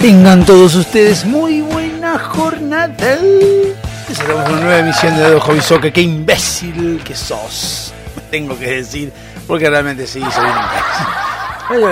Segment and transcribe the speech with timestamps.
[0.00, 3.18] Tengan todos ustedes muy buena jornada.
[3.18, 5.92] Empezamos una nueva emisión de Dedo Hobby Soccer.
[5.92, 7.92] Qué imbécil que sos.
[8.16, 9.12] Me tengo que decir,
[9.46, 11.06] porque realmente sí, soy un imbécil.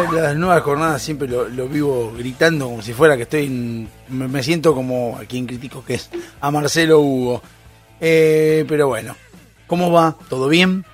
[0.17, 3.47] La- Las nuevas jornadas siempre lo, lo vivo gritando como si fuera que estoy.
[3.47, 6.09] en- me, me siento como a quien critico que es
[6.41, 7.43] a Marcelo Hugo.
[8.01, 9.17] Eh, pero bueno,
[9.67, 10.15] ¿cómo va?
[10.29, 10.85] ¿Todo bien?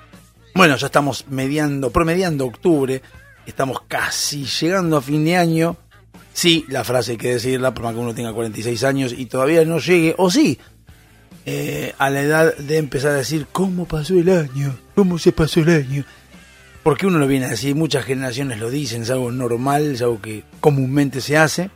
[0.55, 3.01] Bueno, ya estamos mediando, promediando octubre.
[3.45, 5.77] Estamos casi llegando a fin de año.
[6.33, 9.63] Sí, la frase hay que decirla, por más que uno tenga 46 años y todavía
[9.65, 10.57] no llegue, o sí,
[11.45, 14.75] eh, a la edad de empezar a decir, ¿cómo pasó el año?
[14.95, 16.05] ¿Cómo se pasó el año?
[16.81, 20.21] Porque uno lo viene a decir, muchas generaciones lo dicen, es algo normal, es algo
[20.21, 21.69] que comúnmente se hace.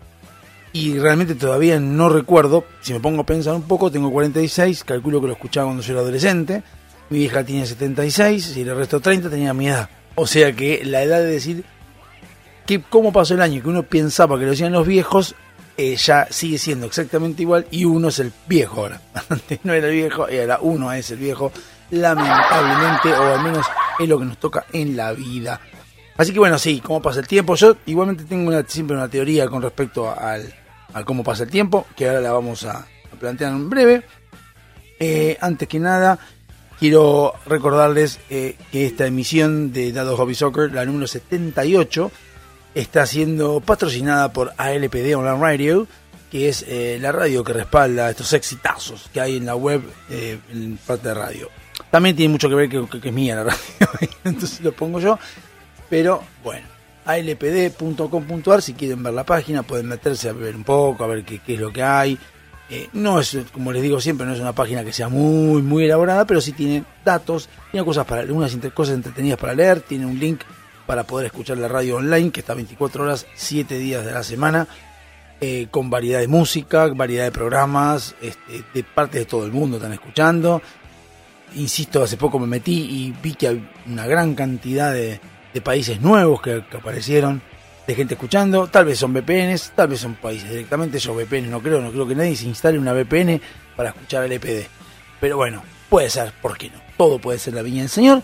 [0.74, 5.22] Y realmente todavía no recuerdo, si me pongo a pensar un poco, tengo 46, calculo
[5.22, 6.64] que lo escuchaba cuando yo era adolescente,
[7.10, 9.90] mi hija tiene 76 y el resto 30 tenía mi edad.
[10.16, 11.64] O sea que la edad de decir
[12.68, 15.34] que cómo pasó el año que uno pensaba que lo decían los viejos,
[15.78, 19.02] eh, ya sigue siendo exactamente igual y uno es el viejo ahora.
[19.30, 21.52] Antes no era el viejo, ahora uno es el viejo,
[21.92, 23.66] lamentablemente, o al menos
[23.98, 25.60] es lo que nos toca en la vida.
[26.18, 27.56] Así que bueno, sí, cómo pasa el tiempo.
[27.56, 30.54] Yo igualmente tengo siempre una teoría con respecto al,
[30.94, 34.04] al cómo pasa el tiempo, que ahora la vamos a, a plantear en breve.
[35.00, 36.20] Eh, antes que nada,
[36.80, 42.12] quiero recordarles eh, que esta emisión de Dado Hobby Soccer, la número 78,
[42.80, 45.88] está siendo patrocinada por ALPD Online Radio,
[46.32, 50.38] que es eh, la radio que respalda estos exitazos que hay en la web eh,
[50.52, 51.50] en parte de radio.
[51.90, 53.60] También tiene mucho que ver que, que- es mía la radio,
[54.24, 55.18] entonces lo pongo yo.
[55.90, 56.68] Pero bueno,
[57.06, 61.40] alpd.com.ar, si quieren ver la página, pueden meterse a ver un poco, a ver qué,
[61.40, 62.18] qué es lo que hay.
[62.70, 65.86] Eh, no es, como les digo siempre, no es una página que sea muy, muy
[65.86, 70.20] elaborada, pero sí tiene datos, tiene cosas para algunas cosas entretenidas para leer, tiene un
[70.20, 70.42] link
[70.88, 74.68] para poder escuchar la radio online, que está 24 horas, 7 días de la semana,
[75.40, 79.78] eh, con variedad de música, variedad de programas, este, de parte de todo el mundo
[79.78, 80.62] están escuchando.
[81.56, 85.20] Insisto, hace poco me metí y vi que hay una gran cantidad de,
[85.64, 87.42] países nuevos que, que aparecieron,
[87.88, 91.62] de gente escuchando, tal vez son VPNs, tal vez son países directamente, yo VPN no
[91.62, 93.42] creo, no creo que nadie se instale una VPN
[93.76, 94.68] para escuchar el EPD.
[95.20, 96.80] Pero bueno, puede ser, ¿por qué no?
[96.96, 98.22] Todo puede ser la viña del Señor.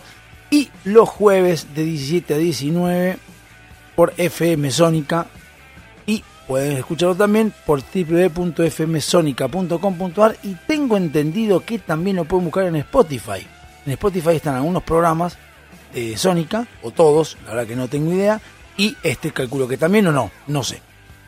[0.54, 3.18] Y los jueves de 17 a 19
[3.96, 5.26] por FM Sónica
[6.06, 12.76] y pueden escucharlo también por www.fmsonica.com.ar y tengo entendido que también lo pueden buscar en
[12.76, 13.44] Spotify.
[13.84, 15.36] En Spotify están algunos programas
[15.92, 18.40] de Sónica, o todos, la verdad que no tengo idea,
[18.76, 20.80] y este calculo que también o no, no sé.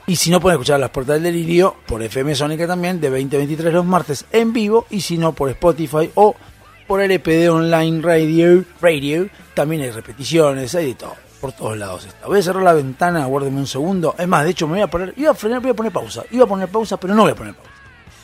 [0.07, 3.75] Y si no pueden escuchar las portadas del delirio por FM Sónica también de 2023
[3.75, 6.37] los martes en vivo y si no por Spotify o
[6.87, 12.27] por LPD Online Radio, Radio también hay repeticiones, hay de todo, por todos lados está.
[12.27, 14.15] Voy a cerrar la ventana, aguárdeme un segundo.
[14.19, 16.25] Es más, de hecho me voy a poner, iba a frenar, voy a poner pausa,
[16.31, 17.71] iba a poner pausa, pero no voy a poner pausa.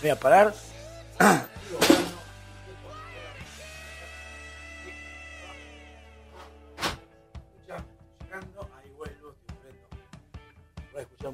[0.00, 0.54] Voy a parar.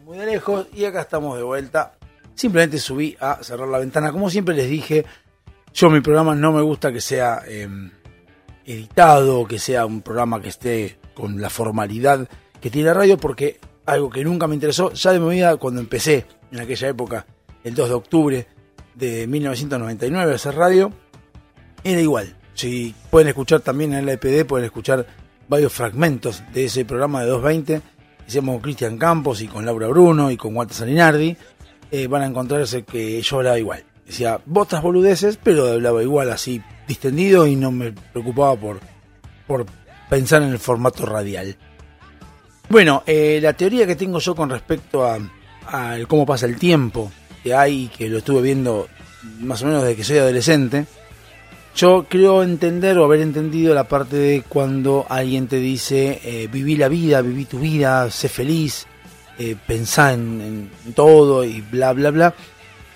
[0.05, 1.95] Muy de lejos y acá estamos de vuelta.
[2.35, 4.13] Simplemente subí a cerrar la ventana.
[4.13, 5.05] Como siempre les dije,
[5.79, 7.69] yo mi programa no me gusta que sea eh,
[8.67, 12.29] editado, que sea un programa que esté con la formalidad
[12.61, 15.81] que tiene la radio, porque algo que nunca me interesó, ya de mi vida cuando
[15.81, 17.27] empecé en aquella época,
[17.63, 18.47] el 2 de octubre
[18.97, 20.93] de 1999 a hacer radio,
[21.85, 22.37] era igual.
[22.55, 25.07] Si pueden escuchar también en la EPD, pueden escuchar
[25.49, 27.83] varios fragmentos de ese programa de 220
[28.27, 31.37] hicimos con Cristian Campos y con Laura Bruno y con Walter Salinardi,
[31.93, 33.85] eh, van a encontrarse que yo hablaba igual.
[34.09, 38.81] Decía botas boludeces, pero hablaba igual así, distendido y no me preocupaba por,
[39.47, 39.67] por
[40.09, 41.55] pensar en el formato radial.
[42.71, 45.19] Bueno, eh, la teoría que tengo yo con respecto a,
[45.67, 47.13] a cómo pasa el tiempo
[47.45, 48.89] que hay, que lo estuve viendo
[49.41, 50.87] más o menos desde que soy adolescente,
[51.77, 56.77] yo creo entender o haber entendido la parte de cuando alguien te dice eh, viví
[56.77, 58.87] la vida, viví tu vida, sé feliz,
[59.39, 62.35] eh, pensá en, en todo y bla bla bla.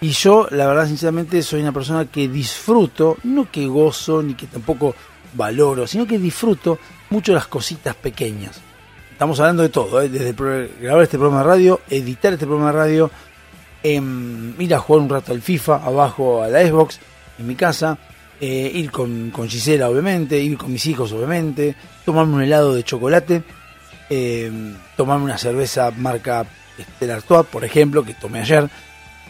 [0.02, 4.48] Y yo, la verdad, sinceramente, soy una persona que disfruto, no que gozo, ni que
[4.48, 4.96] tampoco
[5.34, 8.60] valoro, sino que disfruto mucho las cositas pequeñas.
[9.12, 10.08] Estamos hablando de todo, ¿eh?
[10.08, 10.32] desde
[10.80, 13.10] grabar este programa de radio, editar este programa de radio,
[13.84, 16.98] em, ir a jugar un rato al FIFA, abajo a la Xbox,
[17.38, 17.96] en mi casa,
[18.40, 22.82] eh, ir con, con, Gisela, obviamente, ir con mis hijos, obviamente, tomarme un helado de
[22.82, 23.44] chocolate,
[24.10, 26.44] em, tomarme una cerveza marca
[26.96, 28.68] Stella Artois, por ejemplo, que tomé ayer,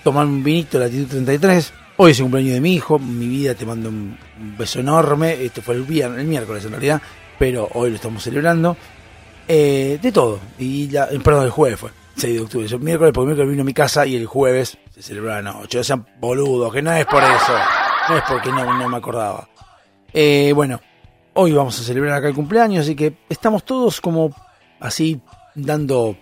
[0.02, 1.72] tomarme un vinito latitud 33.
[1.96, 4.18] Hoy es el cumpleaños de mi hijo, mi vida te mando un,
[4.58, 5.44] beso enorme.
[5.44, 7.02] Este fue el viernes, el miércoles en realidad,
[7.38, 8.76] pero hoy lo estamos celebrando.
[9.46, 10.40] Eh, de todo.
[10.58, 12.66] Y ya, eh, perdón, el jueves fue, 6 de octubre.
[12.66, 15.78] El miércoles, porque miércoles vino a mi casa y el jueves se celebró la noche.
[15.78, 17.52] O sean boludos, que no es por eso.
[18.08, 19.48] No es porque no, no me acordaba.
[20.12, 20.80] Eh, bueno,
[21.34, 24.34] hoy vamos a celebrar acá el cumpleaños, así que estamos todos como
[24.80, 25.20] así
[25.54, 26.16] dando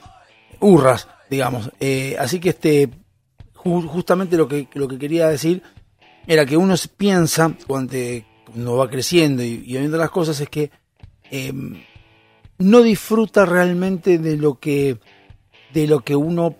[0.60, 1.70] hurras, digamos.
[2.18, 2.90] así que este
[3.64, 5.62] justamente lo que, lo que quería decir
[6.26, 10.70] era que uno piensa cuando va creciendo y, viendo las cosas es que
[11.30, 11.82] em,
[12.58, 14.98] no disfruta realmente de lo que
[15.72, 16.56] de lo que uno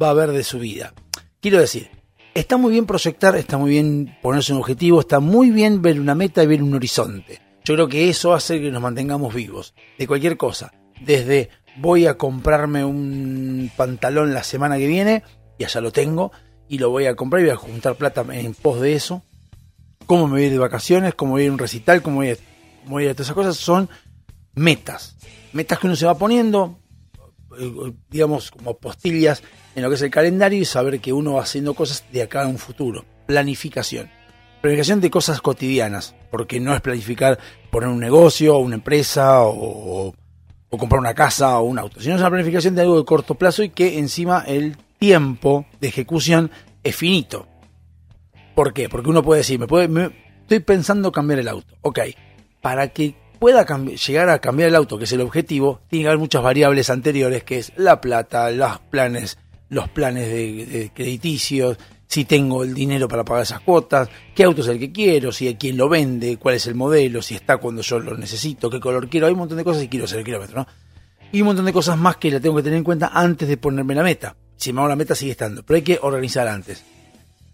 [0.00, 0.92] va a ver de su vida.
[1.40, 1.90] Quiero decir,
[2.34, 6.14] está muy bien proyectar, está muy bien ponerse un objetivo, está muy bien ver una
[6.14, 7.40] meta y ver un horizonte.
[7.64, 10.72] Yo creo que eso hace que nos mantengamos vivos de cualquier cosa.
[11.00, 15.22] Desde voy a comprarme un pantalón la semana que viene
[15.62, 16.32] y allá lo tengo,
[16.68, 19.22] y lo voy a comprar y voy a juntar plata en pos de eso.
[20.06, 22.16] Cómo me voy a ir de vacaciones, cómo voy a ir a un recital, cómo
[22.16, 22.36] voy a,
[22.86, 23.88] voy a ir a todas esas cosas, son
[24.54, 25.16] metas.
[25.52, 26.80] Metas que uno se va poniendo,
[27.58, 29.42] eh, digamos, como postillas
[29.76, 32.42] en lo que es el calendario y saber que uno va haciendo cosas de acá
[32.42, 33.04] a un futuro.
[33.26, 34.10] Planificación.
[34.60, 37.38] Planificación de cosas cotidianas, porque no es planificar
[37.70, 40.12] poner un negocio, una empresa o,
[40.70, 43.36] o comprar una casa o un auto, sino es una planificación de algo de corto
[43.36, 46.52] plazo y que encima el tiempo de ejecución
[46.84, 47.48] es finito.
[48.54, 48.88] ¿Por qué?
[48.88, 50.12] Porque uno puede decir, me puede,
[50.42, 51.74] estoy pensando cambiar el auto.
[51.80, 51.98] Ok,
[52.60, 56.20] para que pueda llegar a cambiar el auto, que es el objetivo, tiene que haber
[56.20, 59.38] muchas variables anteriores, que es la plata, los planes,
[59.70, 64.68] los planes de, crediticios, si tengo el dinero para pagar esas cuotas, qué auto es
[64.68, 67.82] el que quiero, si hay quien lo vende, cuál es el modelo, si está cuando
[67.82, 70.24] yo lo necesito, qué color quiero, hay un montón de cosas y quiero hacer el
[70.24, 70.66] kilómetro, ¿no?
[71.32, 73.56] Y un montón de cosas más que la tengo que tener en cuenta antes de
[73.56, 76.84] ponerme la meta si me hago la meta sigue estando, pero hay que organizar antes.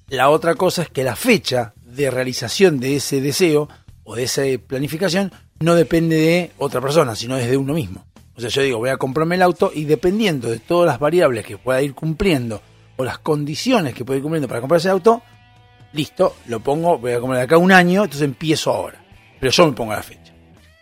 [0.08, 3.68] La otra cosa es que la fecha de realización de ese deseo
[4.04, 8.04] o de esa planificación no depende de otra persona, sino desde uno mismo.
[8.36, 11.44] O sea, yo digo, voy a comprarme el auto y dependiendo de todas las variables
[11.44, 12.60] que pueda ir cumpliendo
[12.96, 15.22] o las condiciones que pueda ir cumpliendo para comprar ese auto,
[15.92, 19.02] listo, lo pongo, voy a comprar acá un año, entonces empiezo ahora.
[19.40, 20.32] Pero yo me pongo la fecha.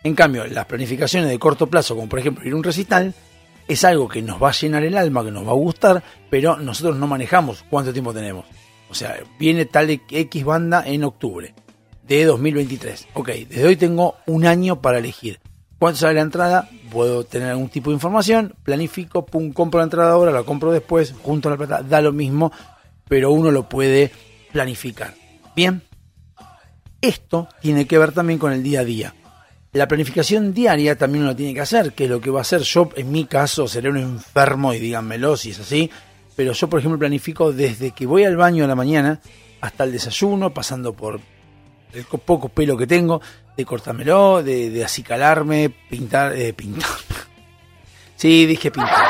[0.03, 3.13] En cambio, las planificaciones de corto plazo, como por ejemplo ir a un recital,
[3.67, 6.57] es algo que nos va a llenar el alma, que nos va a gustar, pero
[6.57, 8.45] nosotros no manejamos cuánto tiempo tenemos.
[8.89, 11.53] O sea, viene tal X banda en octubre
[12.07, 13.09] de 2023.
[13.13, 15.39] Ok, desde hoy tengo un año para elegir.
[15.77, 16.69] ¿Cuánto sale la entrada?
[16.89, 21.13] Puedo tener algún tipo de información, planifico, pum, compro la entrada ahora, la compro después,
[21.21, 22.51] junto a la plata, da lo mismo,
[23.07, 24.11] pero uno lo puede
[24.51, 25.13] planificar.
[25.55, 25.83] Bien,
[27.01, 29.13] esto tiene que ver también con el día a día.
[29.73, 32.61] La planificación diaria también uno tiene que hacer, que es lo que va a hacer
[32.61, 35.91] yo, en mi caso, seré un enfermo y díganmelo si es así,
[36.35, 39.19] pero yo, por ejemplo, planifico desde que voy al baño a la mañana
[39.59, 41.19] hasta el desayuno, pasando por
[41.93, 43.21] el poco pelo que tengo,
[43.55, 46.89] de cortármelo, de, de acicalarme, pintar, eh, pintar.
[48.15, 49.05] sí, dije pintar.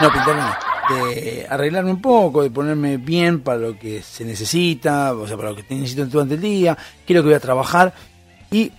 [0.00, 0.72] No, pintarme no.
[0.94, 5.50] De arreglarme un poco, de ponerme bien para lo que se necesita, o sea, para
[5.50, 6.76] lo que necesito durante el día,
[7.06, 7.94] quiero que voy a trabajar
[8.50, 8.72] y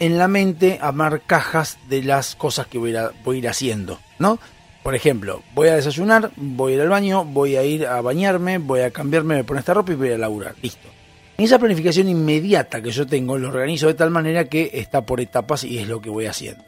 [0.00, 4.40] en la mente armar cajas de las cosas que voy a, ir haciendo, ¿no?
[4.82, 8.56] Por ejemplo, voy a desayunar, voy a ir al baño, voy a ir a bañarme,
[8.58, 10.54] voy a cambiarme, me poner esta ropa y voy a laburar.
[10.62, 10.88] Listo.
[11.36, 15.64] Esa planificación inmediata que yo tengo lo organizo de tal manera que está por etapas
[15.64, 16.64] y es lo que voy haciendo.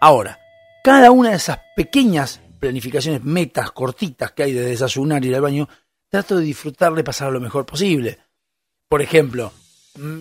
[0.00, 0.40] Ahora,
[0.82, 5.42] cada una de esas pequeñas planificaciones, metas cortitas que hay de desayunar y ir al
[5.42, 5.68] baño,
[6.08, 8.18] trato de disfrutar de pasar lo mejor posible.
[8.88, 9.52] Por ejemplo,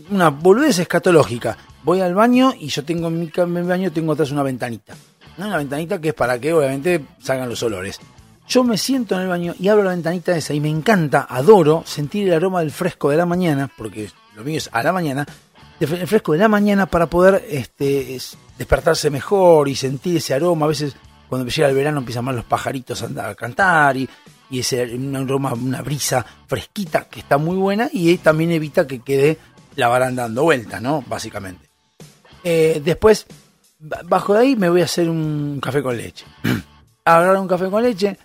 [0.09, 4.43] una boludez escatológica voy al baño y yo tengo en mi, baño tengo atrás una
[4.43, 4.95] ventanita.
[5.37, 7.99] Una ventanita que es para que obviamente salgan los olores.
[8.47, 11.83] Yo me siento en el baño y abro la ventanita esa y me encanta, adoro
[11.85, 15.25] sentir el aroma del fresco de la mañana, porque lo mío es a la mañana,
[15.79, 18.17] el fresco de la mañana para poder este,
[18.57, 20.65] despertarse mejor y sentir ese aroma.
[20.65, 20.95] A veces
[21.29, 24.07] cuando llega el verano empiezan más los pajaritos a, cantar y,
[24.49, 29.37] y ese aroma, una brisa fresquita que está muy buena y también evita que quede
[29.75, 31.03] la baranda dando vueltas, ¿no?
[31.07, 31.69] Básicamente.
[32.43, 33.25] Eh, después,
[33.79, 36.25] bajo de ahí me voy a hacer un café con leche.
[37.05, 38.17] Agarrar un café con leche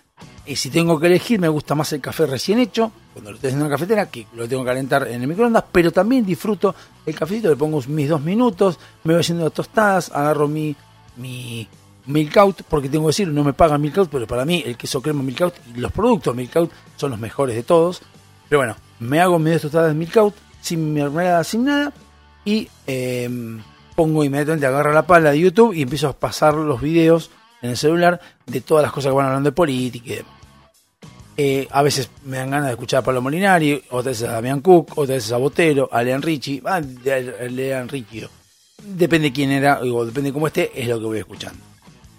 [0.45, 3.49] Y si tengo que elegir, me gusta más el café recién hecho, cuando lo estoy
[3.49, 6.73] haciendo en la cafetera, que lo tengo que calentar en el microondas, pero también disfruto
[7.05, 10.75] el cafecito, le pongo mis dos minutos, me voy haciendo las tostadas, agarro mi,
[11.17, 11.67] mi
[12.05, 14.77] Milk Out, porque tengo que decir, no me pagan Milk Out, pero para mí el
[14.77, 18.01] queso crema Milk Out y los productos Milk Out son los mejores de todos.
[18.49, 20.15] Pero bueno, me hago mis dos tostadas de Milk
[20.61, 21.91] Sin mermelada, sin nada,
[22.45, 23.61] y em,
[23.95, 27.77] pongo inmediatamente, agarro la pala de YouTube y empiezo a pasar los videos en el
[27.77, 30.15] celular de todas las cosas que van hablando de política.
[31.37, 34.61] Eh, a veces me dan ganas de escuchar a Pablo Molinari, otras veces a Damián
[34.61, 38.27] Cook, otras veces a Botero, a Lean Richie, ah, de, Lean Richie.
[38.83, 41.59] Depende quién era, o depende cómo esté, es lo que voy escuchando.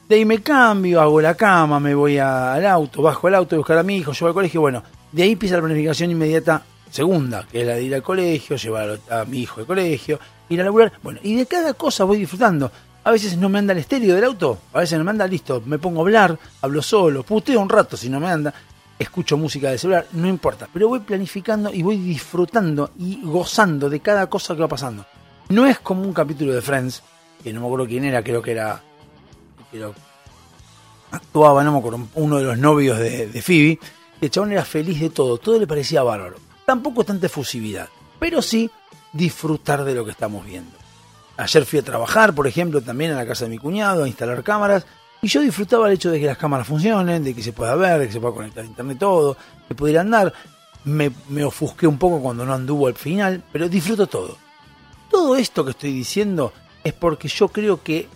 [0.08, 3.58] De ahí me cambio, hago la cama, me voy al auto, bajo el auto, a
[3.58, 4.60] buscar a mi hijo, llevo al colegio.
[4.60, 8.56] Bueno, de ahí empieza la planificación inmediata segunda, que es la de ir al colegio,
[8.56, 10.20] llevar a mi hijo al colegio,
[10.50, 10.92] ir a laburar.
[11.02, 12.70] Bueno, y de cada cosa voy disfrutando.
[13.04, 15.60] A veces no me anda el estéreo del auto, a veces no me anda listo,
[15.66, 18.54] me pongo a hablar, hablo solo, puteo un rato si no me anda,
[18.96, 23.98] escucho música de celular, no importa, pero voy planificando y voy disfrutando y gozando de
[23.98, 25.04] cada cosa que va pasando.
[25.48, 27.02] No es como un capítulo de Friends,
[27.42, 28.80] que no me acuerdo quién era, creo que era.
[31.10, 33.80] actuaba, no me acuerdo, uno de los novios de, de Phoebe.
[34.20, 36.51] El chabón era feliz de todo, todo le parecía bárbaro.
[36.72, 38.70] Tampoco tanta efusividad, pero sí
[39.12, 40.72] disfrutar de lo que estamos viendo.
[41.36, 44.42] Ayer fui a trabajar, por ejemplo, también en la casa de mi cuñado, a instalar
[44.42, 44.86] cámaras,
[45.20, 47.98] y yo disfrutaba el hecho de que las cámaras funcionen, de que se pueda ver,
[47.98, 49.36] de que se pueda conectar a internet todo,
[49.68, 50.32] que pudiera andar.
[50.84, 54.38] Me, me ofusqué un poco cuando no anduvo al final, pero disfruto todo.
[55.10, 58.08] Todo esto que estoy diciendo es porque yo creo que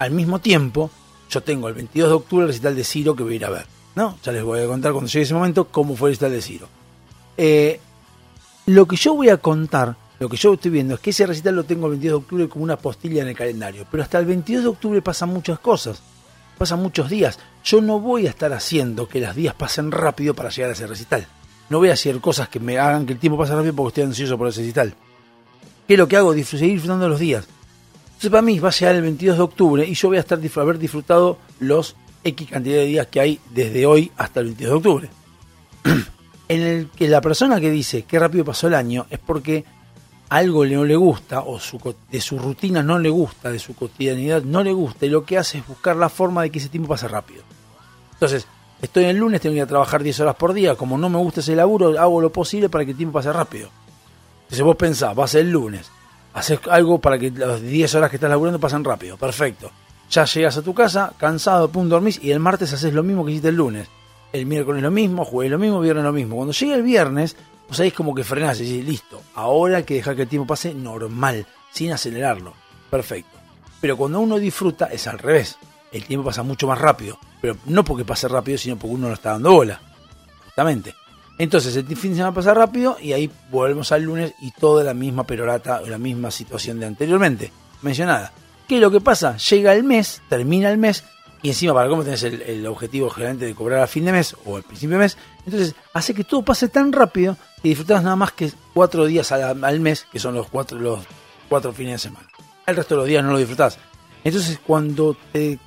[0.00, 0.90] al mismo tiempo
[1.30, 3.50] yo tengo el 22 de octubre el recital de Ciro que voy a ir a
[3.50, 3.66] ver.
[3.94, 4.18] ¿no?
[4.24, 6.68] Ya les voy a contar cuando llegue ese momento cómo fue el recital de Ciro.
[7.36, 7.80] Eh,
[8.66, 11.54] lo que yo voy a contar, lo que yo estoy viendo, es que ese recital
[11.54, 13.86] lo tengo el 22 de octubre como una postilla en el calendario.
[13.90, 16.02] Pero hasta el 22 de octubre pasan muchas cosas,
[16.56, 17.38] pasan muchos días.
[17.64, 20.86] Yo no voy a estar haciendo que los días pasen rápido para llegar a ese
[20.86, 21.26] recital.
[21.68, 24.04] No voy a hacer cosas que me hagan que el tiempo pase rápido porque estoy
[24.04, 24.94] ansioso por ese recital.
[25.86, 26.32] ¿Qué es lo que hago?
[26.32, 27.46] seguir disfrutando los días.
[28.06, 30.38] Entonces para mí va a llegar el 22 de octubre y yo voy a estar
[30.56, 34.76] haber disfrutado los X cantidad de días que hay desde hoy hasta el 22 de
[34.76, 35.10] octubre.
[36.48, 39.64] en el que la persona que dice qué rápido pasó el año es porque
[40.28, 41.60] algo no le gusta o
[42.10, 45.38] de su rutina no le gusta, de su cotidianidad no le gusta y lo que
[45.38, 47.42] hace es buscar la forma de que ese tiempo pase rápido.
[48.14, 48.46] Entonces,
[48.80, 51.18] estoy el lunes, tengo que ir a trabajar 10 horas por día, como no me
[51.18, 53.68] gusta ese laburo, hago lo posible para que el tiempo pase rápido.
[54.42, 55.90] Entonces vos pensás, vas el lunes,
[56.34, 59.70] haces algo para que las 10 horas que estás laburando pasen rápido, perfecto.
[60.10, 63.32] Ya llegas a tu casa, cansado, punto dormís y el martes haces lo mismo que
[63.32, 63.88] hiciste el lunes
[64.34, 66.34] el miércoles lo mismo, jueves lo mismo, viernes lo mismo.
[66.34, 67.36] Cuando llega el viernes,
[67.78, 70.48] ahí es como que frenás y decís, listo, ahora hay que dejar que el tiempo
[70.48, 72.52] pase normal, sin acelerarlo.
[72.90, 73.38] Perfecto.
[73.80, 75.56] Pero cuando uno disfruta es al revés.
[75.92, 77.16] El tiempo pasa mucho más rápido.
[77.40, 79.80] Pero no porque pase rápido, sino porque uno no está dando bola.
[80.46, 80.96] Justamente.
[81.38, 84.94] Entonces el fin de semana pasa rápido y ahí volvemos al lunes y toda la
[84.94, 88.32] misma perorata, la misma situación de anteriormente, mencionada.
[88.66, 89.36] ¿Qué es lo que pasa?
[89.36, 91.04] Llega el mes, termina el mes
[91.44, 94.56] y encima para cómo tenés el, objetivo generalmente de cobrar a fin de mes o
[94.56, 98.32] al principio de mes, entonces hace que todo pase tan rápido que disfrutas nada más
[98.32, 101.00] que cuatro días al, mes, que son los cuatro, los
[101.50, 102.26] cuatro fines de semana.
[102.66, 103.78] El resto de los días no lo disfrutás.
[104.24, 105.58] Entonces cuando te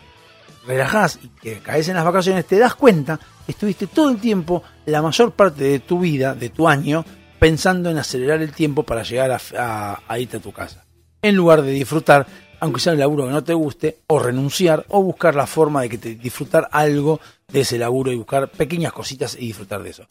[0.65, 4.63] relajás y que caes en las vacaciones, te das cuenta que estuviste todo el tiempo,
[4.88, 7.05] la mayor parte de tu vida, de tu año,
[7.38, 10.86] pensando en acelerar el tiempo para llegar a irte a tu casa.
[11.22, 12.25] En lugar de disfrutar
[12.59, 15.89] aunque sea un laburo que no te guste, o renunciar, o buscar la forma de
[15.89, 20.05] que te disfrutar algo de ese laburo y buscar pequeñas cositas y disfrutar de eso.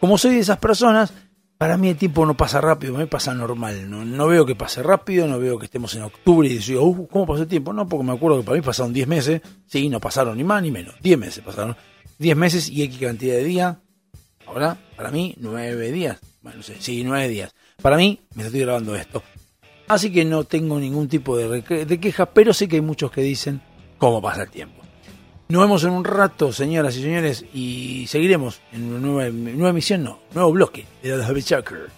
[0.00, 1.12] Como soy de esas personas,
[1.58, 3.90] para mí el tiempo no pasa rápido, me pasa normal.
[3.90, 7.26] No, veo que pase rápido, no veo que estemos en octubre y digo, uh, ¿cómo
[7.26, 7.74] pasó el tiempo?
[7.74, 10.62] No, porque me acuerdo que para mí pasaron 10 meses, sí, no pasaron ni más
[10.62, 11.76] ni menos, 10 meses pasaron.
[12.18, 13.76] 10 meses y X cantidad de días.
[14.46, 16.18] Ahora, para mí, 9 días.
[16.40, 17.54] Bueno, no sé, sí, 9 días.
[17.82, 19.22] Para mí, me estoy grabando esto.
[19.90, 23.22] Así que no tengo ningún tipo de, de queja, pero sé que hay muchos que
[23.22, 23.60] dicen
[23.98, 24.80] cómo pasa el tiempo.
[25.48, 30.04] Nos vemos en un rato, señoras y señores, y seguiremos en una nueva, nueva emisión,
[30.04, 31.90] no, nuevo bloque de The Happy Chucker.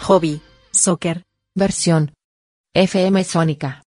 [0.00, 0.42] Hobby.
[0.70, 1.22] Soccer.
[1.54, 2.12] Versión.
[2.74, 3.82] FM Sónica.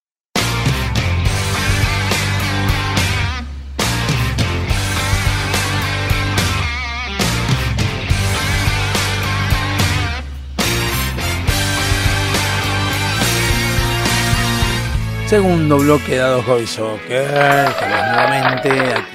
[15.27, 17.27] Segundo bloque dado Hobby Soccer.
[17.27, 19.12] Estamos nuevamente.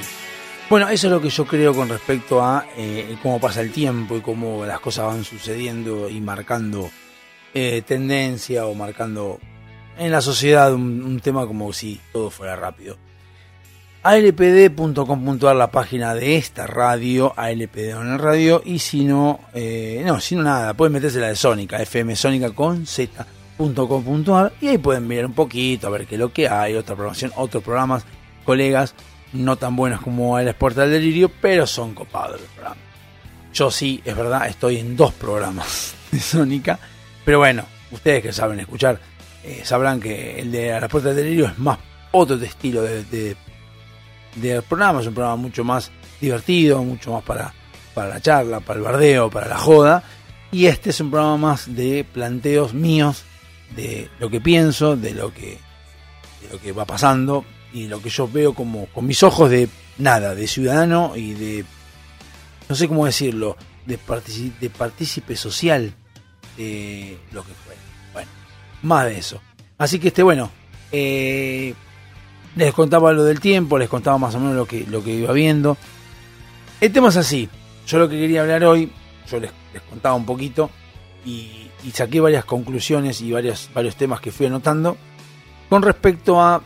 [0.70, 4.18] Bueno, eso es lo que yo creo con respecto a eh, cómo pasa el tiempo
[4.18, 6.90] y cómo las cosas van sucediendo y marcando
[7.54, 9.40] eh, tendencia o marcando
[9.98, 12.98] en la sociedad un, tema como si todo fuera rápido.
[14.04, 20.20] alpd.com.ar la página de esta radio, ALPD en el radio, y si no, eh, no,
[20.20, 25.08] si no nada, pueden meterse la de Sónica, FM Sónica con z.com.ar y ahí pueden
[25.08, 28.04] mirar un poquito, a ver qué es lo que hay, otra programación, otros programas,
[28.44, 28.94] colegas,
[29.34, 32.42] no tan buenos como el Sport del Delirio, pero son copados.
[33.54, 36.80] Yo sí, es verdad, estoy en dos programas de Sónica,
[37.26, 39.00] pero bueno, ustedes que saben escuchar,
[39.44, 41.80] eh, sabrán que el de La Puerta del Delirio es más
[42.12, 43.36] otro estilo de, de,
[44.36, 47.54] de programa, es un programa mucho más divertido, mucho más para,
[47.94, 50.04] para la charla, para el bardeo, para la joda.
[50.52, 53.24] Y este es un programa más de planteos míos,
[53.76, 55.60] de lo que pienso, de lo que,
[56.42, 59.70] de lo que va pasando y lo que yo veo como con mis ojos de
[59.98, 61.66] nada, de ciudadano y de,
[62.70, 65.94] no sé cómo decirlo, de, partici- de partícipe social
[66.58, 67.76] de lo que fue.
[68.14, 68.30] Bueno,
[68.84, 69.42] más de eso.
[69.78, 70.50] Así que este, bueno,
[70.92, 71.74] eh,
[72.56, 75.32] les contaba lo del tiempo, les contaba más o menos lo que, lo que iba
[75.34, 75.78] viendo.
[76.82, 77.50] El tema es así.
[77.88, 78.92] Yo lo que quería hablar hoy,
[79.30, 80.70] yo les, les contaba un poquito
[81.26, 84.98] y, y saqué varias conclusiones y varios, varios temas que fui anotando
[85.70, 86.62] con respecto a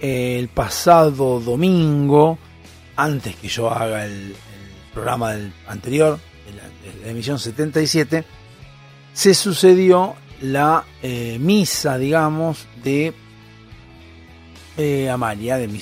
[0.00, 2.38] el pasado domingo,
[2.96, 4.34] antes que yo haga el,
[4.92, 6.18] programa del anterior,
[7.04, 8.24] la, emisión 77,
[9.12, 13.14] se sucedió la eh, misa, digamos, de
[14.76, 15.80] eh, Amalia, de mi.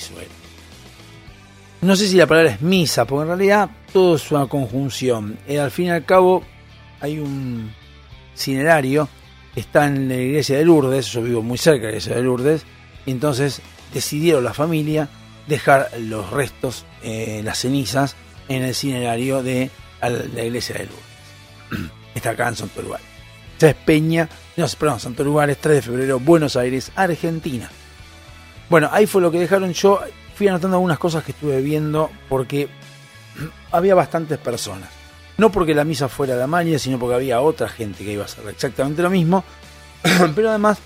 [1.81, 5.39] No sé si la palabra es misa, porque en realidad todo es una conjunción.
[5.47, 6.43] Eh, al fin y al cabo,
[6.99, 7.71] hay un
[8.35, 9.07] cinerario
[9.53, 12.23] que está en la iglesia de Lourdes, yo vivo muy cerca de la iglesia de
[12.23, 12.65] Lourdes,
[13.05, 13.61] y entonces
[13.93, 15.09] decidieron la familia
[15.47, 18.15] dejar los restos, eh, las cenizas,
[18.47, 19.69] en el cinerario de
[20.01, 21.91] la iglesia de Lourdes.
[22.15, 23.01] Está acá en Santo Lugar.
[23.59, 27.69] Es Peña, no, perdón, Santo Lugares, 3 de febrero, Buenos Aires, Argentina.
[28.69, 29.73] Bueno, ahí fue lo que dejaron.
[29.73, 30.01] Yo
[30.35, 32.69] fui anotando algunas cosas que estuve viendo porque
[33.71, 34.89] había bastantes personas.
[35.37, 38.25] No porque la misa fuera de Amalia, sino porque había otra gente que iba a
[38.25, 39.43] hacer exactamente lo mismo.
[40.35, 40.79] Pero además,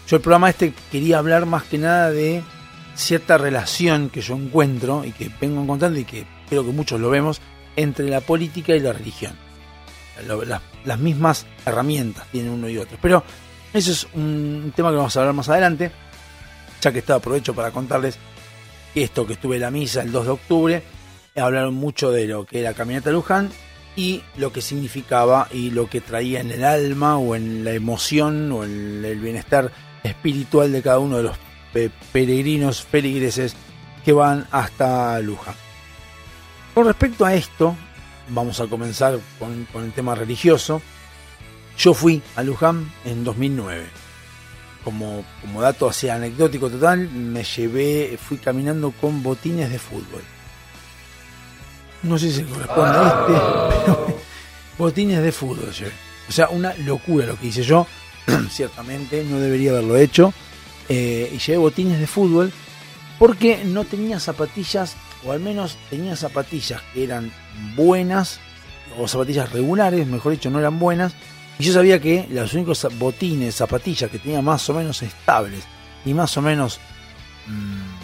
[0.08, 2.42] Yo el programa este quería hablar más que nada de
[2.94, 7.10] cierta relación que yo encuentro y que vengo encontrando y que creo que muchos lo
[7.10, 7.40] vemos
[7.76, 9.32] entre la política y la religión.
[10.84, 12.98] Las mismas herramientas tienen uno y otro.
[13.00, 13.24] Pero
[13.72, 15.90] eso es un tema que vamos a hablar más adelante,
[16.80, 18.18] ya que está aprovecho para contarles
[18.94, 20.82] esto que estuve en la misa el 2 de octubre,
[21.34, 23.50] hablaron mucho de lo que era Caminata Luján
[23.96, 28.52] y lo que significaba y lo que traía en el alma o en la emoción
[28.52, 29.72] o en el bienestar
[30.04, 31.36] espiritual de cada uno de los
[31.72, 33.56] pe peregrinos, feligreses
[34.04, 35.54] que van hasta Luján.
[36.74, 37.74] Con respecto a esto,
[38.28, 40.80] vamos a comenzar con, el tema religioso.
[41.76, 44.04] Yo fui a Luján en 2009
[44.84, 50.22] como, como dato así anecdótico total, me llevé, fui caminando con botines de fútbol.
[52.02, 53.32] No sé si corresponde a este,
[53.86, 54.18] pero
[54.76, 55.92] botines de fútbol llevé.
[56.28, 57.86] O sea, una locura lo que hice yo.
[58.50, 60.32] Ciertamente no debería haberlo hecho.
[60.88, 62.52] Eh, y llevé botines de fútbol
[63.18, 67.32] porque no tenía zapatillas, o al menos tenía zapatillas que eran
[67.74, 68.40] buenas,
[68.98, 71.14] o zapatillas regulares, mejor dicho, no eran buenas,
[71.58, 75.64] y yo sabía que los únicos botines, zapatillas que tenía más o menos estables
[76.04, 76.80] y más o menos
[77.46, 77.94] mmm,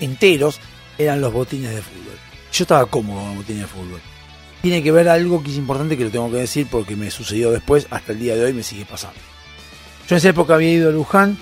[0.00, 0.58] enteros
[0.96, 2.18] eran los botines de fútbol.
[2.52, 4.00] Yo estaba cómodo con los botines de fútbol.
[4.62, 7.50] Tiene que ver algo que es importante que lo tengo que decir porque me sucedió
[7.50, 9.18] después, hasta el día de hoy me sigue pasando.
[10.08, 11.38] Yo en esa época había ido a Luján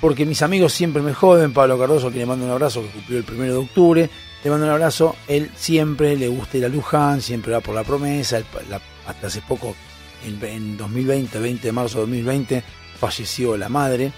[0.00, 1.52] porque mis amigos siempre me joden.
[1.52, 4.10] Pablo Cardoso, que le mando un abrazo, que cumplió el primero de octubre,
[4.42, 5.16] le mando un abrazo.
[5.26, 8.40] Él siempre le gusta ir a Luján, siempre va por la promesa.
[9.06, 9.76] Hasta hace poco
[10.24, 12.62] en, en 2020, 20 de marzo de 2020,
[12.98, 14.12] falleció la madre.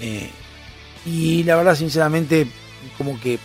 [0.00, 0.30] eh,
[1.04, 2.48] y la verdad, sinceramente,
[2.98, 3.38] como que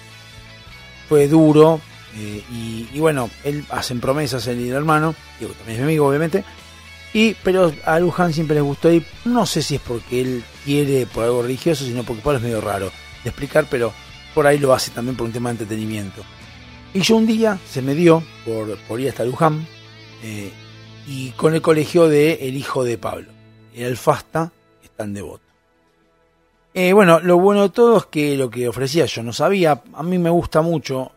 [1.08, 1.80] fue duro.
[2.16, 6.08] Eh, y, y bueno, él hacen promesas, y el hermano, digo, también es mi amigo,
[6.08, 6.44] obviamente.
[7.14, 11.06] Y, pero a Luján siempre le gustó ir, no sé si es porque él quiere
[11.06, 12.92] por algo religioso, sino porque Pablo es medio raro
[13.24, 13.94] de explicar, pero
[14.34, 16.24] por ahí lo hace también por un tema de entretenimiento.
[16.94, 19.66] Y yo un día se me dio por, por ir hasta Luján
[20.24, 20.52] eh,
[21.08, 23.32] y con el colegio de el hijo de Pablo,
[23.74, 25.44] el Fasta, que es tan devoto.
[26.74, 30.04] Eh, bueno, lo bueno de todo es que lo que ofrecía yo no sabía, a
[30.04, 31.12] mí me gusta mucho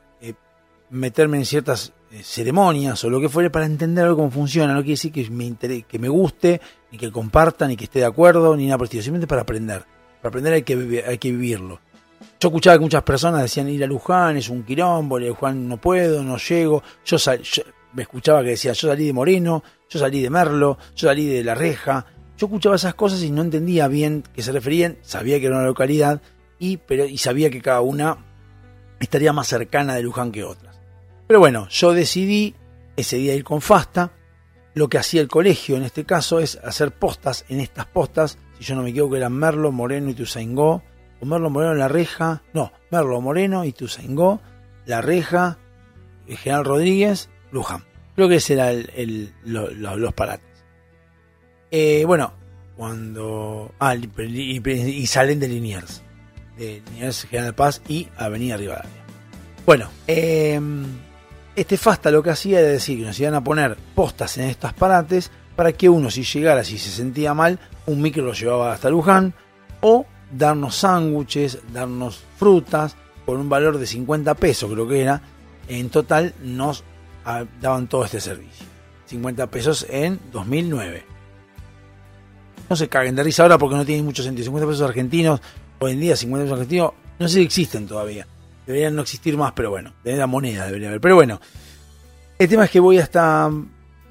[0.95, 4.93] meterme en ciertas eh, ceremonias o lo que fuere para entender cómo funciona, no quiere
[4.93, 6.61] decir que me, inter- que me guste,
[6.93, 9.43] ni que comparta, ni que esté de acuerdo, ni nada por el estilo, simplemente para
[9.43, 9.85] aprender.
[10.23, 11.81] Para aprender hay que, hay que vivirlo.
[12.41, 15.69] Yo escuchaba que muchas personas decían ir a Luján es un quilombo, ir a Luján
[15.69, 16.83] no puedo, no llego.
[17.05, 20.79] Yo, sal- yo- me escuchaba que decía yo salí de Moreno, yo salí de Merlo,
[20.97, 22.07] yo salí de La Reja.
[22.37, 25.67] Yo escuchaba esas cosas y no entendía bien qué se referían, sabía que era una
[25.67, 26.21] localidad
[26.59, 28.19] y, pero, y sabía que cada una
[29.01, 30.64] estaría más cercana de Luján que otras.
[31.35, 32.55] Pero bueno, yo decidí
[32.95, 34.13] ese día ir con Fasta.
[34.73, 37.45] Lo que hacía el colegio en este caso es hacer postas.
[37.49, 40.85] En estas postas, si yo no me equivoco, eran Merlo, Moreno y Tuzaingó.
[41.21, 42.45] O Merlo, Moreno, La Reja.
[42.53, 44.41] No, Merlo, Moreno y Tuzaingó.
[44.87, 45.59] La Reja,
[46.29, 47.83] el General Rodríguez, Luján.
[48.15, 50.65] Creo que ese era el, el- lo- lo- los parates.
[51.73, 52.33] Eh, bueno,
[52.77, 53.75] cuando...
[53.81, 56.01] Ah, y salen de Liniers.
[56.57, 59.03] De Liniers, General Paz y Avenida Rivadavia.
[59.67, 60.61] Bueno, eh,
[61.57, 64.73] este Fasta lo que hacía era decir que nos iban a poner postas en estos
[64.73, 68.91] parates para que uno, si llegara, si se sentía mal, un micro lo llevaba hasta
[68.91, 69.35] Luján,
[69.81, 75.23] o darnos sándwiches, darnos frutas, por un valor de 50 pesos, creo que era.
[75.69, 76.85] En total nos
[77.25, 78.67] ah, daban todo este servicio.
[79.07, 81.05] 50 pesos en 2009.
[82.69, 84.45] No se caguen de risa ahora porque no tiene mucho sentido.
[84.45, 85.41] 50 pesos argentinos,
[85.79, 88.27] hoy en día 50 pesos argentinos, no sé si existen todavía.
[88.67, 91.01] Deberían no existir más, pero bueno, de la moneda debería haber.
[91.01, 91.41] Pero bueno,
[92.39, 93.51] el tema es que voy hasta.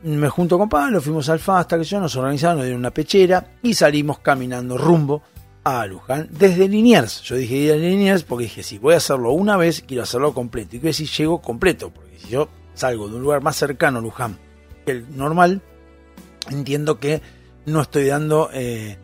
[0.03, 3.51] Me junto con Pablo, fuimos al Fasta, que yo, nos organizaron, nos dieron una pechera
[3.61, 5.23] y salimos caminando rumbo
[5.63, 7.21] a Luján desde Liniers.
[7.21, 10.33] Yo dije ir a Liniers porque dije, si voy a hazacerlo una vez, quiero hacerlo
[10.33, 10.75] completo.
[10.75, 14.01] Y que si llego completo, porque si yo salgo de un lugar más cercano a
[14.01, 14.37] Luján
[14.85, 15.61] que el normal,
[16.51, 17.21] entiendo que
[17.65, 18.97] no estoy dando eh,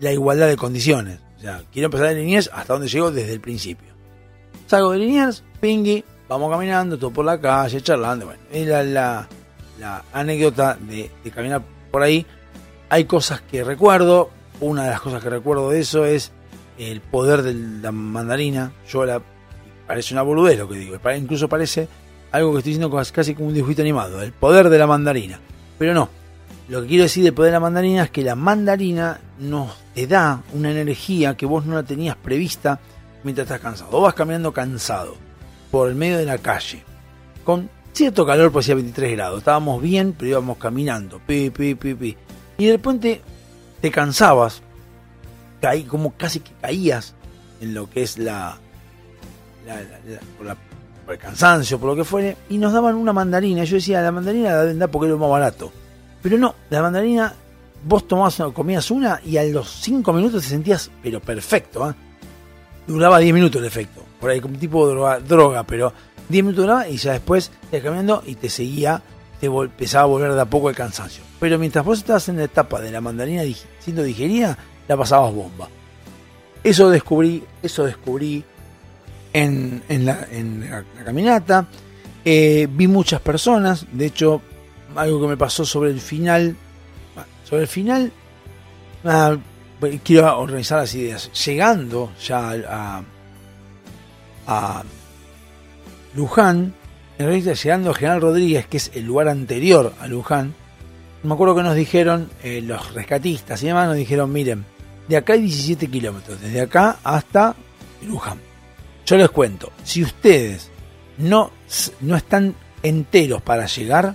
[0.00, 1.20] la igualdad de condiciones.
[1.36, 3.97] O sea, quiero empezar de Liniers hasta donde llego desde el principio.
[4.68, 8.26] Salgo de Liniers, pingui, vamos caminando, todo por la calle, charlando.
[8.26, 9.26] Bueno, es la,
[10.12, 12.26] anécdota de, caminar por ahí.
[12.90, 14.28] Hay cosas que recuerdo.
[14.60, 16.32] Una de las cosas que recuerdo de eso es
[16.78, 18.72] el poder de la mandarina.
[18.86, 19.22] Yo la.
[19.86, 20.98] Parece una boludez lo que digo.
[21.16, 21.88] Incluso parece
[22.30, 24.20] algo que estoy diciendo casi como un dibujito animado.
[24.20, 25.40] El poder de la mandarina.
[25.78, 26.10] Pero no.
[26.68, 30.06] Lo que quiero decir del poder de la mandarina es que la mandarina nos te
[30.06, 32.78] da una energía que vos no la tenías prevista
[33.24, 33.90] mientras estás cansado.
[33.90, 35.16] Vos vas caminando cansado
[35.70, 36.82] por el medio de la calle,
[37.44, 39.38] con cierto calor, pues hacía 23 grados.
[39.38, 42.16] Estábamos bien, pero íbamos caminando, pi, pi, pi, pi.
[42.58, 43.20] Y de repente
[43.80, 44.62] te cansabas,
[45.60, 47.14] caí, como casi que caías
[47.60, 48.58] en lo que es la,
[50.36, 50.56] por, la-
[51.04, 53.64] por el cansancio, por lo que fuere, y nos daban una mandarina.
[53.64, 55.72] Yo decía, la mandarina la deben dar porque es lo más barato.
[56.22, 57.32] Pero no, la mandarina,
[57.84, 61.94] vos tomabas, comías una y a los 5 minutos te sentías, pero perfecto, ¿eh?
[62.88, 64.02] Duraba 10 minutos el efecto.
[64.20, 65.92] Por ahí, como un tipo de droga, droga, pero
[66.28, 69.00] 10 minutos duraba y ya después te caminando y te seguía,
[69.40, 71.22] te empezaba a volver de a poco el cansancio.
[71.38, 75.32] Pero mientras vos estabas en la etapa de la mandarina dig- siendo digerida, la pasabas
[75.32, 75.68] bomba.
[76.64, 78.42] Eso descubrí, eso descubrí
[79.32, 81.66] en, en la, en la- caminata.
[82.24, 84.42] Eh, vi muchas personas, de hecho,
[84.96, 86.56] algo que me pasó sobre el final.
[87.48, 88.12] Sobre el final,
[90.02, 91.30] quiero organizar las ideas.
[91.46, 93.02] Llegando ya
[94.46, 94.82] a,
[96.14, 96.74] Luján,
[97.18, 100.54] en realidad llegando a General Rodríguez, que es el lugar anterior a Luján,
[101.22, 104.64] me acuerdo que nos dijeron, eh, los rescatistas y demás, nos dijeron, miren,
[105.08, 107.54] de acá hay 17 kilómetros, desde acá hasta
[108.06, 108.38] Luján.
[109.04, 110.70] Yo les cuento, si ustedes
[111.18, 111.50] no,
[112.00, 114.14] no están enteros para llegar,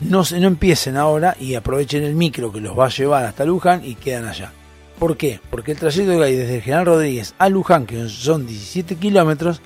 [0.00, 3.84] no, no empiecen ahora y aprovechen el micro que los va a llevar hasta Luján
[3.84, 4.52] y quedan allá.
[5.00, 5.40] ¿Por qué?
[5.50, 9.60] Porque el trayecto que hay desde General Rodríguez a Luján, que son 17 kilómetros,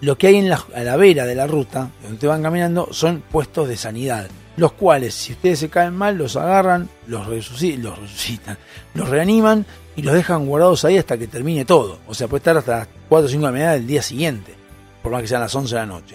[0.00, 2.88] lo que hay en la, a la vera de la ruta, donde te van caminando,
[2.92, 7.76] son puestos de sanidad, los cuales, si ustedes se caen mal, los agarran, los, resuci-
[7.76, 8.56] los resucitan,
[8.94, 11.98] los reaniman y los dejan guardados ahí hasta que termine todo.
[12.06, 14.54] O sea, puede estar hasta las 4 o 5 de la mañana del día siguiente,
[15.02, 16.14] por más que sean las 11 de la noche.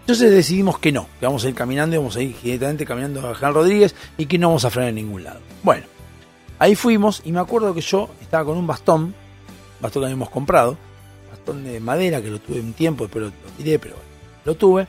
[0.00, 3.28] Entonces decidimos que no, que vamos a ir caminando y vamos a ir directamente caminando
[3.28, 5.40] a Juan Rodríguez y que no vamos a frenar en ningún lado.
[5.62, 5.84] Bueno,
[6.62, 9.14] ahí fuimos y me acuerdo que yo estaba con un bastón,
[9.80, 10.76] bastón que habíamos comprado,
[11.30, 14.08] bastón de madera que lo tuve un tiempo, después lo, tiré, pero bueno,
[14.44, 14.86] lo tuve.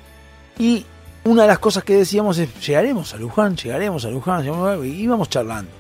[0.60, 0.86] Y
[1.24, 4.76] una de las cosas que decíamos es, llegaremos a Luján, llegaremos a Luján, llegaremos a
[4.76, 5.72] Luján", y íbamos charlando.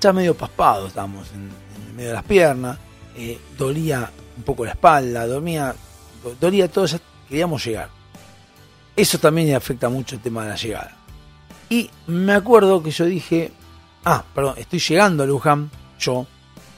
[0.00, 1.48] Ya medio paspados estábamos en,
[1.88, 2.78] en medio de las piernas,
[3.16, 5.74] eh, dolía un poco la espalda, dormía,
[6.22, 7.88] do- dolía todo, ya queríamos llegar.
[8.94, 10.96] Eso también afecta mucho el tema de la llegada.
[11.70, 13.50] Y me acuerdo que yo dije,
[14.04, 16.26] ah, perdón, estoy llegando a Luján, yo,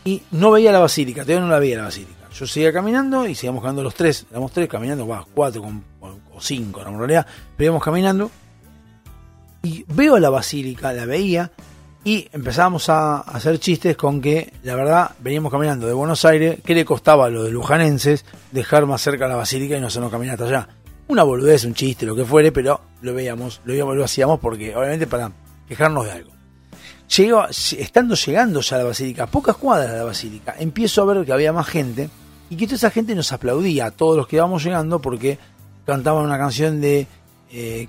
[0.04, 2.28] y no veía la basílica, todavía no la veía la basílica.
[2.32, 6.80] Yo seguía caminando y seguíamos caminando los tres, éramos tres caminando, va, cuatro o cinco,
[6.86, 8.30] en realidad, pero caminando.
[9.62, 11.50] Y veo la basílica, la veía,
[12.02, 16.74] y empezábamos a hacer chistes con que, la verdad, veníamos caminando de Buenos Aires, ¿qué
[16.74, 20.34] le costaba a los de lujanenses dejar más cerca la basílica y no hacernos caminar
[20.34, 20.68] hasta allá?
[21.08, 24.74] Una boludez, un chiste, lo que fuere, pero lo veíamos, lo, veíamos, lo hacíamos porque,
[24.74, 25.30] obviamente, para
[25.68, 26.39] quejarnos de algo.
[27.16, 31.26] Llego, estando llegando ya a la basílica, pocas cuadras de la basílica, empiezo a ver
[31.26, 32.08] que había más gente
[32.48, 35.38] y que toda esa gente nos aplaudía a todos los que íbamos llegando porque
[35.84, 37.08] cantaban una canción de
[37.52, 37.88] eh,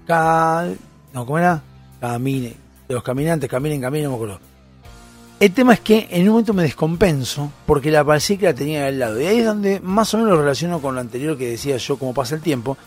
[1.14, 1.62] no, ¿cómo era?
[2.00, 2.56] Camine,
[2.88, 4.40] de los caminantes, caminen, caminen, no me acuerdo.
[5.40, 9.00] El tema es que en un momento me descompenso porque la basílica la tenía al
[9.00, 9.20] lado.
[9.20, 11.98] Y ahí es donde más o menos lo relaciono con lo anterior que decía yo,
[11.98, 12.78] cómo pasa el tiempo,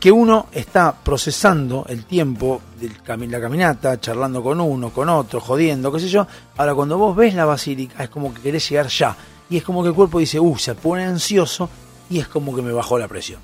[0.00, 2.90] que uno está procesando el tiempo de
[3.28, 6.26] la caminata, charlando con uno, con otro, jodiendo, qué sé yo.
[6.56, 9.16] Ahora, cuando vos ves la basílica, es como que querés llegar ya.
[9.50, 11.68] Y es como que el cuerpo dice, uh, se pone ansioso
[12.10, 13.40] y es como que me bajó la presión.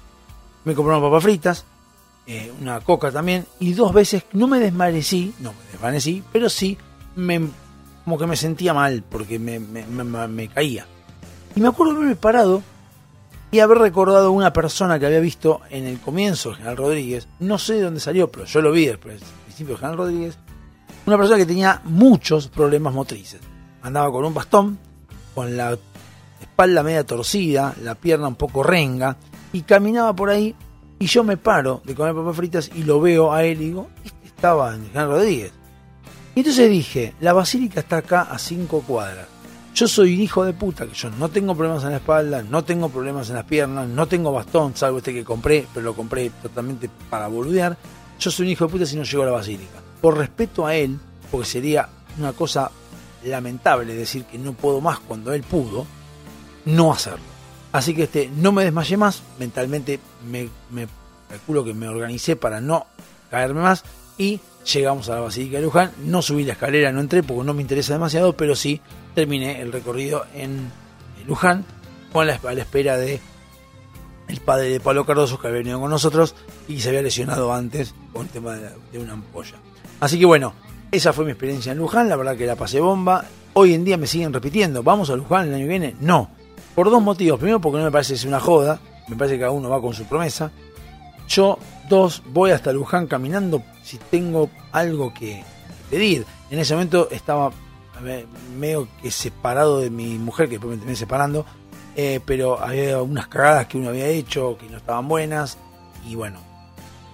[0.65, 1.65] Me compré unas papas fritas,
[2.27, 6.79] eh, una coca también, y dos veces no me desvanecí, no me desvanecí, pero sí
[7.17, 7.49] me,
[8.05, 10.87] como que me sentía mal porque me, me, caía.
[11.57, 12.63] Y me acuerdo haberme parado
[13.55, 17.57] y haber recordado una persona que había visto en el comienzo de General Rodríguez, no
[17.57, 20.37] sé de dónde salió, pero yo lo vi después, al principio General Rodríguez,
[21.07, 23.41] una persona que tenía muchos problemas motrices.
[23.81, 24.77] Andaba con un bastón,
[25.37, 25.79] con la
[26.41, 29.19] espalda media torcida, la pierna un poco renga,
[29.53, 30.53] y caminaba por ahí,
[30.99, 33.89] y yo me paro de comer papas fritas y lo veo a él y digo,
[34.05, 35.53] este estaba en General Rodríguez.
[36.35, 39.29] Y entonces dije, la basílica está acá a cinco cuadras.
[39.75, 42.63] Yo soy un hijo de puta, que yo no tengo problemas en la espalda, no
[42.63, 46.31] tengo problemas en las piernas, no tengo bastón, salvo este que compré, pero lo compré
[46.31, 47.77] totalmente para boludear.
[48.21, 49.81] Yo soy un hijo de puta si no llego a la basílica.
[50.01, 50.97] Por respeto a él,
[51.29, 51.89] porque sería
[52.21, 52.71] una cosa
[53.25, 55.87] lamentable decir que no puedo más cuando él pudo,
[56.67, 57.25] no hacerlo.
[57.73, 59.99] Así que este, no me desmayé más, mentalmente
[60.31, 60.87] me, me
[61.29, 62.87] calculo que me organicé para no
[63.29, 63.83] caerme más
[64.19, 65.93] y llegamos a la Basílica de Luján.
[66.05, 68.81] No subí la escalera, no entré porque no me interesa demasiado, pero sí
[69.15, 70.71] terminé el recorrido en
[71.27, 71.65] Luján
[72.13, 73.21] con la, a la espera de
[74.29, 76.35] el padre de Pablo Cardoso que había venido con nosotros
[76.67, 79.57] y se había lesionado antes con el tema de, de una ampolla.
[80.01, 80.55] Así que bueno,
[80.91, 83.25] esa fue mi experiencia en Luján, la verdad que la pasé bomba.
[83.53, 85.97] Hoy en día me siguen repitiendo, ¿vamos a Luján el año que viene?
[86.01, 86.31] No,
[86.75, 87.39] por dos motivos.
[87.39, 89.81] Primero porque no me parece que sea una joda, me parece que cada uno va
[89.81, 90.51] con su promesa.
[91.29, 95.43] Yo, dos, voy hasta Luján caminando si tengo algo que
[95.91, 96.27] pedir.
[96.51, 97.53] En ese momento estaba
[98.59, 101.47] medio que separado de mi mujer, que después me terminé separando,
[101.97, 105.59] eh, pero había unas cagadas que uno había hecho que no estaban buenas,
[106.07, 106.41] y bueno,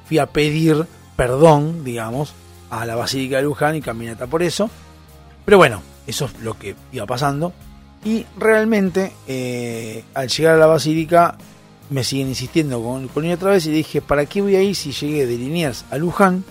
[0.06, 0.86] fui a pedir
[1.20, 2.32] perdón, digamos,
[2.70, 4.70] a la Basílica de Luján y caminata por eso.
[5.44, 7.52] Pero bueno, eso es lo que iba pasando.
[8.06, 11.36] Y realmente, eh, al llegar a la Basílica,
[11.90, 14.92] me siguen insistiendo con, con otra vez y dije, ¿para qué voy a ir si
[14.92, 16.44] llegué de Liniers a Luján?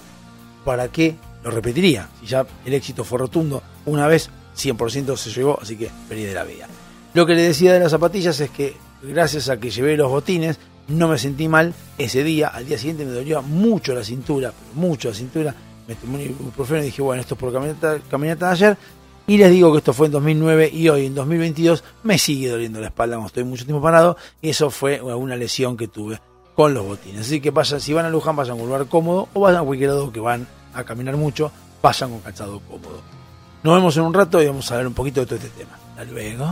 [0.65, 2.10] ¿Para qué lo repetiría?
[2.19, 6.34] Si ya el éxito fue rotundo una vez, 100% se llegó, así que feliz de
[6.34, 6.67] la vida.
[7.13, 10.60] Lo que le decía de las zapatillas es que gracias a que llevé los botines,
[10.89, 12.49] no me sentí mal ese día.
[12.49, 15.56] Al día siguiente me dolía mucho la cintura, mucho la cintura.
[15.88, 18.78] Me tomé un ibuprofeno y dije, bueno, esto es por caminata, caminata de ayer.
[19.30, 22.80] Y les digo que esto fue en 2009 y hoy en 2022 me sigue doliendo
[22.80, 24.18] la espalda cuando estoy mucho tiempo parado.
[24.42, 26.20] Y eso fue una lesión que tuve
[26.56, 27.22] con los botines.
[27.22, 29.63] Así que vayan, si van a Luján, vayan con un lugar cómodo o vayan a
[29.63, 33.02] cualquier lado que van a caminar mucho, vayan con calzado cómodo.
[33.62, 35.78] Nos vemos en un rato y vamos a ver un poquito de todo este tema.
[35.92, 36.46] Hasta luego.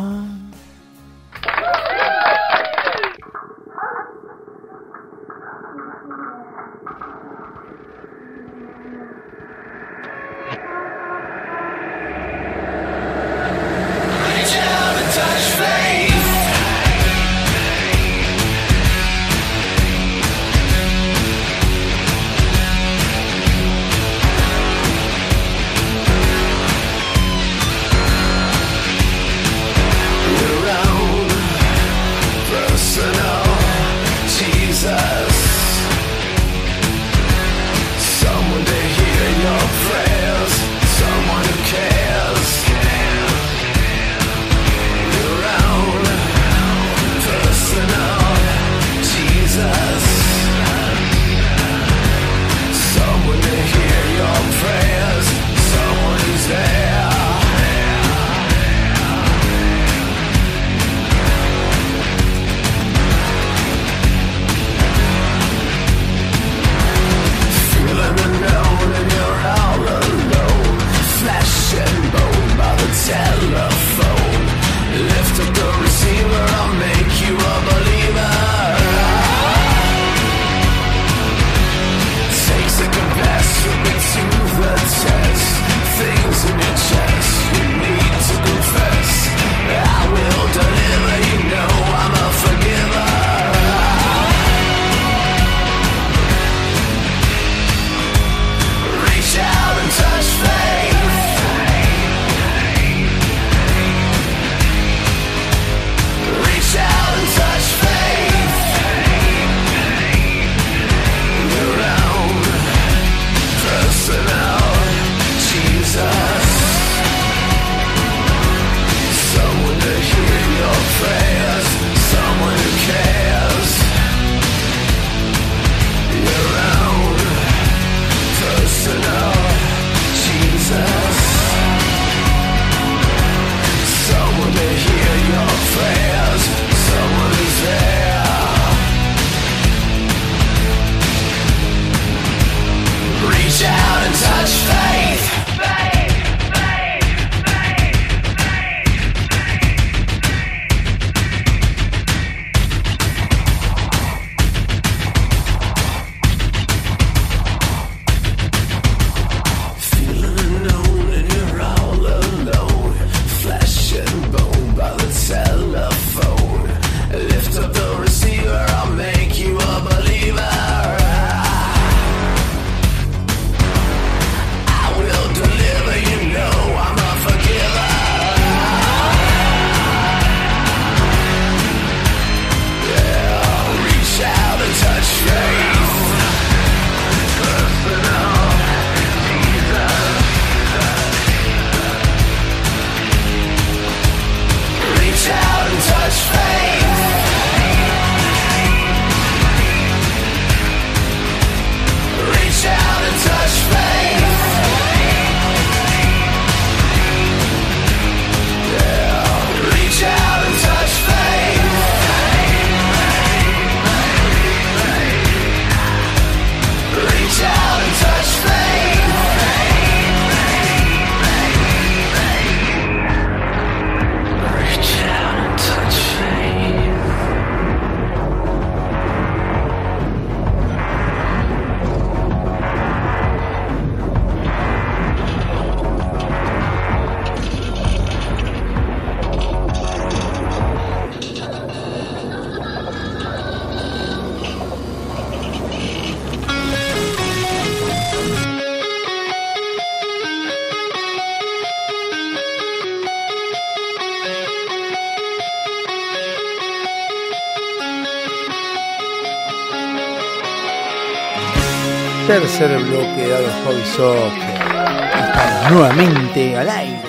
[262.40, 265.72] Tercer bloque dado Hobby Soccer.
[265.72, 267.02] Nuevamente al aire.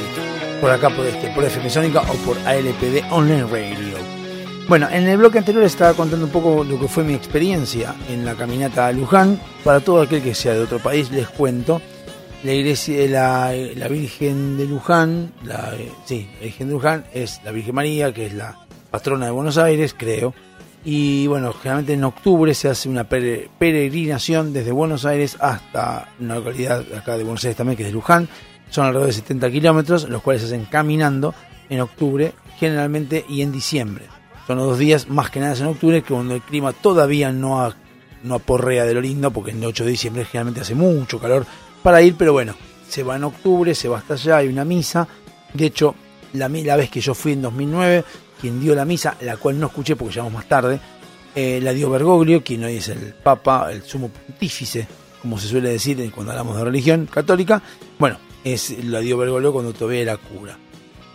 [0.58, 3.98] Por acá por este, por FM Sónica o por ALPD Online Radio.
[4.68, 8.24] Bueno, en el bloque anterior estaba contando un poco lo que fue mi experiencia en
[8.24, 9.38] la caminata a Luján.
[9.64, 11.82] Para todo aquel que sea de otro país, les cuento.
[12.42, 15.74] La iglesia, la, la Virgen de Luján, la,
[16.06, 19.58] sí, la Virgen de Luján es la Virgen María, que es la patrona de Buenos
[19.58, 20.32] Aires, creo
[20.90, 26.82] y bueno, generalmente en octubre se hace una peregrinación desde Buenos Aires hasta una localidad
[26.96, 28.26] acá de Buenos Aires también, que es de Luján.
[28.70, 31.34] Son alrededor de 70 kilómetros, los cuales se hacen caminando
[31.68, 34.06] en octubre generalmente y en diciembre.
[34.46, 37.70] Son los dos días más que nada en octubre, que cuando el clima todavía no,
[38.22, 41.44] no aporrea de lo lindo, porque en el 8 de diciembre generalmente hace mucho calor
[41.82, 42.54] para ir, pero bueno,
[42.88, 45.06] se va en octubre, se va hasta allá, hay una misa.
[45.52, 45.94] De hecho,
[46.32, 48.04] la, la vez que yo fui en 2009
[48.40, 50.80] quien dio la misa, la cual no escuché porque llegamos más tarde,
[51.34, 54.86] eh, la dio Bergoglio, quien hoy es el Papa, el sumo pontífice,
[55.22, 57.62] como se suele decir cuando hablamos de religión católica.
[57.98, 60.58] Bueno, es la dio Bergoglio cuando todavía era cura.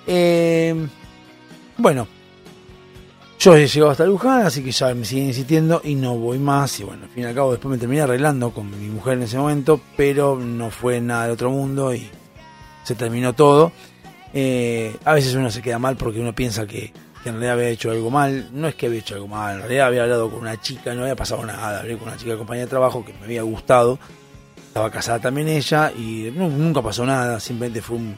[0.05, 0.75] Eh,
[1.77, 2.07] bueno,
[3.39, 6.79] yo he llegado hasta Luján, así que ya me siguen insistiendo y no voy más.
[6.79, 9.23] Y bueno, al fin y al cabo después me terminé arreglando con mi mujer en
[9.23, 12.07] ese momento, pero no fue nada de otro mundo y
[12.83, 13.73] se terminó todo.
[14.33, 16.93] Eh, a veces uno se queda mal porque uno piensa que
[17.23, 18.49] que en realidad había hecho algo mal.
[18.51, 21.03] No es que había hecho algo mal, en realidad había hablado con una chica, no
[21.03, 21.79] había pasado nada.
[21.79, 23.97] Hablé con una chica de compañía de trabajo que me había gustado.
[24.67, 28.17] Estaba casada también ella y nunca pasó nada, simplemente fue un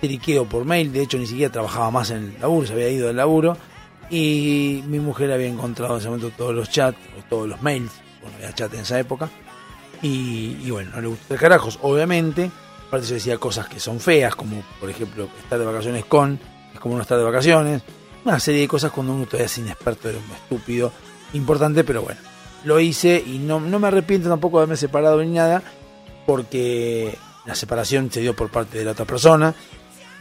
[0.00, 0.92] teriqueo por mail.
[0.92, 3.56] De hecho, ni siquiera trabajaba más en el laburo, se había ido del laburo.
[4.10, 7.90] Y mi mujer había encontrado en ese momento todos los chats, o todos los mails,
[8.20, 9.30] bueno, había chat en esa época.
[10.02, 12.50] Y, bueno, no le gustó carajos, obviamente.
[12.86, 16.38] Aparte, se decía cosas que son feas, como por ejemplo estar de vacaciones con,
[16.74, 17.82] es como no estar de vacaciones
[18.24, 20.92] una serie de cosas cuando uno todavía es inexperto, era un estúpido,
[21.34, 22.20] importante, pero bueno,
[22.64, 25.62] lo hice y no, no me arrepiento tampoco de haberme separado ni nada,
[26.26, 29.54] porque la separación se dio por parte de la otra persona,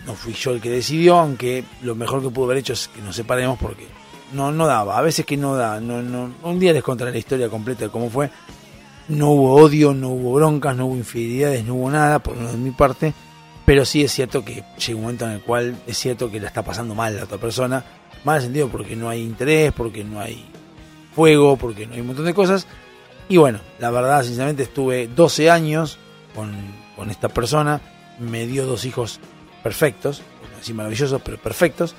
[0.06, 3.01] no fui yo el que decidió, aunque lo mejor que pudo haber hecho es que
[3.01, 3.88] nos separemos porque
[4.34, 7.18] no, no daba, a veces que no da, no, no, un día les contaré la
[7.18, 8.30] historia completa de cómo fue,
[9.08, 12.72] no hubo odio, no hubo broncas, no hubo infidelidades, no hubo nada, por de mi
[12.72, 13.14] parte,
[13.66, 16.47] pero sí es cierto que llega un momento en el cual es cierto que la
[16.47, 17.84] está pasando mal la otra persona.
[18.24, 20.45] Mal sentido porque no hay interés, porque no hay
[21.16, 22.68] fuego, porque no hay un montón de cosas.
[23.30, 25.49] Y bueno, la verdad, sinceramente, estuve 12
[26.36, 26.51] con,
[26.95, 27.80] con esta persona.
[28.20, 29.20] Me dio dos hijos
[29.64, 30.22] perfectos,
[30.59, 31.95] así maravillosos, pero perfectos.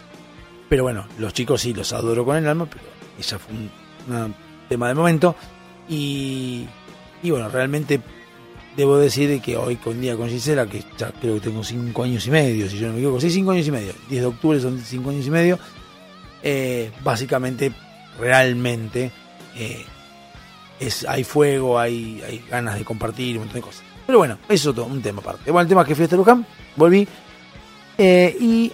[0.69, 2.85] Pero bueno, los chicos sí los adoro con el alma, pero
[3.19, 4.35] esa fue un,
[4.69, 5.35] tema de momento.
[5.89, 6.67] Y,
[7.23, 8.01] y bueno, realmente
[8.77, 12.27] debo decir que hoy con día con Gisela, que ya creo que tengo 5 años
[12.27, 14.61] y medio, si yo no me equivoco, sí, 5 años y medio, 10 de octubre
[14.61, 15.59] son 5 años y medio,
[16.43, 17.73] eh, básicamente,
[18.19, 19.11] realmente,
[19.57, 19.85] eh,
[20.81, 23.83] es, hay fuego, hay, hay ganas de compartir, un montón de cosas.
[24.07, 25.51] Pero bueno, eso es un tema aparte.
[25.51, 26.47] Bueno, el tema es que fui a Luján,
[26.77, 27.09] volví.
[27.97, 28.73] eh, y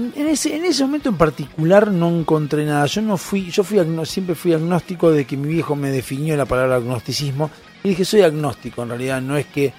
[0.00, 2.86] en ese, en ese momento en particular no encontré nada.
[2.86, 6.46] Yo no fui, yo fui siempre fui agnóstico de que mi viejo me definió la
[6.46, 7.50] palabra agnosticismo.
[7.82, 9.72] Y dije, soy agnóstico, en realidad no es que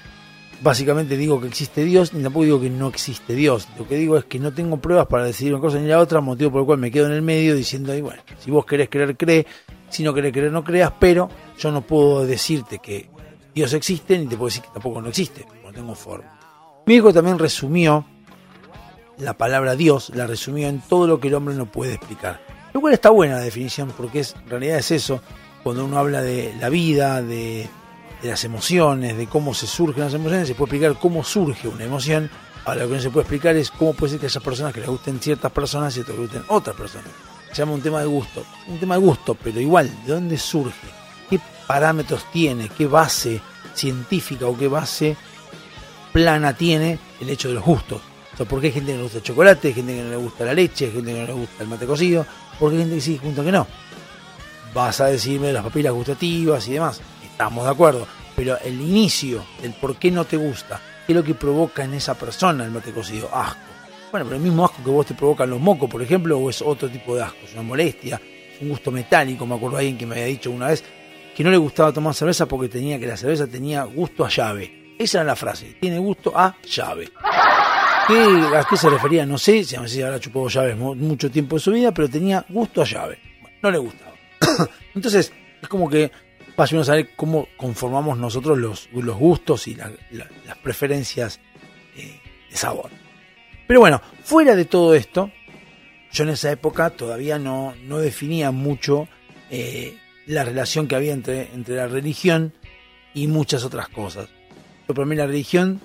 [0.61, 3.67] básicamente digo que existe Dios, ni tampoco digo que no existe Dios.
[3.78, 6.22] Lo que digo es que no tengo pruebas para decidir una cosa ni la otra,
[6.22, 8.89] motivo por el cual me quedo en el medio diciendo, y bueno, si vos querés
[8.89, 9.45] creer, cree,
[9.89, 13.09] si no querés creer, no creas, pero yo no puedo decirte que
[13.53, 16.39] Dios existe, ni te puedo decir que tampoco no existe, no tengo forma.
[16.86, 18.05] Mi hijo también resumió
[19.22, 22.41] la palabra Dios, la resumió en todo lo que el hombre no puede explicar.
[22.74, 25.22] Lo cual está buena la definición, porque es, en realidad es eso,
[25.63, 27.69] cuando uno habla de la vida, de,
[28.24, 32.30] las emociones, de cómo se surgen las emociones, se puede explicar cómo surge una emoción.
[32.65, 34.80] Ahora lo que no se puede explicar es cómo puede ser que haya personas que
[34.80, 37.09] les gusten ciertas personas y otras gusten otras personas.
[37.51, 38.45] Se llama un tema de gusto.
[38.67, 40.88] Un tema de gusto, pero igual, ¿de dónde surge?
[41.30, 42.69] ¿Qué parámetros tiene?
[42.69, 43.41] ¿Qué base
[43.74, 45.17] científica o qué base
[46.13, 48.01] plana tiene el hecho de los gustos?
[48.34, 50.16] O sea, ¿por qué hay gente que le gusta el chocolate, gente que no le
[50.16, 52.26] gusta la leche, gente que no le gusta el mate cocido?
[52.60, 53.68] ¿Por qué hay gente que sí, junto que no?
[54.74, 57.02] Vas a decirme las papilas gustativas y demás.
[57.24, 58.08] Estamos de acuerdo.
[58.36, 61.94] Pero el inicio, el por qué no te gusta, qué es lo que provoca en
[61.94, 63.60] esa persona el mate cocido, asco.
[64.12, 66.62] Bueno, pero el mismo asco que vos te provocan los mocos, por ejemplo, o es
[66.62, 68.20] otro tipo de asco, es una molestia,
[68.56, 69.46] es un gusto metálico.
[69.46, 70.84] Me acuerdo de alguien que me había dicho una vez
[71.36, 74.96] que no le gustaba tomar cerveza porque tenía que la cerveza tenía gusto a llave.
[74.98, 77.12] Esa era la frase, tiene gusto a llave.
[78.08, 79.26] ¿Qué, ¿A qué se refería?
[79.26, 82.10] No sé, si a veces habrá chupado llaves mu- mucho tiempo de su vida, pero
[82.10, 83.20] tenía gusto a llave.
[83.41, 84.14] Bueno, no le gustaba.
[84.95, 85.32] Entonces,
[85.62, 86.12] es como que
[86.58, 91.39] vaya a saber cómo conformamos nosotros los, los gustos y la- la- las preferencias
[91.95, 92.89] eh, de sabor.
[93.68, 95.32] Pero bueno, fuera de todo esto,
[96.12, 99.08] yo en esa época todavía no, no definía mucho
[99.49, 99.95] eh,
[100.26, 102.54] la relación que había entre, entre la religión
[103.14, 104.28] y muchas otras cosas.
[104.88, 105.80] Yo, para mí la religión,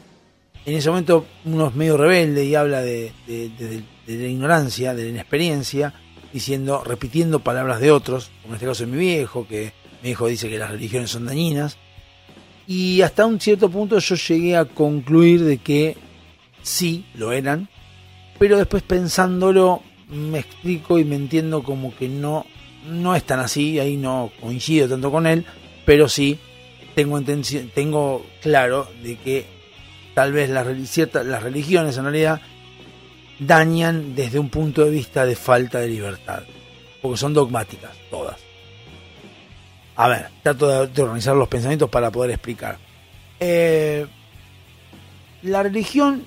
[0.67, 5.09] en ese momento uno es medio rebelde y habla de, de- la ignorancia, de la
[5.11, 5.95] inexperiencia,
[6.33, 10.29] diciendo, repitiendo palabras de otros, como en este caso de mi viejo, que mi viejo
[10.29, 11.77] dice que las religiones son dañinas.
[12.69, 15.97] Y hasta un cierto punto yo llegué a concluir de que
[16.63, 17.69] sí, lo eran,
[18.39, 22.45] pero después pensándolo me explico y me entiendo como que no,
[22.89, 25.45] no es tan así, ahí no coincido tanto con él,
[25.85, 26.39] pero sí
[26.95, 27.21] tengo,
[27.75, 29.56] tengo claro de que
[30.17, 32.41] tal vez las, ciertas- las religiones en realidad
[33.39, 36.43] dañan desde un punto de vista de falta de libertad,
[37.03, 38.37] porque son dogmáticas, todas.
[39.95, 42.79] A ver, trato de, de organizar los pensamientos para poder explicar.
[43.39, 44.07] Eh,
[45.43, 46.25] la religión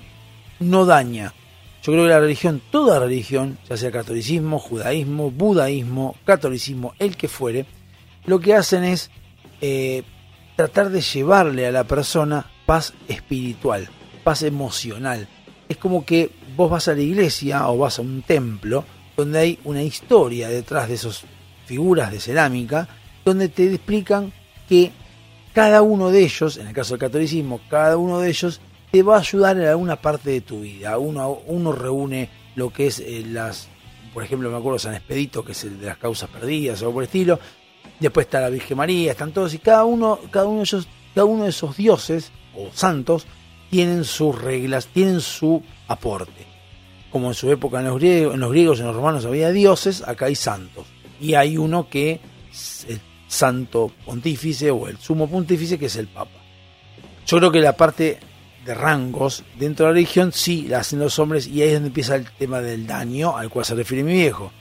[0.60, 1.34] no daña.
[1.82, 7.26] Yo creo que la religión, toda religión, ya sea catolicismo, judaísmo, budaísmo, catolicismo, el que
[7.26, 7.66] fuere,
[8.24, 9.10] lo que hacen es
[9.60, 10.04] eh,
[10.54, 13.88] tratar de llevarle a la persona paz espiritual,
[14.22, 15.26] paz emocional.
[15.68, 18.84] Es como que vos vas a la iglesia o vas a un templo
[19.16, 21.24] donde hay una historia detrás de esas
[21.66, 22.86] figuras de cerámica,
[23.24, 24.32] donde te explican
[24.68, 24.92] que
[25.52, 28.60] cada uno de ellos, en el caso del catolicismo, cada uno de ellos
[28.92, 30.96] te va a ayudar en alguna parte de tu vida.
[30.96, 33.66] Uno, uno reúne lo que es eh, las,
[34.14, 36.94] por ejemplo, me acuerdo San Expedito, que es el de las causas perdidas o algo
[36.94, 37.40] por el estilo.
[37.98, 41.24] Después está la Virgen María, están todos y cada uno, cada uno de ellos, cada
[41.24, 43.26] uno de esos dioses o santos
[43.70, 46.46] tienen sus reglas, tienen su aporte.
[47.10, 50.02] Como en su época en los griegos, en los griegos, en los romanos había dioses,
[50.06, 50.86] acá hay santos.
[51.20, 56.08] Y hay uno que es el santo pontífice o el sumo pontífice que es el
[56.08, 56.38] papa.
[57.26, 58.18] Yo creo que la parte
[58.64, 61.88] de rangos dentro de la religión sí la hacen los hombres y ahí es donde
[61.88, 64.52] empieza el tema del daño al cual se refiere mi viejo.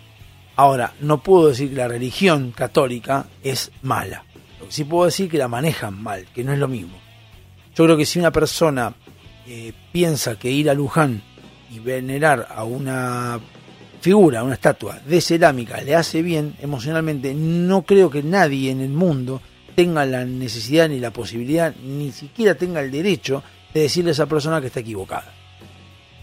[0.56, 4.26] Ahora, no puedo decir que la religión católica es mala.
[4.60, 6.98] Lo que sí puedo decir que la manejan mal, que no es lo mismo.
[7.76, 8.94] Yo creo que si una persona
[9.48, 11.22] eh, piensa que ir a Luján
[11.72, 13.40] y venerar a una
[14.02, 18.82] figura, a una estatua de cerámica le hace bien emocionalmente, no creo que nadie en
[18.82, 19.42] el mundo
[19.76, 23.44] tenga la necesidad ni la posibilidad, ni siquiera tenga el derecho
[23.74, 25.34] de decirle a esa persona que está equivocada.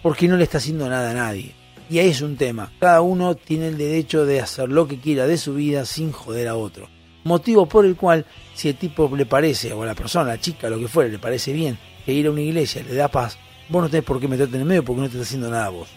[0.03, 1.53] Porque no le está haciendo nada a nadie.
[1.89, 2.71] Y ahí es un tema.
[2.79, 6.49] Cada uno tiene el derecho de hacer lo que quiera de su vida sin joder
[6.49, 6.87] a otro.
[7.27, 10.79] Motivo por el cual, si el tipo le parece, o la persona, la chica, lo
[10.79, 13.89] que fuera, le parece bien que ir a una iglesia le da paz, vos no
[13.89, 15.89] tenés por qué meterte en el medio porque no te está haciendo nada vos.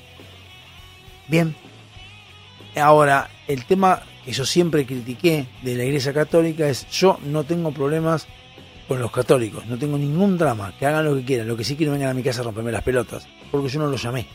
[1.29, 1.55] Bien.
[2.75, 7.71] Ahora, el tema que yo siempre critiqué de la iglesia católica es yo no tengo
[7.71, 8.27] problemas
[8.89, 11.77] con los católicos, no tengo ningún drama, que hagan lo que quieran, lo que sí
[11.77, 14.27] quiero vengan a mi casa a romperme las pelotas, porque yo no los llamé.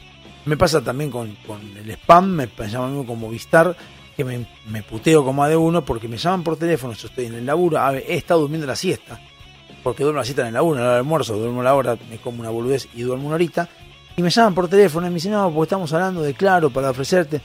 [0.46, 3.76] Me pasa también con, con el spam, me llama a mí como Vistar,
[4.16, 7.36] que me, puteo como a de uno porque me llaman por teléfono, yo estoy en
[7.36, 9.20] el laburo, a ver, he estado durmiendo la siesta,
[9.84, 12.40] porque duermo la siesta en el laburo, en del almuerzo, duermo la hora, me como
[12.40, 13.68] una boludez y duermo una horita,
[14.16, 16.90] y me llaman por teléfono y me dicen, no, porque estamos hablando de claro para
[16.90, 17.42] ofrecerte.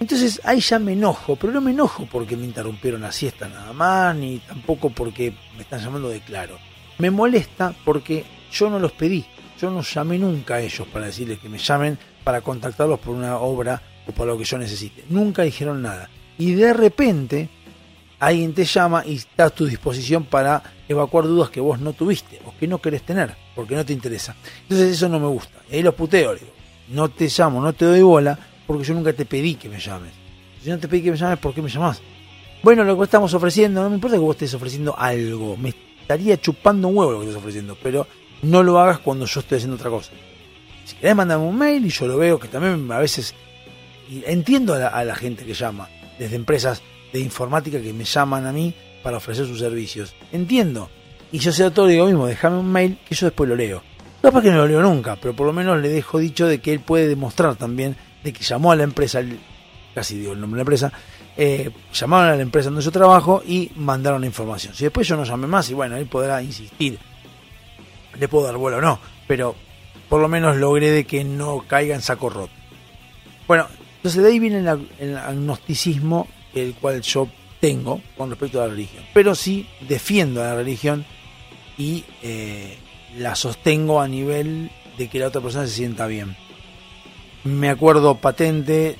[0.00, 3.72] Entonces ahí ya me enojo, pero no me enojo porque me interrumpieron la siesta nada
[3.72, 6.56] más, ni tampoco porque me están llamando de claro.
[6.98, 9.26] Me molesta porque yo no los pedí,
[9.60, 13.38] yo no llamé nunca a ellos para decirles que me llamen para contactarlos por una
[13.38, 13.82] obra
[14.14, 15.04] por lo que yo necesite.
[15.08, 16.10] Nunca dijeron nada.
[16.38, 17.48] Y de repente
[18.18, 22.40] alguien te llama y está a tu disposición para evacuar dudas que vos no tuviste
[22.44, 24.34] o que no querés tener, porque no te interesa.
[24.62, 25.58] Entonces eso no me gusta.
[25.70, 26.52] Y ahí los puteo, digo,
[26.88, 30.12] no te llamo, no te doy bola, porque yo nunca te pedí que me llames.
[30.62, 32.00] Si no te pedí que me llames, ¿por qué me llamás?
[32.62, 36.40] Bueno, lo que estamos ofreciendo, no me importa que vos estés ofreciendo algo, me estaría
[36.40, 38.06] chupando un huevo lo que estás ofreciendo, pero
[38.42, 40.10] no lo hagas cuando yo estoy haciendo otra cosa.
[40.84, 43.34] Si querés mandarme un mail y yo lo veo, que también a veces
[44.26, 45.88] entiendo a la, gente que llama,
[46.18, 46.82] desde empresas
[47.12, 50.14] de informática que me llaman a mí para ofrecer sus servicios.
[50.32, 50.90] Entiendo.
[51.30, 53.82] Y yo sé todo digo mismo, déjame un mail que yo después lo leo.
[54.22, 56.72] Capaz que no lo leo nunca, pero por lo menos le dejo dicho de que
[56.72, 59.20] él puede demostrar también de que llamó a la empresa,
[59.94, 60.92] casi digo el nombre de la empresa,
[61.36, 64.74] eh, llamaron a la empresa donde yo trabajo y mandaron la información.
[64.74, 66.98] Si después yo no llamé más, y bueno, él podrá insistir,
[68.18, 68.98] le puedo dar vuelo o no,
[69.28, 69.54] pero
[70.08, 72.52] por lo menos logré de que no caiga en saco roto.
[73.46, 73.68] Bueno,
[73.98, 74.58] entonces de ahí viene
[75.00, 77.28] el, agnosticismo el cual yo
[77.60, 79.04] tengo con respecto a la religión.
[79.12, 81.04] Pero sí defiendo a la religión
[81.76, 82.78] y eh,
[83.18, 86.36] la sostengo a nivel de que la otra persona se sienta bien.
[87.44, 88.96] Me acuerdo patente,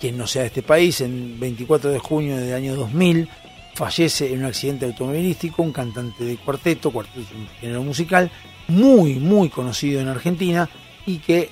[0.00, 3.28] que no sea de este país, en 24 de junio del año 2000,
[3.74, 8.30] fallece en un accidente automovilístico un cantante de cuarteto, cuarteto es un género musical,
[8.68, 10.68] muy, muy conocido en Argentina
[11.06, 11.50] y que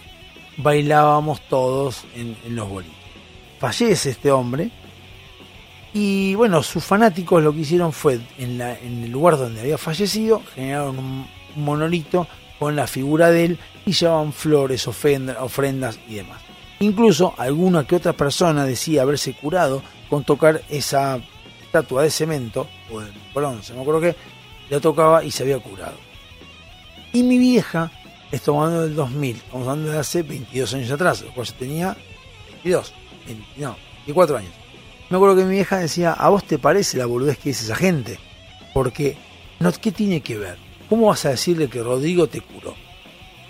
[0.56, 2.96] bailábamos todos en, los bolitos.
[3.58, 4.70] Fallece este hombre,
[5.92, 9.78] y bueno, sus fanáticos lo que hicieron fue, en, la, en el lugar donde había
[9.78, 12.26] fallecido, generaron un monolito
[12.58, 16.40] con la figura de él y llevaban flores, ofrendas, ofrendas y demás.
[16.80, 21.20] Incluso alguna que otra persona decía haberse curado con tocar esa
[21.62, 24.16] estatua de cemento o de bronce, no creo que
[24.70, 25.96] la tocaba y se había curado.
[27.12, 27.90] Y mi vieja,
[28.34, 31.96] estamos hablando del 2000, estamos hablando de hace 22 años atrás, lo cual yo tenía
[32.48, 32.94] 22,
[33.26, 33.76] 20, no,
[34.06, 34.52] 24 años.
[35.10, 37.76] Me acuerdo que mi vieja decía, ¿a vos te parece la boludez que dice esa
[37.76, 38.18] gente?
[38.72, 39.16] Porque,
[39.60, 40.56] no, ¿qué tiene que ver?
[40.88, 42.74] ¿Cómo vas a decirle que Rodrigo te curó?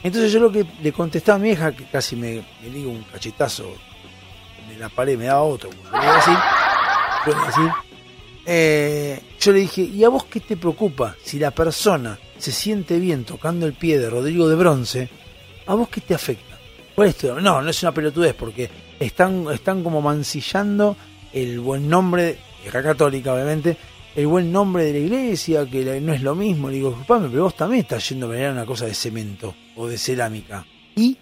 [0.02, 3.02] Entonces yo lo que le contestaba a mi vieja, que casi me, me digo un
[3.04, 3.64] cachetazo
[4.68, 6.36] de la pared, me daba otro, como le decir,
[7.46, 7.72] decir
[8.46, 12.98] eh, yo le dije, ¿y a vos qué te preocupa si la persona se siente
[12.98, 15.08] bien tocando el pie de Rodrigo de Bronce?
[15.66, 16.58] ¿A vos qué te afecta?
[16.94, 18.70] ¿Cuál es No, no es una pelotudez, porque
[19.00, 20.96] están, están como mancillando
[21.32, 23.76] el buen nombre, hija católica obviamente,
[24.14, 26.68] el buen nombre de la iglesia, que no es lo mismo.
[26.68, 29.88] Le digo, disculpame, pero vos también estás yendo a venerar una cosa de cemento o
[29.88, 30.64] de cerámica.
[30.94, 31.16] Y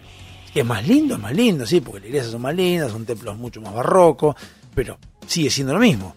[0.52, 3.06] que es más lindo, es más lindo, sí, porque las iglesias son más lindas, son
[3.06, 4.36] templos mucho más barrocos,
[4.74, 6.14] pero sigue siendo lo mismo.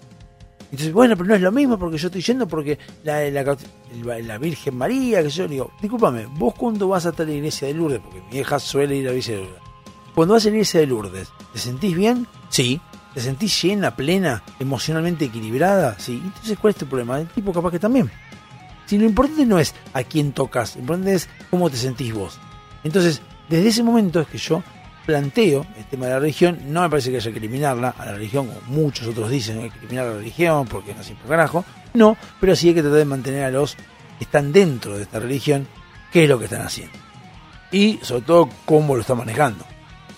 [0.76, 3.58] Entonces, bueno, pero no es lo mismo porque yo estoy yendo porque la, la,
[4.20, 7.76] la Virgen María, que yo le digo, discúlpame, vos cuando vas hasta la iglesia de
[7.76, 9.62] Lourdes, porque mi hija suele ir a la iglesia de Lourdes,
[10.14, 12.28] cuando vas a la iglesia de Lourdes, ¿te sentís bien?
[12.50, 12.82] Sí.
[13.14, 15.98] ¿Te sentís llena, plena, emocionalmente equilibrada?
[15.98, 16.22] Sí.
[16.22, 17.22] Entonces, ¿cuál es tu problema?
[17.22, 18.12] El tipo capaz que también.
[18.86, 22.38] Si lo importante no es a quién tocas, lo importante es cómo te sentís vos.
[22.84, 24.62] Entonces, desde ese momento es que yo
[25.06, 28.14] planteo el tema de la religión, no me parece que haya que eliminarla, a la
[28.14, 32.18] religión, como muchos otros dicen, hay que eliminar la religión porque no siempre carajo, no,
[32.40, 35.68] pero sí hay que tratar de mantener a los que están dentro de esta religión,
[36.12, 36.98] qué es lo que están haciendo.
[37.72, 39.66] Y sobre todo cómo lo están manejando.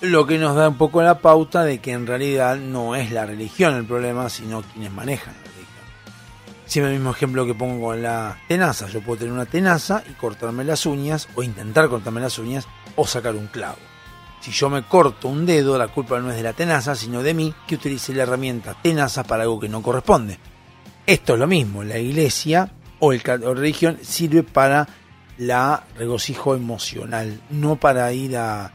[0.02, 3.26] Lo que nos da un poco la pauta de que en realidad no es la
[3.26, 5.86] religión el problema, sino quienes manejan la religión.
[6.66, 8.88] Siempre el mismo ejemplo que pongo con la tenaza.
[8.88, 13.08] Yo puedo tener una tenaza y cortarme las uñas, o intentar cortarme las uñas, o
[13.08, 13.87] sacar un clavo.
[14.48, 17.34] Si yo me corto un dedo, la culpa no es de la tenaza, sino de
[17.34, 20.40] mí que utilicé la herramienta tenaza para algo que no corresponde.
[21.06, 24.88] Esto es lo mismo, la iglesia o, el, o la religión sirve para
[25.38, 28.72] la regocijo emocional, no para ir a, a,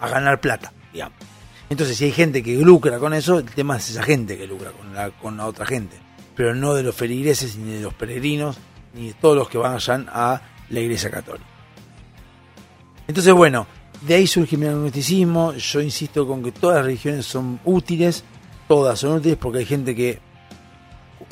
[0.00, 1.18] a ganar plata, digamos.
[1.70, 4.72] Entonces, si hay gente que lucra con eso, el tema es esa gente que lucra
[4.72, 5.96] con la, con la otra gente,
[6.34, 8.58] pero no de los feligreses, ni de los peregrinos,
[8.92, 11.46] ni de todos los que vayan a la iglesia católica.
[13.06, 13.68] Entonces, bueno,
[14.02, 15.54] de ahí surge mi agnosticismo.
[15.54, 18.24] Yo insisto con que todas las religiones son útiles,
[18.66, 20.20] todas son útiles porque hay gente que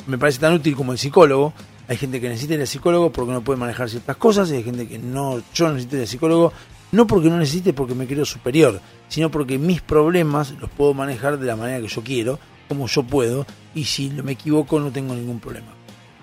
[0.07, 1.53] me parece tan útil como el psicólogo.
[1.87, 4.87] Hay gente que necesita ir psicólogo porque no puede manejar ciertas cosas y hay gente
[4.87, 6.51] que no, yo necesito ir psicólogo
[6.91, 11.39] No porque no necesite, porque me creo superior, sino porque mis problemas los puedo manejar
[11.39, 15.15] de la manera que yo quiero, como yo puedo, y si me equivoco no tengo
[15.15, 15.67] ningún problema.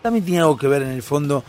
[0.03, 1.45] También tiene algo que ver en el fondo,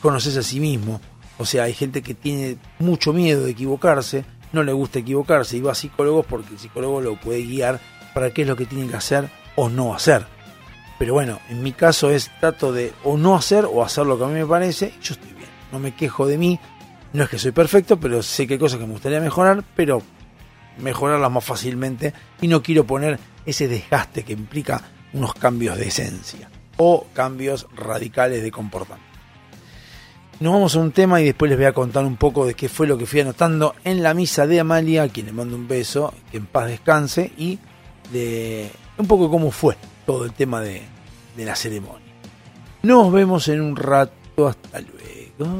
[0.00, 1.00] conoces a sí mismo.
[1.38, 5.60] O sea, hay gente que tiene mucho miedo de equivocarse, no le gusta equivocarse y
[5.60, 7.80] va a psicólogos porque el psicólogo lo puede guiar
[8.14, 10.26] para qué es lo que tiene que hacer o no hacer.
[10.98, 14.24] Pero bueno, en mi caso es trato de o no hacer o hacer lo que
[14.24, 16.58] a mí me parece, yo estoy bien, no me quejo de mí,
[17.12, 20.02] no es que soy perfecto, pero sé que hay cosas que me gustaría mejorar, pero
[20.78, 24.82] mejorarlas más fácilmente y no quiero poner ese desgaste que implica
[25.12, 29.15] unos cambios de esencia o cambios radicales de comportamiento.
[30.38, 32.68] Nos vamos a un tema y después les voy a contar un poco de qué
[32.68, 35.66] fue lo que fui anotando en la misa de Amalia, a quien le mando un
[35.66, 37.58] beso, que en paz descanse, y
[38.12, 40.82] de un poco cómo fue todo el tema de,
[41.38, 42.12] de la ceremonia.
[42.82, 45.50] Nos vemos en un rato, hasta luego.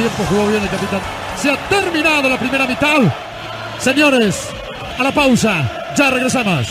[0.00, 1.00] Tiempo jugó bien el capitán.
[1.36, 3.00] Se ha terminado la primera mitad.
[3.78, 4.48] Señores,
[4.98, 5.92] a la pausa.
[5.96, 6.66] Ya regresamos.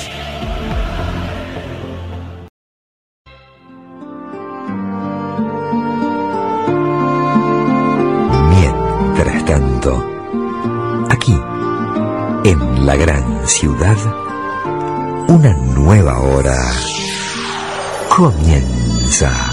[8.49, 10.11] Mientras tanto,
[11.09, 11.38] aquí,
[12.45, 13.97] en la gran ciudad,
[15.27, 16.57] una nueva hora
[18.09, 19.48] comienza.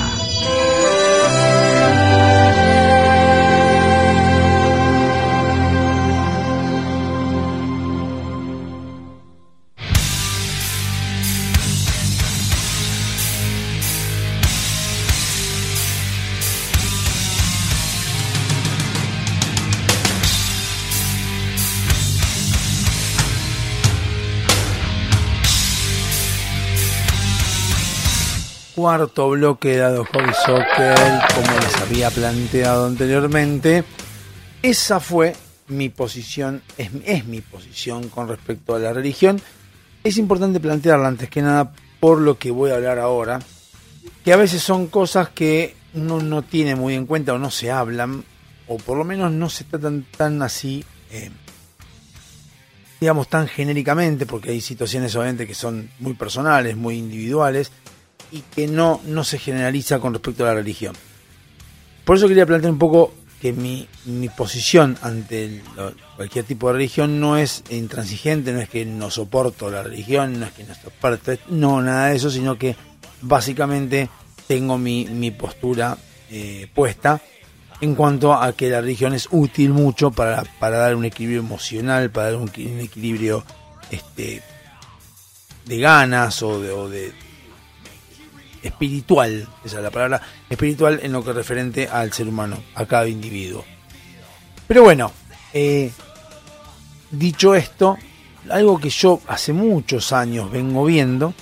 [28.87, 30.95] Cuarto bloque de Dado Hobby Soccer,
[31.35, 33.83] como les había planteado anteriormente.
[34.63, 35.35] Esa fue
[35.67, 39.43] mi posición, es, mi posición con respecto a la religión.
[40.05, 43.41] Es importante plantearla antes que nada por lo que voy a hablar ahora,
[44.25, 47.73] que a veces son cosas que uno no tiene muy en cuenta o no se
[47.73, 48.23] hablan,
[48.69, 51.33] o por lo menos no se tratan tan así, eh,
[53.01, 57.73] digamos, tan genéricamente, porque hay situaciones obviamente que son muy personales, muy individuales,
[58.33, 60.95] y que no, no se generaliza con respecto a la religión.
[62.05, 65.63] Por eso quería plantear un poco que mi, mi posición ante
[66.17, 70.47] cualquier tipo de religión no es intransigente, no es que no soporto la religión, no
[70.47, 72.77] es que no estoy parte, no, nada de eso, sino que
[73.21, 74.09] básicamente
[74.47, 75.99] tengo mi, mi postura
[76.31, 77.21] eh, puesta
[77.81, 82.11] en cuanto a que la religión es útil mucho para, para dar un equilibrio emocional,
[82.11, 83.45] para dar un, equi- un equilibrio
[83.91, 84.43] este,
[85.67, 86.59] de ganas o
[86.89, 87.13] de
[88.63, 93.09] espiritual, esa es la palabra, espiritual en lo que referente al ser humano, a cada
[93.09, 93.65] individuo.
[94.67, 95.13] Pero bueno,
[95.53, 95.91] eh,
[97.11, 97.97] dicho esto,
[98.51, 101.35] algo que yo hace muchos años vengo viendo,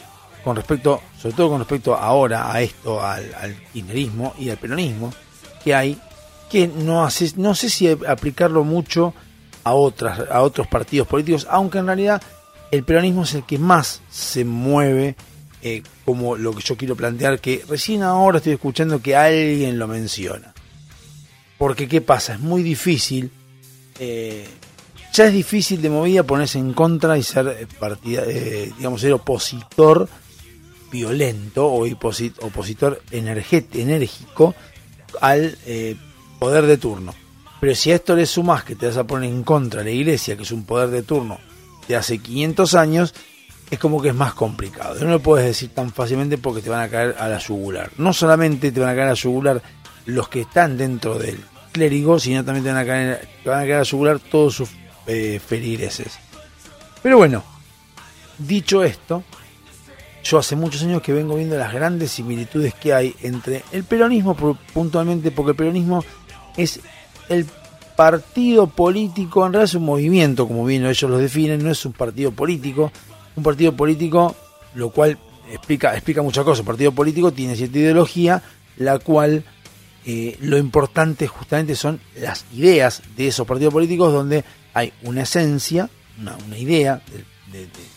[0.43, 5.13] con respecto, sobre todo con respecto ahora a esto, al, al y al peronismo,
[5.63, 5.99] que hay,
[6.51, 9.15] que no hace, no sé si aplicarlo mucho
[9.65, 12.23] a otras, a otros partidos políticos, aunque en realidad
[12.71, 15.17] el peronismo es el que más se mueve
[15.65, 19.89] eh, como lo que yo quiero plantear, que recién ahora estoy escuchando que alguien lo
[19.89, 20.53] menciona.
[21.59, 22.35] Porque ¿qué pasa?
[22.35, 23.31] Es muy difícil,
[23.99, 24.47] eh,
[25.13, 30.09] ya es difícil de movida ponerse en contra y ser eh, partida, digamos, ser opositor
[30.93, 34.55] violento o oposi- opositor enérgico
[35.21, 35.57] al
[36.39, 37.15] poder de turno.
[37.61, 39.91] Pero si a esto le sumas que te vas a poner en contra de la
[39.97, 41.39] iglesia, que es un poder de turno
[41.89, 43.15] de hace 500 años,
[43.75, 44.95] es como que es más complicado.
[45.01, 47.91] No lo puedes decir tan fácilmente porque te van a caer a la yugular.
[47.99, 49.63] No solamente te van a caer a la yugular
[50.07, 51.39] los que están dentro del
[51.73, 54.55] clérigo, sino también te van a caer, te van a caer a la yugular todos
[54.55, 54.71] sus
[55.07, 56.19] eh, feligreses.
[57.03, 57.43] Pero bueno,
[58.39, 59.23] dicho esto,
[60.23, 64.37] yo hace muchos años que vengo viendo las grandes similitudes que hay entre el peronismo,
[64.37, 66.03] pu- puntualmente porque el peronismo
[66.57, 66.81] es
[67.29, 67.47] el
[67.97, 71.93] partido político, en realidad es un movimiento, como bien ellos lo definen, no es un
[71.93, 72.91] partido político.
[73.37, 74.35] Un partido político,
[74.75, 75.19] lo cual
[75.51, 76.61] explica, explica muchas cosas.
[76.61, 78.43] Un partido político tiene cierta ideología,
[78.77, 79.45] la cual
[80.07, 85.89] eh, lo importante justamente son las ideas de esos partidos políticos, donde hay una esencia,
[86.21, 87.95] una, una idea de, de- de-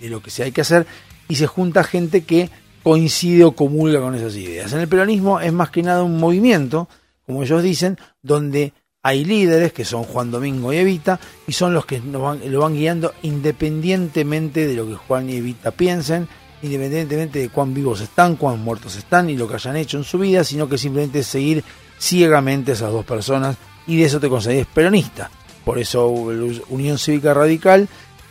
[0.00, 0.86] de lo que se hay que hacer,
[1.28, 2.50] y se junta gente que
[2.82, 4.72] coincide o comulga con esas ideas.
[4.72, 6.88] En el peronismo es más que nada un movimiento,
[7.26, 8.72] como ellos dicen, donde
[9.02, 12.60] hay líderes que son Juan Domingo y Evita, y son los que nos van- lo
[12.60, 16.28] van guiando independientemente de lo que Juan y Evita piensen,
[16.62, 20.18] independientemente de cuán vivos están, cuán muertos están y lo que hayan hecho en su
[20.18, 21.62] vida, sino que simplemente es seguir
[21.98, 25.30] ciegamente esas dos personas y de eso te conseguís peronista.
[25.64, 27.88] Por eso Unión Cívica Radical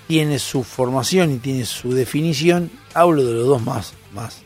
[0.08, 2.72] tiene su formación y tiene su definición.
[2.94, 4.40] Hablo de los dos más, más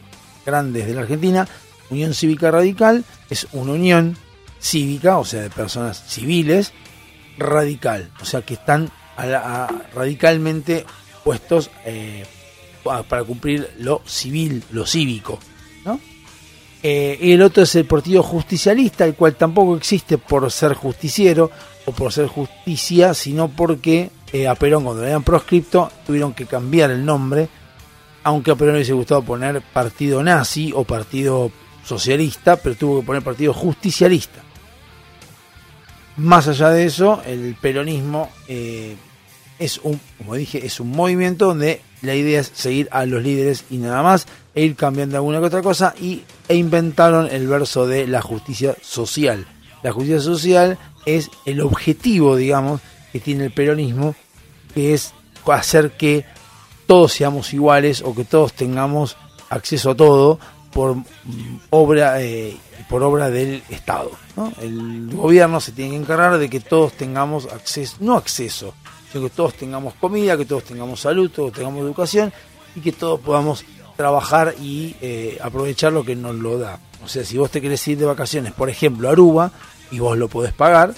[0.45, 1.47] grandes de la Argentina.
[1.89, 4.17] Unión Cívica Radical es una unión
[4.61, 6.71] cívica, o sea, de personas civiles,
[7.37, 10.85] radical, o sea, que están a la- radicalmente
[11.23, 12.25] puestos eh,
[12.83, 15.39] pa- para cumplir lo civil, lo cívico,
[15.85, 15.99] ¿no?
[16.83, 21.51] Eh, y el otro es el Partido Justicialista, el cual tampoco existe por ser justiciero
[21.85, 26.45] o por ser justicia, sino porque eh, a Perón cuando le habían proscripto tuvieron que
[26.45, 27.49] cambiar el nombre,
[28.23, 31.51] aunque a Perón le hubiese gustado poner Partido Nazi o Partido
[31.85, 34.41] Socialista, pero tuvo que poner Partido Justicialista.
[36.17, 38.95] Más allá de eso, el peronismo eh,
[39.59, 43.65] es un, como dije, es un movimiento donde la idea es seguir a los líderes
[43.69, 47.87] y nada más, e ir cambiando alguna que otra cosa, y, e inventaron el verso
[47.87, 49.45] de la justicia social,
[49.83, 52.81] La justicia social es el objetivo, digamos,
[53.11, 54.15] que tiene el peronismo,
[54.73, 55.13] que es
[55.45, 56.25] hacer que
[56.85, 59.17] todos seamos iguales o que todos tengamos
[59.49, 60.39] acceso a todo
[60.71, 60.97] por
[61.69, 62.57] obra eh,
[62.89, 64.11] por obra del Estado.
[64.35, 64.51] ¿No?
[64.61, 68.73] El gobierno se tiene que encargar de que todos tengamos acceso, no acceso,
[69.11, 72.31] sino que todos tengamos comida, que todos tengamos salud, todos tengamos educación
[72.75, 73.65] y que todos podamos
[73.97, 76.79] trabajar y eh, aprovechar lo que nos lo da.
[77.03, 79.51] O sea, si vos te querés ir de vacaciones, por ejemplo, a Aruba,
[79.91, 80.93] y vos lo podés pagar,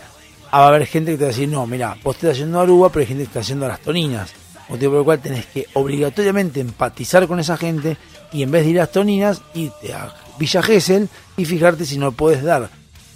[0.54, 2.60] va a haber gente que te va a decir, no, mira, vos te estás yendo
[2.60, 4.32] a Aruba, pero hay gente que está yendo a las Toninas.
[4.70, 7.98] Motivo por el cual tenés que obligatoriamente empatizar con esa gente
[8.32, 11.98] y en vez de ir a las Toninas, irte a Villa Gesell y fijarte si
[11.98, 12.70] no puedes dar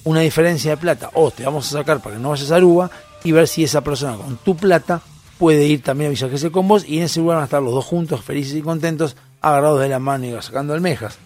[0.08, 2.90] una diferencia de plata o te vamos a sacar para que no vayas a Aruba
[3.26, 5.02] y ver si esa persona con tu plata
[5.38, 7.74] puede ir también a Villa con vos y en ese lugar van a estar los
[7.74, 11.20] dos juntos, felices y contentos, agarrados de la mano y sacando almejas.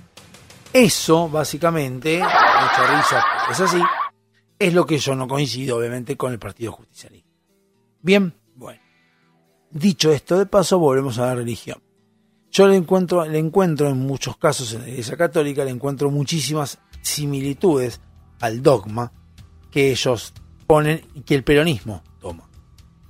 [0.73, 3.81] Eso, básicamente, risa, es así,
[4.57, 7.29] es lo que yo no coincido, obviamente, con el Partido Justicialista.
[8.01, 8.81] Bien, bueno.
[9.69, 11.81] Dicho esto, de paso, volvemos a la religión.
[12.49, 16.79] Yo le encuentro, le encuentro en muchos casos en la Iglesia Católica, le encuentro muchísimas
[17.01, 18.01] similitudes
[18.41, 19.11] al dogma
[19.71, 20.33] que ellos
[20.67, 22.43] ponen y que el peronismo toma.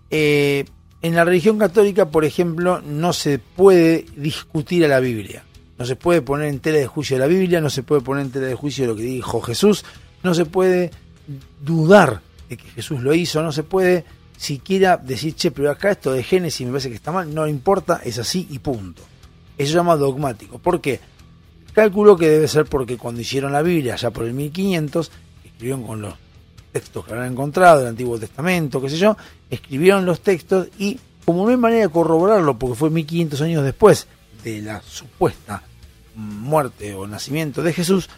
[0.10, 0.66] Eh,
[1.02, 5.44] en la religión católica, por ejemplo, no se puede discutir a la Biblia.
[5.80, 8.32] No se puede poner en tela de juicio la Biblia, no se puede poner en
[8.32, 9.84] tela de juicio lo que dijo Jesús,
[10.22, 10.92] no se puede
[11.60, 14.06] dudar de que Jesús lo hizo, no se puede
[14.38, 18.02] siquiera decir, che, pero acá esto de Génesis me parece que está mal, no importa,
[18.04, 19.02] es así y punto.
[19.58, 20.60] Eso se llama dogmático.
[20.60, 21.00] ¿Por qué?
[21.74, 25.12] Cálculo que debe ser porque cuando hicieron la Biblia, ya por el 1500,
[25.46, 26.16] escribieron con los
[26.72, 29.18] textos que habrán encontrado del Antiguo Testamento, qué sé yo,
[29.50, 34.08] escribieron los textos y como no hay manera de corroborarlo, porque fue 1500 años después
[34.44, 35.64] de la supuesta
[36.16, 38.10] muerte o nacimiento de Jesús,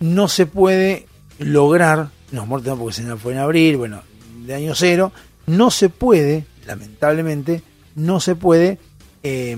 [0.00, 1.06] no se puede
[1.38, 4.02] lograr, no muerte no porque se fue en abril, bueno,
[4.44, 5.12] de año cero,
[5.46, 7.62] no se puede, lamentablemente,
[7.94, 8.78] no se puede
[9.22, 9.56] eh,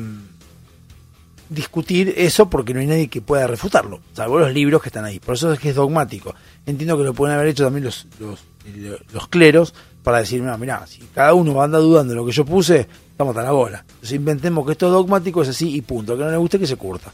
[1.48, 5.18] discutir eso porque no hay nadie que pueda refutarlo, salvo los libros que están ahí.
[5.18, 6.34] Por eso es que es dogmático.
[6.66, 8.44] Entiendo que lo pueden haber hecho también los, los,
[9.12, 12.44] los cleros para decir, mira, mira, si cada uno anda dudando de lo que yo
[12.44, 13.84] puse, estamos a la bola.
[13.86, 16.16] Entonces inventemos que esto es dogmático, es así y punto.
[16.16, 17.12] Que no le guste que se curta.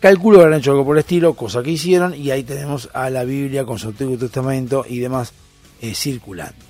[0.00, 3.10] Calculo que habrán hecho algo por el estilo, cosa que hicieron, y ahí tenemos a
[3.10, 5.32] la Biblia con su Antiguo Testamento y demás
[5.80, 6.64] eh, circulando.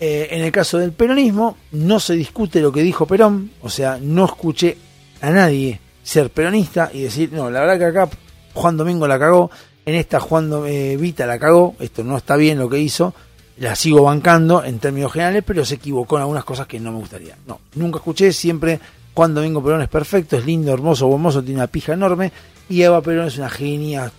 [0.00, 3.98] Eh, en el caso del peronismo, no se discute lo que dijo Perón, o sea,
[4.00, 4.76] no escuché
[5.20, 8.08] a nadie ser peronista y decir, no, la verdad que acá
[8.52, 9.50] Juan Domingo la cagó,
[9.86, 13.14] en esta Juan eh, la cagó, esto no está bien lo que hizo,
[13.58, 16.98] la sigo bancando en términos generales, pero se equivocó en algunas cosas que no me
[16.98, 17.36] gustaría.
[17.46, 18.80] No, nunca escuché, siempre
[19.14, 22.32] Juan Domingo Perón es perfecto, es lindo, hermoso, hermoso, tiene una pija enorme.
[22.68, 24.10] Y Eva Perón es una genia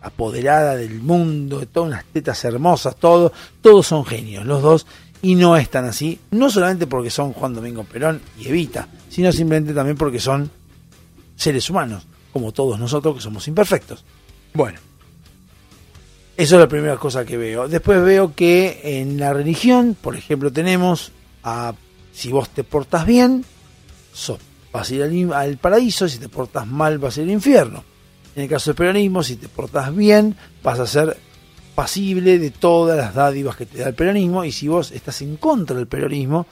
[0.00, 4.86] apoderada del mundo, de todas unas tetas hermosas, todo, todos son genios, los dos,
[5.20, 9.30] y no es tan así, no solamente porque son Juan Domingo Perón y Evita, sino
[9.32, 10.50] simplemente también porque son
[11.36, 14.04] seres humanos, como todos nosotros que somos imperfectos.
[14.54, 14.78] Bueno,
[16.36, 17.68] eso es la primera cosa que veo.
[17.68, 21.74] Después veo que en la religión, por ejemplo, tenemos a
[22.12, 23.44] si vos te portas bien,
[24.72, 25.02] vas a ir
[25.34, 27.84] al, paraíso, si te portas mal vas a ir al infierno.
[28.36, 31.16] En el caso del peronismo, si te portas bien, vas a ser
[31.74, 35.36] pasible de todas las dádivas que te da el peronismo, y si vos estás en
[35.36, 36.46] contra del peronismo,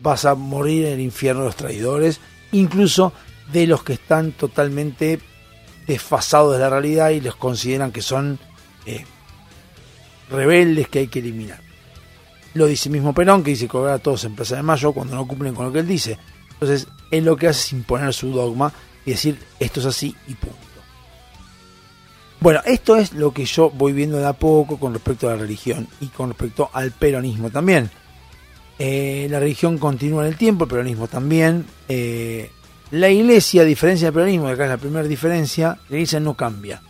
[0.00, 2.20] vas a morir en el infierno de los traidores,
[2.52, 3.12] incluso
[3.52, 5.20] de los que están totalmente
[5.86, 8.38] desfasados de la realidad y los consideran que son
[8.86, 9.04] eh,
[10.30, 11.60] rebeldes que hay que eliminar.
[12.54, 15.26] Lo dice mismo Perón, que dice que a todos en Plaza de Mayo cuando no
[15.26, 16.18] cumplen con lo que él dice.
[16.52, 18.72] Entonces, él lo que hace es imponer su dogma
[19.04, 20.58] y decir esto es así y punto.
[22.40, 25.42] Bueno, esto es lo que yo voy viendo de a poco con respecto a la
[25.42, 27.90] religión y con respecto al peronismo también.
[28.82, 31.66] Eh, la religión continúa en el tiempo, el peronismo también.
[31.86, 32.50] Eh,
[32.92, 36.34] la iglesia, a diferencia del peronismo, que acá es la primera diferencia, la iglesia no
[36.34, 36.80] cambia.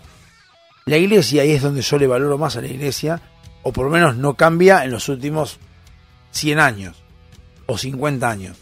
[0.86, 3.20] La iglesia, ahí es donde yo le valoro más a la iglesia,
[3.64, 5.59] o por lo menos no cambia en los últimos
[6.30, 7.03] 100 años
[7.66, 8.57] o 50 años.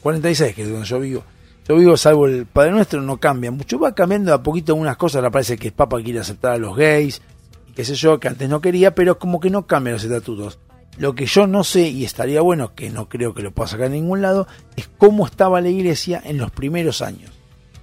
[0.00, 1.24] 46, que es donde yo vivo.
[1.68, 3.80] Yo vivo, salvo el Padre Nuestro, no cambia mucho.
[3.80, 5.16] Va cambiando a poquito unas cosas.
[5.16, 7.20] Ahora parece que el Papa quiere aceptar a los gays
[7.68, 10.60] y qué sé yo, que antes no quería, pero como que no cambian los estatutos.
[10.98, 13.86] Lo que yo no sé, y estaría bueno, que no creo que lo pueda sacar
[13.86, 17.30] en ningún lado, es cómo estaba la iglesia en los primeros años.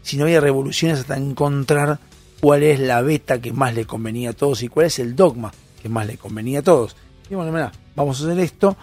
[0.01, 1.99] Si no había revoluciones hasta encontrar
[2.41, 5.51] cuál es la beta que más le convenía a todos y cuál es el dogma
[5.81, 6.95] que más le convenía a todos.
[7.95, 8.75] Vamos a hacer esto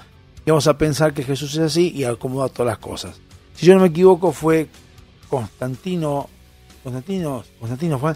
[0.44, 3.20] y vamos a pensar que Jesús es así y acomoda todas las cosas.
[3.54, 4.66] Si yo no me equivoco, fue
[5.28, 6.28] Constantino,
[6.82, 8.14] Constantino, Constantino fue,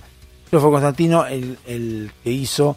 [0.51, 2.77] fue Constantino el, que hizo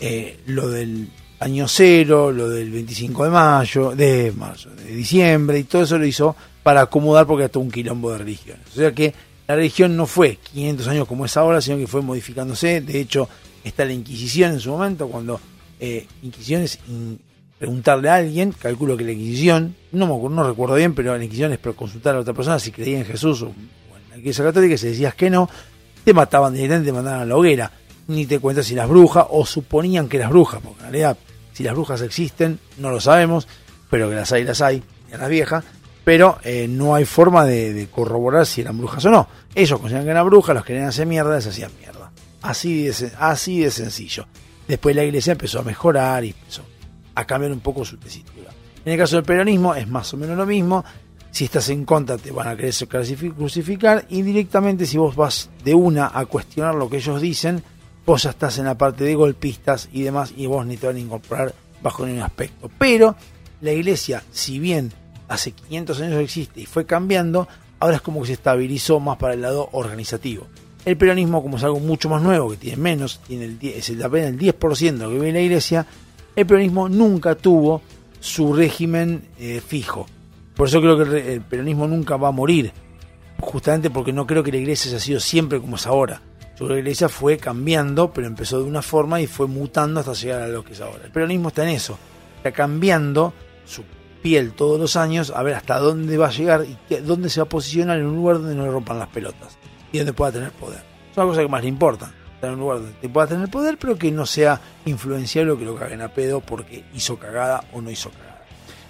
[0.00, 1.08] eh, lo del
[1.42, 6.06] año cero, lo del 25 de mayo, de marzo, de diciembre, y todo eso lo
[6.06, 8.66] hizo para acomodar porque era todo un quilombo de religiones.
[8.72, 9.12] O sea que
[9.46, 12.80] la religión no fue 500 años como es ahora, sino que fue modificándose.
[12.80, 13.28] De hecho,
[13.64, 15.40] está la Inquisición en su momento, cuando
[15.80, 16.78] eh, Inquisición es
[17.58, 21.52] preguntarle a alguien, calculo que la Inquisición, no me no recuerdo bien, pero la Inquisición
[21.52, 24.76] es consultar a otra persona si creía en Jesús o, o en la Iglesia Católica,
[24.76, 25.48] si decías que no,
[26.04, 27.72] te mataban directamente, te mandaban a la hoguera.
[28.08, 31.16] Ni te cuentas si las brujas, o suponían que eras brujas, porque en realidad,
[31.52, 33.48] si las brujas existen, no lo sabemos,
[33.90, 34.82] pero que las hay, las hay,
[35.12, 35.64] y las viejas,
[36.04, 39.28] pero eh, no hay forma de, corroborar si eran brujas o no.
[39.54, 42.10] Ellos consideran que eran brujas, los querían hacer mierda, les hacían mierda.
[42.42, 44.26] Así de, así de sencillo.
[44.66, 46.62] Después la iglesia empezó a mejorar y empezó
[47.14, 48.50] a cambiar un poco su tesitura.
[48.84, 50.84] En el caso del peronismo es más o menos lo mismo.
[51.30, 52.74] Si estás en contra te van a querer
[53.36, 57.62] crucificar y directamente si vos vas de una a cuestionar lo que ellos dicen,
[58.04, 60.96] vos ya estás en la parte de golpistas y demás y vos ni te van
[60.96, 62.70] a incorporar bajo ningún aspecto.
[62.78, 63.16] Pero
[63.60, 64.92] la iglesia, si bien
[65.28, 67.48] hace 500 años existe y fue cambiando,
[67.80, 70.46] ahora es como que se estabilizó más para el lado organizativo.
[70.84, 74.04] El peronismo, como es algo mucho más nuevo, que tiene menos, tiene el 10, es
[74.04, 75.86] apenas el 10% de lo que vive la iglesia,
[76.34, 77.82] el peronismo nunca tuvo
[78.18, 80.06] su régimen eh, fijo.
[80.56, 82.72] Por eso creo que el peronismo nunca va a morir,
[83.40, 86.20] justamente porque no creo que la iglesia haya sido siempre como es ahora.
[86.68, 90.48] La iglesia fue cambiando, pero empezó de una forma y fue mutando hasta llegar a
[90.48, 91.04] lo que es ahora.
[91.04, 91.98] El peronismo está en eso,
[92.36, 93.32] está cambiando
[93.64, 93.82] su
[94.22, 97.40] piel todos los años a ver hasta dónde va a llegar y qué- dónde se
[97.40, 99.56] va a posicionar en un lugar donde no le rompan las pelotas
[99.92, 100.82] y donde pueda tener poder.
[101.10, 103.48] Es una cosa que más le importa, estar en un lugar donde te pueda tener
[103.50, 107.64] poder, pero que no sea influenciable o que lo caguen a pedo porque hizo cagada
[107.72, 108.44] o no hizo cagada.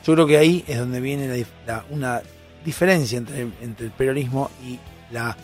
[0.05, 2.21] Yo creo que ahí es donde viene la una
[2.65, 4.79] diferencia entre, entre el peronismo y
[5.13, 5.37] la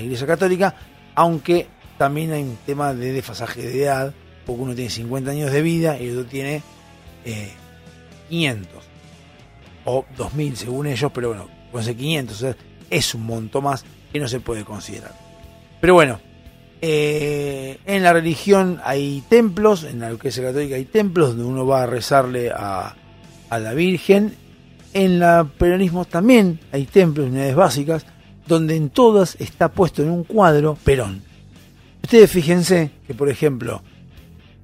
[0.00, 0.74] Iglesia Católica,
[1.18, 1.66] aunque
[1.98, 4.14] también hay un tema de desfasaje de edad,
[4.46, 6.62] porque uno tiene 50 años de vida y el otro tiene
[7.24, 7.50] eh,
[8.28, 8.84] 500
[9.84, 12.56] o 2000 según ellos, pero bueno, con ese 500 o sea,
[12.88, 15.10] es un monto más que no se puede considerar.
[15.80, 16.20] Pero bueno,
[16.80, 21.82] eh, en la religión hay templos, en la Iglesia Católica hay templos donde uno va
[21.82, 22.94] a rezarle a,
[23.50, 24.36] a la Virgen.
[24.94, 28.06] En la peronismo también hay templos, unidades básicas,
[28.48, 31.22] donde en todas está puesto en un cuadro Perón.
[32.02, 33.82] Ustedes fíjense que, por ejemplo,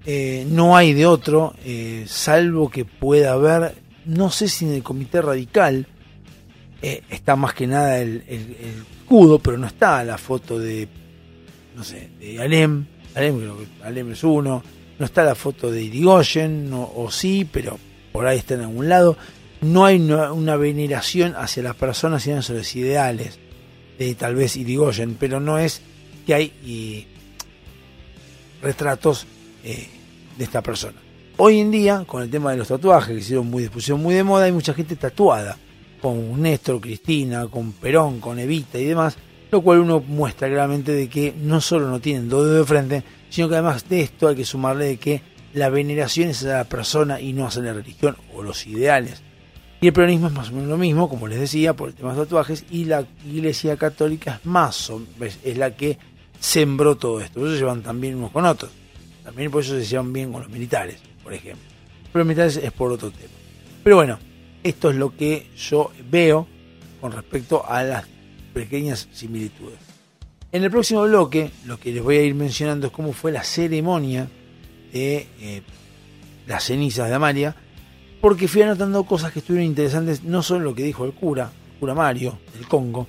[0.07, 3.75] eh, no hay de otro, eh, salvo que pueda haber,
[4.07, 5.87] no sé si en el comité radical
[6.83, 8.23] eh, está más que nada el,
[9.01, 10.89] escudo, pero no está la foto de,
[11.77, 14.63] no sé, de Alem, Alem creo que Alem es uno,
[14.99, 17.79] no está la foto de Irigoyen, no- o sí, pero
[18.13, 19.17] por ahí está en algún lado.
[19.61, 23.39] No hay una, una veneración hacia las personas y hacia los ideales
[23.99, 25.81] de tal vez Irigoyen, pero no es
[26.27, 27.07] que hay y,
[28.63, 29.27] retratos
[29.63, 29.89] eh,
[30.37, 30.99] de esta persona.
[31.37, 34.23] Hoy en día, con el tema de los tatuajes, que hicieron muy, pusieron muy de
[34.23, 35.59] moda, hay mucha gente tatuada,
[36.01, 39.17] con Néstor, Cristina, con Perón, con Evita y demás,
[39.51, 43.49] lo cual uno muestra claramente de que no solo no tienen dos de frente, sino
[43.49, 45.23] que además de esto hay que sumarle de que
[45.55, 49.24] la veneración es a la persona y no hacia la religión o los ideales.
[49.85, 52.13] Y el peronismo es más o menos lo mismo, como les decía, por el tema
[52.13, 54.91] de los tatuajes, y la iglesia católica es más
[55.43, 55.99] es la que
[56.41, 57.41] sembró todo esto.
[57.41, 58.71] Por eso se llevan también unos con otros.
[59.23, 61.69] También por eso se llevan bien con los militares, por ejemplo.
[62.11, 63.35] Pero los militares es por otro tema.
[63.83, 64.19] Pero bueno,
[64.63, 66.47] esto es lo que yo veo
[67.03, 68.07] con respecto a las
[68.55, 69.81] pequeñas similitudes.
[70.51, 73.45] En el próximo bloque, lo que les voy a ir mencionando es cómo fue la
[73.45, 74.31] ceremonia
[74.95, 75.63] de eh,
[76.47, 77.55] las cenizas de Amalia,
[78.25, 81.79] porque fui anotando cosas que estuvieron interesantes, no solo lo que dijo el cura, el
[81.79, 83.07] cura Mario, del Congo,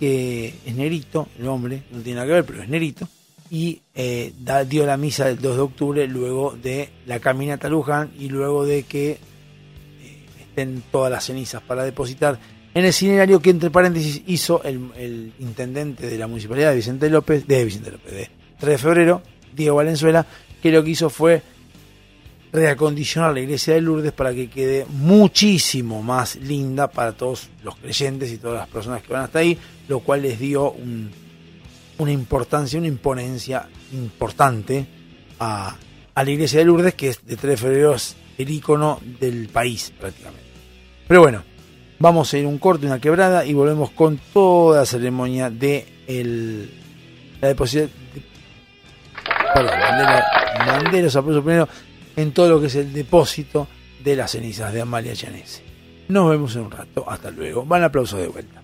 [0.00, 3.06] que es negrito, el hombre, no tiene nada que ver, pero es negrito,
[3.50, 4.32] y eh,
[4.68, 8.66] dio la misa del 2 de octubre luego de la caminata a Luján y luego
[8.66, 12.40] de que eh, estén todas las cenizas para depositar.
[12.74, 17.64] En el cinerario que entre paréntesis hizo el, intendente de la municipalidad Vicente López, de
[17.64, 19.22] Vicente López, de 3 de febrero,
[19.54, 20.26] Diego Valenzuela,
[20.60, 21.42] que lo que hizo fue
[22.52, 28.32] reacondicionar la iglesia de Lourdes para que quede muchísimo más linda para todos los creyentes
[28.32, 29.58] y todas las personas que van hasta ahí,
[29.88, 31.10] lo cual les dio un-
[31.98, 34.86] una importancia, una imponencia importante
[35.40, 35.76] a,
[36.16, 39.92] la iglesia de Lourdes, que es de 3 de febrero es el icono del país
[39.98, 40.44] prácticamente.
[41.06, 41.42] Pero bueno,
[41.98, 46.70] vamos a ir un corte, una quebrada y volvemos con toda la ceremonia de el,
[47.40, 47.90] la deposición.
[49.54, 49.72] Perdón,
[51.02, 51.68] los aplausos primero
[52.18, 53.68] en todo lo que es el depósito
[54.02, 55.62] de las cenizas de Amalia Chanese.
[56.08, 57.64] Nos vemos en un rato, hasta luego.
[57.64, 58.60] Van aplausos de vuelta.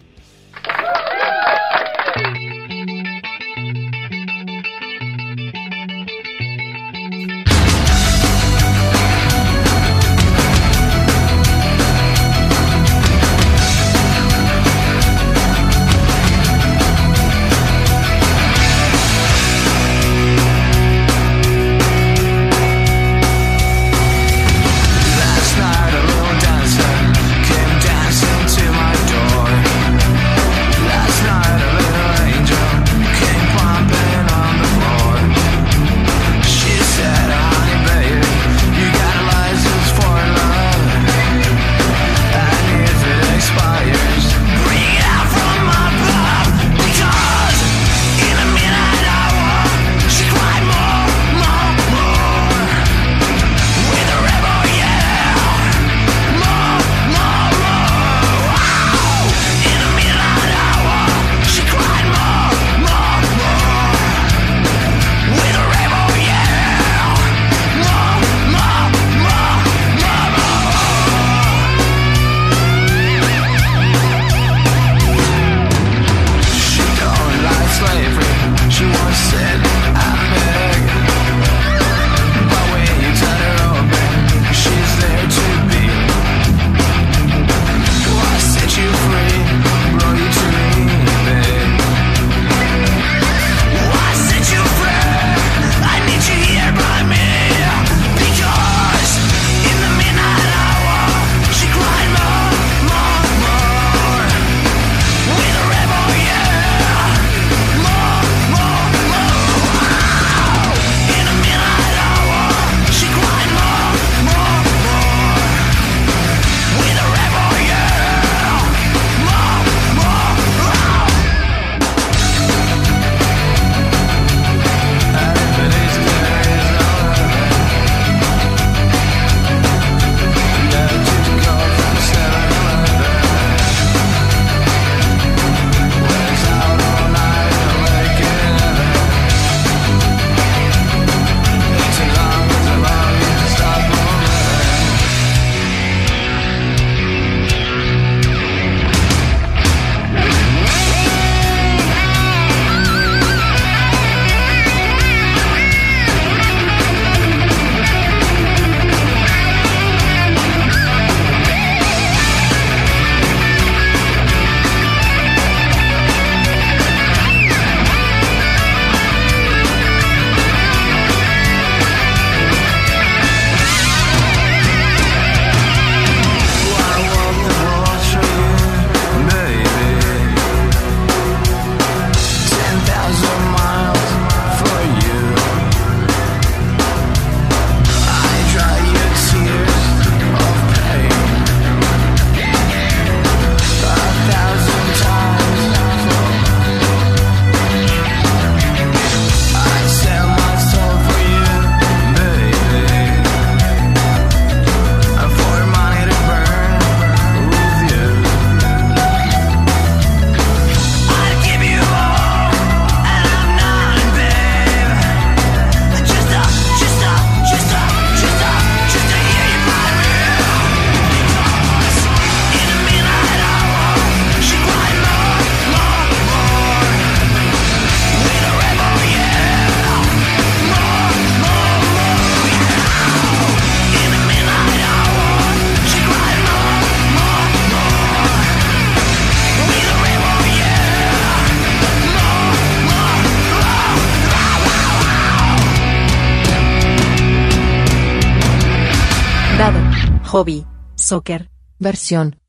[251.05, 251.51] Soccer.
[251.79, 252.41] Versión.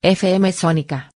[0.00, 1.10] FM Sónica.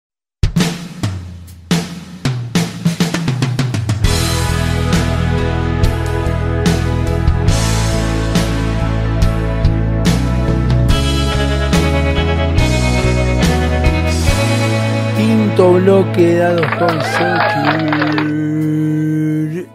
[15.18, 18.08] Quinto bloque dado con Soccer.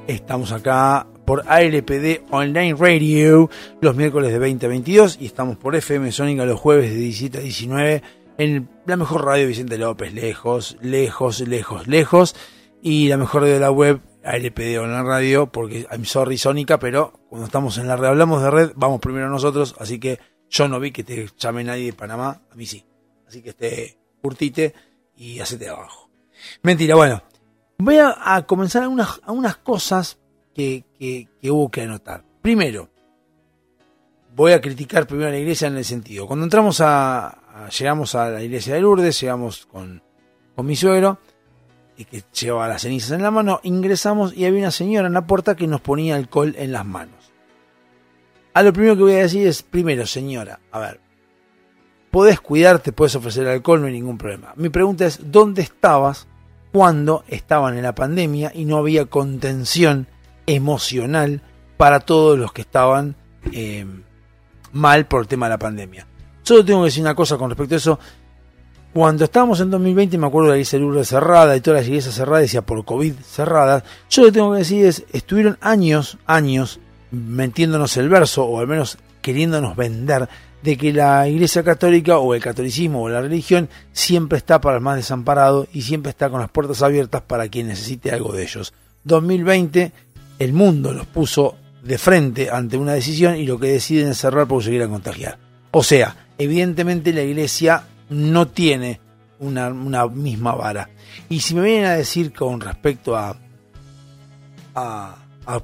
[0.08, 3.50] Estamos acá por ALPD Online Radio
[3.82, 7.40] los miércoles de 20 a 22 y estamos por FM Sónica los jueves de 17
[7.40, 8.04] a 19
[8.38, 12.36] en la mejor radio Vicente López, lejos, lejos, lejos, lejos
[12.84, 17.14] y la mejor radio de la web ALPD Online Radio porque I'm sorry Sónica, pero
[17.30, 20.20] cuando estamos en la red, hablamos de red, vamos primero nosotros, así que
[20.52, 22.86] yo no vi que te llame nadie de Panamá, a mí sí.
[23.28, 24.76] Así que este curtite
[25.18, 26.12] y hacete abajo.
[26.62, 27.24] Mentira, bueno.
[27.80, 30.20] Voy a, a comenzar a unas, a unas cosas
[30.54, 32.24] que, que, hubo que anotar.
[32.42, 32.90] Primero,
[34.36, 36.28] voy a criticar primero a la iglesia en el sentido.
[36.28, 40.02] Cuando entramos a, llegamos a la iglesia de Lourdes, llegamos con,
[40.56, 41.20] con mi suegro,
[41.96, 45.28] y que llevaba las cenizas en la mano, ingresamos y había una señora en la
[45.28, 47.32] puerta que nos ponía alcohol en las manos.
[48.54, 51.00] A lo primero que voy a decir es, primero, señora, a ver,
[52.12, 54.54] podés cuidarte, puedes ofrecer alcohol, no hay ningún problema.
[54.56, 56.28] Mi pregunta es, ¿dónde estabas
[56.72, 60.08] cuando estaban en la pandemia y no había contención
[60.46, 61.42] emocional
[61.78, 63.16] para todos los que estaban
[63.52, 63.86] eh,
[64.72, 66.08] mal por el tema de la pandemia?
[66.44, 68.00] Solo tengo que decir una cosa con respecto a eso.
[68.94, 71.88] Cuando estábamos en 2020, me acuerdo de la iglesia de Lourdes cerrada y todas las
[71.88, 73.84] iglesias cerradas, decía por COVID cerradas.
[74.10, 76.80] Yo lo que tengo que decir es, estuvieron años, años,
[77.10, 80.30] metiéndonos el verso, o al menos queriéndonos vender,
[80.62, 84.84] de que la iglesia católica, o el catolicismo, o la religión, siempre está para el
[84.84, 88.74] más desamparado y siempre está con las puertas abiertas para quien necesite algo de ellos.
[89.06, 89.92] 2020,
[90.44, 94.48] el mundo los puso de frente ante una decisión y lo que deciden es cerrar
[94.48, 95.38] por seguir a contagiar.
[95.72, 99.02] O sea, evidentemente la iglesia no tiene
[99.40, 100.90] una, misma vara.
[101.30, 103.36] Y si me vienen a decir con respecto a,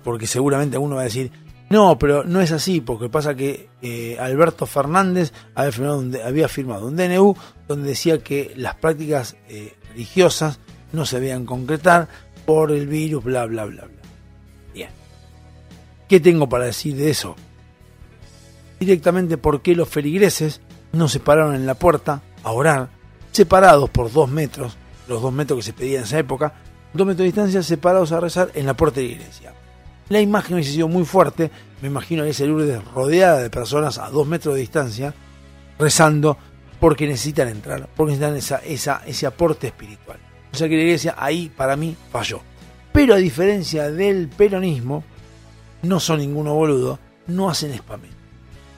[0.03, 1.31] porque seguramente uno va a decir,
[1.69, 6.47] no, pero no es así, porque pasa que eh, Alberto Fernández había firmado, un, había
[6.47, 7.35] firmado un DNU
[7.67, 10.59] donde decía que las prácticas eh, religiosas
[10.91, 12.07] no se debían concretar
[12.45, 13.98] por el virus, bla, bla, bla, bla.
[16.09, 17.35] ¿Qué tengo para decir de eso?
[18.79, 20.59] Directamente por qué los feligreses
[20.91, 22.89] no se pararon en la puerta a orar,
[23.31, 24.75] separados por dos metros,
[25.07, 26.55] los dos metros que se pedían en esa época,
[26.93, 29.53] dos metros de distancia, separados a rezar en la puerta de la iglesia.
[30.09, 31.51] La imagen hubiese sido muy fuerte,
[31.83, 35.13] me imagino a esa Lourdes rodeada de personas a dos metros de distancia,
[35.77, 36.39] rezando
[36.79, 40.17] porque necesitan entrar, porque necesitan esa, ese aporte espiritual.
[40.51, 42.41] O sea que la iglesia ahí para mí falló.
[42.91, 45.03] Pero a diferencia del peronismo,
[45.81, 48.17] no son ninguno boludo, no hacen espamento.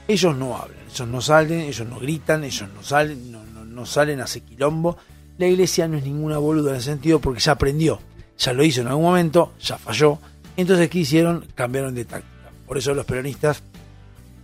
[0.07, 3.32] Ellos no hablan, ellos no salen, ellos no gritan, ellos no salen,
[3.73, 4.98] no, salen a quilombo.
[5.38, 7.99] La iglesia no es ninguna boluda en ese sentido porque ya aprendió,
[8.38, 10.19] ya lo hizo en algún momento, ya falló.
[10.57, 11.48] Entonces, ¿qué hicieron?
[11.56, 12.52] Cambiaron de táctica.
[12.68, 13.64] Por eso los peronistas,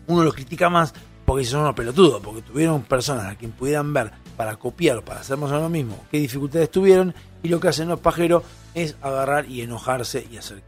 [0.08, 0.94] uno los critica más
[1.28, 5.20] porque son unos pelotudos, porque tuvieron personas a quien pudieran ver para copiar o para
[5.20, 7.14] hacer más o menos lo mismo, qué dificultades tuvieron,
[7.44, 8.44] y lo que hacen los pajeros
[8.74, 10.64] es agarrar y enojarse y hacer.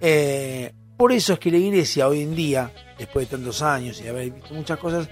[0.00, 4.04] Eh, por eso es que la iglesia hoy en día, después de tantos años y
[4.04, 5.08] de haber visto muchas cosas,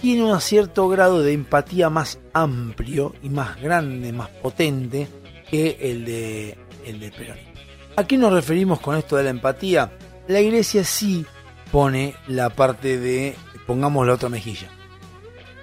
[0.00, 5.08] tiene un cierto grado de empatía más amplio y más grande, más potente
[5.48, 7.52] que el de el del peronismo.
[7.94, 9.92] ¿A qué nos referimos con esto de la empatía?
[10.26, 11.24] La iglesia sí
[11.70, 13.36] pone la parte de
[13.66, 14.68] pongamos la otra mejilla.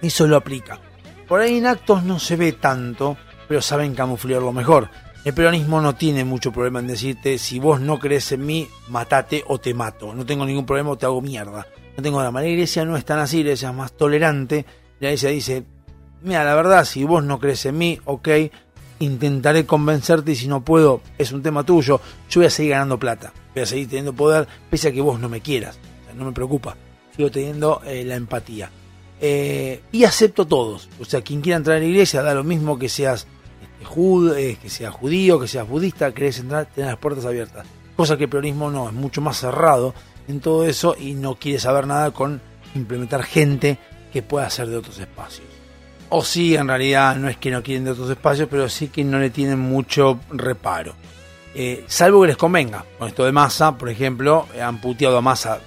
[0.01, 0.79] Eso lo aplica.
[1.27, 3.17] Por ahí en actos no se ve tanto,
[3.47, 4.89] pero saben camuflarlo mejor.
[5.25, 9.43] El peronismo no tiene mucho problema en decirte, si vos no crees en mí, matate
[9.47, 10.13] o te mato.
[10.15, 11.67] No tengo ningún problema o te hago mierda.
[11.97, 12.41] No tengo drama.
[12.41, 14.65] La iglesia no es tan así, la iglesia es más tolerante.
[15.01, 15.65] La iglesia dice,
[16.21, 18.29] mira, la verdad, si vos no crees en mí, ok,
[18.99, 21.99] intentaré convencerte y si no puedo, es un tema tuyo.
[22.29, 25.19] Yo voy a seguir ganando plata, voy a seguir teniendo poder, pese a que vos
[25.19, 25.77] no me quieras.
[26.15, 26.77] No me preocupa.
[27.15, 28.71] Sigo teniendo eh, la empatía.
[29.19, 30.87] Eh, y acepto todos.
[30.99, 33.27] O sea, quien quiera entrar a la iglesia, da lo mismo que seas
[33.85, 37.65] jud- que seas judío, que seas budista, querés entrar, tener las puertas abiertas.
[37.95, 39.93] Cosa que el peronismo no, es mucho más cerrado
[40.27, 42.41] en todo eso y no quiere saber nada con
[42.75, 43.77] implementar gente
[44.13, 45.47] que pueda ser de otros espacios.
[46.09, 49.03] O sí, en realidad no es que no quieren de otros espacios, pero sí que
[49.03, 50.93] no le tienen mucho reparo.
[51.53, 52.83] Eh, salvo que les convenga.
[52.97, 55.59] Con esto de masa, por ejemplo, han puteado a masa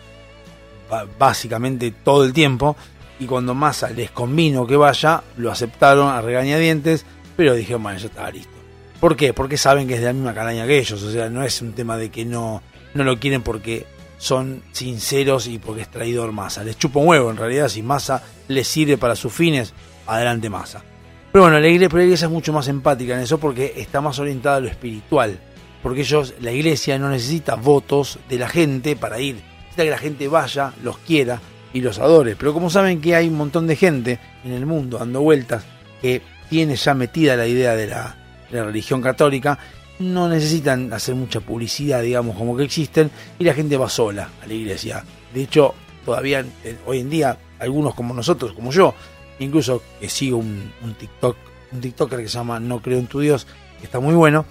[1.19, 2.77] básicamente todo el tiempo.
[3.21, 7.05] Y cuando Massa les convino que vaya, lo aceptaron a regañadientes,
[7.37, 8.53] pero dijeron, bueno, ya está listo.
[9.01, 9.33] ¿Por qué?
[9.33, 11.03] Porque saben que es de la misma calaña que ellos.
[11.03, 12.63] O sea, no es un tema de que no,
[12.95, 13.87] no lo quieren porque
[14.19, 16.63] son sinceros y porque es traidor Massa.
[16.63, 19.75] Les chupa un huevo en realidad, si Massa les sirve para sus fines,
[20.07, 20.85] adelante Massa.
[21.33, 24.21] Pero bueno, la iglesia, la iglesia es mucho más empática en eso porque está más
[24.21, 25.41] orientada a lo espiritual.
[25.83, 29.35] Porque ellos, la iglesia no necesita votos de la gente para ir.
[29.35, 31.41] Necesita que la gente vaya, los quiera
[31.73, 32.37] y los adore.
[32.37, 35.65] Pero como saben que hay un montón de gente en el mundo dando vueltas
[36.01, 36.23] que
[36.53, 38.15] tiene ya metida la idea de la,
[38.51, 39.59] religión católica,
[40.01, 44.47] no necesitan hacer mucha publicidad, digamos, como que existen, y la gente va sola a
[44.47, 45.03] la iglesia.
[45.33, 45.75] De hecho,
[46.05, 48.95] todavía eh, hoy en día, algunos como nosotros, como yo,
[49.39, 51.39] incluso que sigo un, TikTok,
[51.73, 53.47] un TikToker que se llama No Creo en tu Dios,
[53.81, 54.45] que está muy bueno.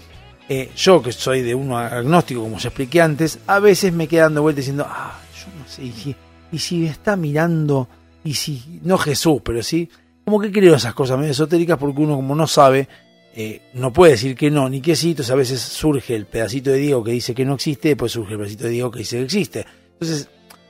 [0.48, 4.22] eh, yo que soy de uno agnóstico, como ya expliqué antes, a veces me quedo
[4.22, 6.16] dando vueltas diciendo, ah, yo no sé, y si,
[6.50, 7.88] y si está mirando,
[8.24, 9.88] y si, no Jesús, pero sí,
[10.24, 12.88] como que creo esas cosas medio esotéricas porque uno como no sabe,
[13.34, 16.70] eh, no puede decir que no ni que sí, entonces a veces surge el pedacito
[16.70, 19.16] de Diego que dice que no existe, después surge el pedacito de Diego que dice
[19.18, 19.66] que existe.
[19.94, 20.28] Entonces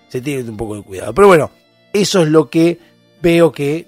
[0.08, 1.14] se tiene un poco de cuidado.
[1.14, 1.50] Pero bueno,
[1.92, 2.78] eso es lo que
[3.20, 3.86] veo que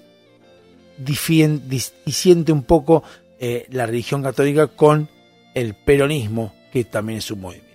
[0.97, 3.03] difien- dis- disiente un poco
[3.39, 5.09] eh, la religión católica con
[5.53, 7.65] el peronismo, que también es un movimiento.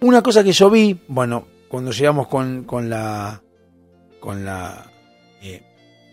[0.00, 3.42] Una cosa que yo vi, bueno, cuando llegamos con, con la
[4.18, 4.89] con la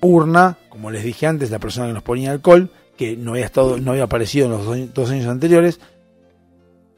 [0.01, 3.77] urna, como les dije antes, la persona que nos ponía alcohol, que no había estado,
[3.77, 5.79] no había aparecido en los dos, años anteriores,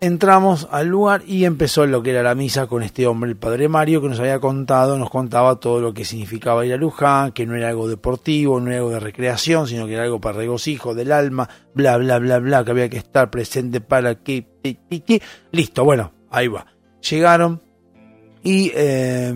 [0.01, 3.67] entramos al lugar y empezó lo que era la misa con este hombre, el padre
[3.67, 7.45] Mario, que nos había contado, nos contaba todo lo que significaba ir a Luján, que
[7.45, 10.95] no era algo deportivo, no era algo de recreación, sino que era algo para regocijo
[10.95, 14.47] del alma, bla, bla, bla, bla, que había que estar presente para que,
[15.51, 16.65] listo, bueno, ahí va.
[17.09, 17.61] Llegaron
[18.41, 19.33] y, eh,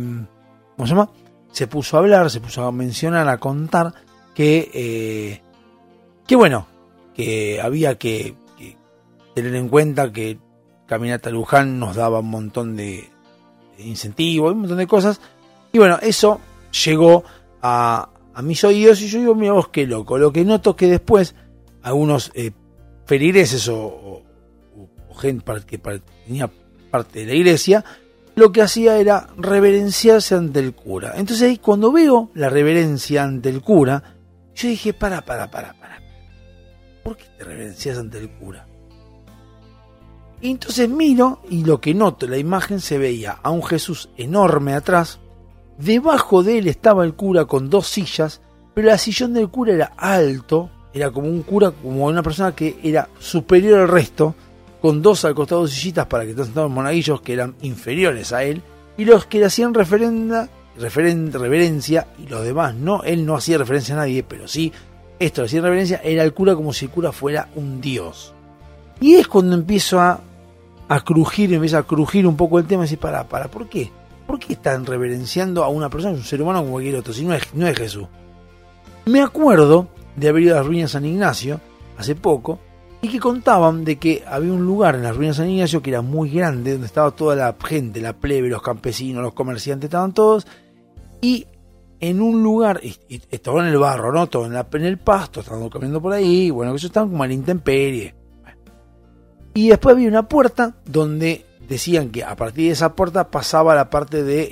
[0.78, 1.10] ¿cómo se llama?
[1.54, 3.94] Se puso a hablar, se puso a mencionar, a contar
[4.36, 5.42] que, eh,
[6.28, 6.68] que bueno,
[7.16, 8.36] que había que,
[9.36, 10.38] tener en cuenta que
[10.88, 13.10] Caminata Luján nos daba un montón de,
[13.80, 15.22] incentivos, un montón de cosas.
[15.72, 16.40] Y bueno, eso
[16.86, 17.24] llegó
[17.62, 20.18] a, a mis oídos y yo digo, mira vos qué loco.
[20.18, 21.36] Lo que noto que después
[21.82, 22.52] algunos eh,
[23.06, 24.24] feligreses o, o-
[25.10, 26.50] o gente que tenía
[26.90, 27.84] parte de la iglesia,
[28.36, 31.14] lo que hacía era reverenciarse ante el cura.
[31.16, 34.04] Entonces ahí cuando veo la reverencia ante el cura,
[34.56, 36.00] yo dije, para, para, para, para.
[37.04, 38.68] ¿Por qué te reverencias ante el cura?
[40.42, 44.74] Y entonces miro y lo que noto la imagen se veía a un Jesús enorme
[44.74, 45.20] atrás.
[45.78, 48.42] Debajo de él estaba el cura con dos sillas,
[48.74, 52.78] pero el sillón del cura era alto, era como un cura, como una persona que
[52.84, 54.36] era superior al resto,
[54.84, 58.62] con dos al costado sillitas para que estén sentados monaguillos que eran inferiores a él,
[58.98, 63.58] y los que le hacían referenda, referen- reverencia, y los demás no, él no hacía
[63.58, 64.74] referencia a nadie, pero sí,
[65.20, 68.34] esto le hacía reverencia, era el cura como si el cura fuera un dios.
[69.00, 70.20] Y es cuando empiezo a,
[70.90, 73.90] a crujir, empieza a crujir un poco el tema y para, para, ¿por qué?
[74.28, 77.34] ¿Por qué están reverenciando a una persona, un ser humano como cualquier otro, si no
[77.34, 78.08] es, no es Jesús?
[79.06, 79.88] Me acuerdo
[80.18, 81.62] de haber ido a las ruinas San Ignacio
[81.98, 82.60] hace poco
[83.04, 85.90] y que contaban de que había un lugar en las ruinas de San Ignacio que
[85.90, 90.14] era muy grande, donde estaba toda la gente, la plebe, los campesinos, los comerciantes, estaban
[90.14, 90.48] todos,
[91.22, 91.46] y
[92.00, 92.96] en un lugar, y,
[93.30, 94.28] estaban en el barro, ¿no?
[94.28, 97.24] Todo en, la- en el pasto, estaban caminando por ahí, bueno, que ellos estaban como
[97.24, 98.16] a la intemperie.
[99.54, 103.90] Y después había una puerta donde decían que a partir de esa puerta pasaba la
[103.90, 104.50] parte de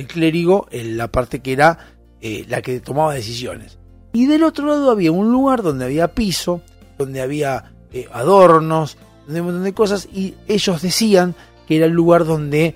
[0.00, 1.78] eh, clérigo, la parte que era
[2.20, 3.78] eh, la que tomaba decisiones.
[4.12, 6.62] Y del otro lado había un lugar donde había piso,
[6.96, 8.96] donde había eh, adornos,
[9.28, 11.34] había un montón de cosas, y ellos decían
[11.66, 12.74] que era el lugar donde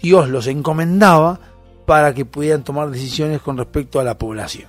[0.00, 1.40] Dios los encomendaba
[1.86, 4.68] para que pudieran tomar decisiones con respecto a la población.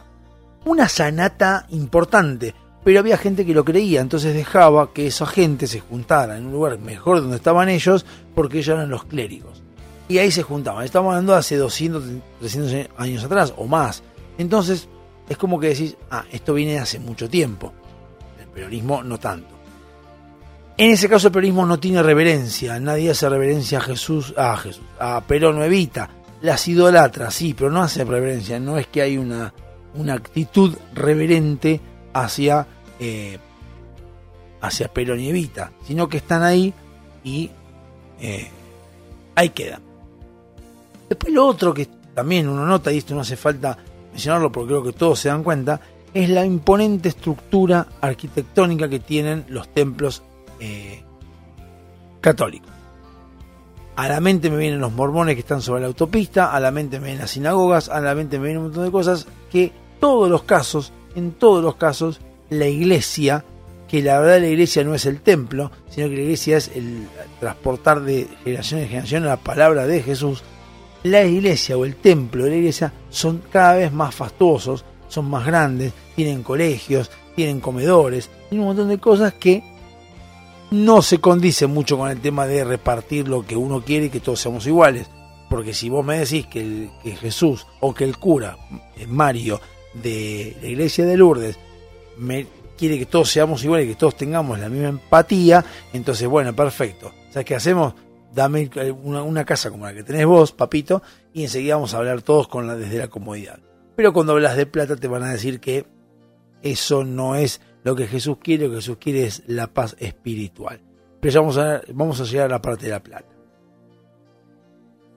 [0.66, 5.80] Una sanata importante, pero había gente que lo creía, entonces dejaba que esa gente se
[5.80, 9.62] juntara en un lugar mejor donde estaban ellos, porque ellos eran los clérigos.
[10.08, 10.86] Y ahí se juntaban.
[10.86, 12.04] Estamos hablando de hace 200,
[12.40, 14.04] 300 años atrás o más.
[14.38, 14.88] Entonces,
[15.28, 17.74] es como que decís, ah, esto viene de hace mucho tiempo.
[18.40, 19.55] El peronismo no tanto.
[20.78, 25.60] En ese caso el peronismo no tiene reverencia, nadie hace reverencia a Jesús, a Perón
[25.60, 26.10] o Evita,
[26.42, 29.54] las idolatra, sí, pero no hace reverencia, no es que hay una,
[30.12, 31.80] actitud reverente
[32.14, 32.68] hacia,
[33.00, 33.38] eh,
[34.60, 36.74] hacia Perón y Evita, sino que están ahí
[37.24, 37.50] y
[38.20, 38.50] eh,
[39.34, 39.82] ahí quedan.
[41.08, 43.78] Después lo otro que también uno nota, y esto no hace falta
[44.12, 45.80] mencionarlo porque creo que todos se dan cuenta,
[46.14, 50.22] es la imponente estructura arquitectónica que tienen los templos
[50.60, 51.04] eh,
[52.22, 52.72] católicos.
[53.96, 57.00] A la mente me vienen los mormones que están sobre la autopista, a la mente
[57.00, 60.30] me vienen las sinagogas, a la mente me vienen un montón de cosas que todos
[60.30, 62.20] los casos, en todos los casos,
[62.50, 63.46] la iglesia,
[63.88, 67.08] que la verdad la iglesia no es el templo, sino que la iglesia es el
[67.40, 70.44] transportar de generación en generación la palabra de Jesús,
[71.04, 75.46] la iglesia o el templo de la iglesia son cada vez más fastuosos, son más
[75.46, 79.64] grandes, tienen colegios, tienen comedores, tienen un montón de cosas que
[80.72, 84.20] no se condice mucho con el tema de repartir lo que uno quiere y que
[84.20, 85.08] todos seamos iguales.
[85.50, 86.90] Porque si vos me decís que,
[87.20, 88.58] Jesús o que el cura,
[88.98, 89.62] eh, Mario,
[89.94, 91.58] de la iglesia de Lourdes,
[92.18, 92.48] me
[92.78, 95.64] quiere que todos seamos iguales que todos tengamos la misma empatía,
[95.94, 97.12] entonces bueno, perfecto.
[97.30, 97.94] ¿Sabes qué hacemos?
[98.34, 98.70] Dame
[99.04, 101.02] una, una casa como la que tenés vos, papito,
[101.34, 103.60] y enseguida vamos a hablar todos con la, desde la comodidad.
[103.96, 105.86] Pero cuando hablas de plata te van a decir que
[106.62, 110.82] eso no es lo que Jesús quiere, lo que Jesús quiere es la paz espiritual.
[111.22, 113.30] Pero ya vamos a, vamos a llegar a la parte de la plata.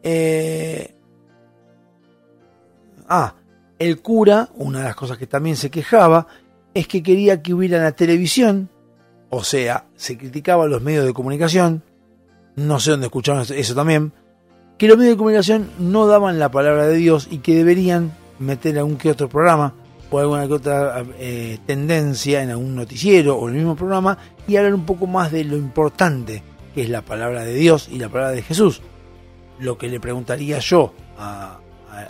[0.02, 0.94] Eh,
[3.08, 3.34] ah,
[3.78, 6.26] el cura, una de las cosas que también se quejaba,
[6.74, 8.68] es que quería que hubiera la televisión,
[9.30, 11.82] o sea, se criticaba los medios de comunicación,
[12.54, 14.12] no sé dónde escucharon eso también,
[14.76, 18.76] que los medios de comunicación no daban la palabra de Dios y que deberían meter
[18.76, 19.72] algún que otro programa
[20.10, 24.56] o alguna que otra eh, tendencia en algún noticiero o en el mismo programa y
[24.56, 26.42] hablar un poco más de lo importante
[26.74, 28.80] que es la palabra de Dios y la palabra de Jesús.
[29.58, 31.58] Lo que le preguntaría yo a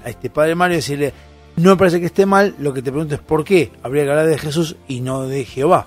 [0.05, 1.12] este padre Mario es decirle,
[1.57, 4.11] no me parece que esté mal, lo que te pregunto es por qué habría que
[4.11, 5.87] hablar de Jesús y no de Jehová.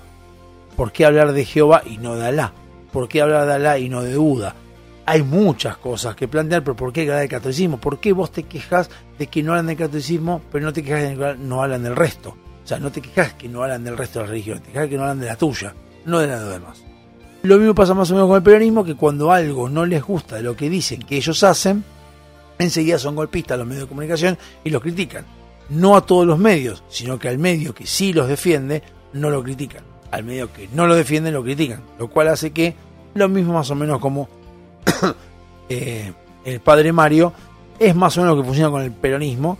[0.76, 2.52] ¿Por qué hablar de Jehová y no de Alá?
[2.92, 4.54] ¿Por qué hablar de Alá y no de Buda?
[5.04, 7.80] Hay muchas cosas que plantear, pero ¿por qué hablar del catolicismo?
[7.80, 8.88] ¿Por qué vos te quejas
[9.18, 11.96] de que no hablan del catolicismo, pero no te quejas de que no hablan del
[11.96, 12.36] resto?
[12.64, 14.88] O sea, no te quejas que no hablan del resto de la religión, te quejas
[14.88, 15.74] que no hablan de la tuya,
[16.04, 16.84] no de los demás.
[17.42, 20.36] Lo mismo pasa más o menos con el peronismo, que cuando algo no les gusta
[20.36, 21.82] de lo que dicen que ellos hacen,
[22.58, 25.26] enseguida son golpistas los medios de comunicación y los critican.
[25.68, 29.42] No a todos los medios, sino que al medio que sí los defiende, no lo
[29.42, 29.82] critican.
[30.12, 31.82] Al medio que no lo defiende, lo critican.
[31.98, 32.76] Lo cual hace que
[33.14, 34.28] lo mismo más o menos como
[35.68, 36.12] eh,
[36.44, 37.32] el padre Mario,
[37.78, 39.58] es más o menos lo que funciona con el peronismo,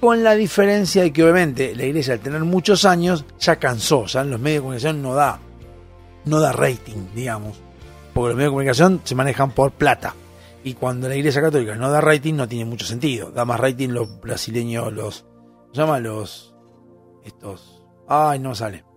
[0.00, 4.22] con la diferencia de que obviamente la iglesia al tener muchos años ya cansó, ya
[4.22, 5.38] en los medios de comunicación no da,
[6.24, 7.60] no da rating, digamos,
[8.12, 10.14] porque los medios de comunicación se manejan por plata.
[10.64, 13.90] Y cuando la iglesia católica no da rating no tiene mucho sentido, da más rating
[13.90, 15.98] los brasileños, los, ¿cómo se llama?
[15.98, 16.54] Los,
[17.24, 18.91] estos, ay no sale.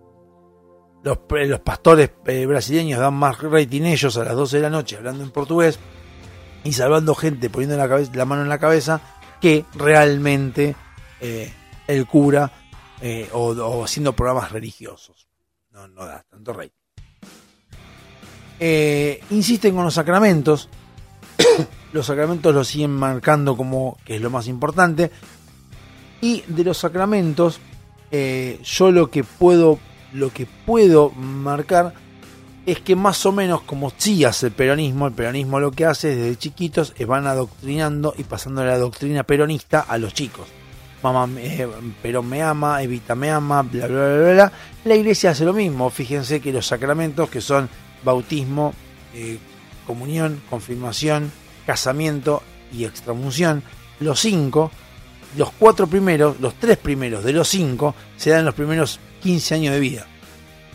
[1.06, 1.18] Los,
[1.48, 5.22] los pastores eh, brasileños dan más rating ellos a las 12 de la noche hablando
[5.22, 5.78] en portugués
[6.64, 9.00] y salvando gente poniendo la, mano en la cabeza
[9.40, 10.74] que realmente
[11.20, 11.52] eh,
[11.86, 12.50] el cura
[13.00, 15.28] eh, o, haciendo programas religiosos.
[15.70, 16.70] No, no da tanto rating.
[18.58, 20.68] Eh, insisten con los sacramentos.
[21.92, 25.10] los sacramentos los siguen marcando como que es lo más importante.
[26.20, 27.60] Y de los sacramentos,
[28.10, 29.78] eh, yo lo que puedo,
[30.16, 31.94] lo que puedo marcar
[32.64, 36.16] es que más o menos como sí hace el peronismo, el peronismo lo que hace
[36.16, 40.48] desde chiquitos es van adoctrinando y pasando la doctrina peronista a los chicos.
[41.02, 41.68] Mamá, eh,
[42.02, 44.52] Perón me ama, Evita me ama, bla, bla, bla, bla.
[44.84, 45.90] La iglesia hace lo mismo.
[45.90, 47.68] Fíjense que los sacramentos que son
[48.02, 48.74] bautismo,
[49.14, 49.38] eh,
[49.86, 51.30] comunión, confirmación,
[51.66, 53.62] casamiento y extramunción,
[54.00, 54.72] los cinco,
[55.36, 59.74] los cuatro primeros, los tres primeros de los cinco, se dan los primeros 15 años
[59.74, 60.06] de vida.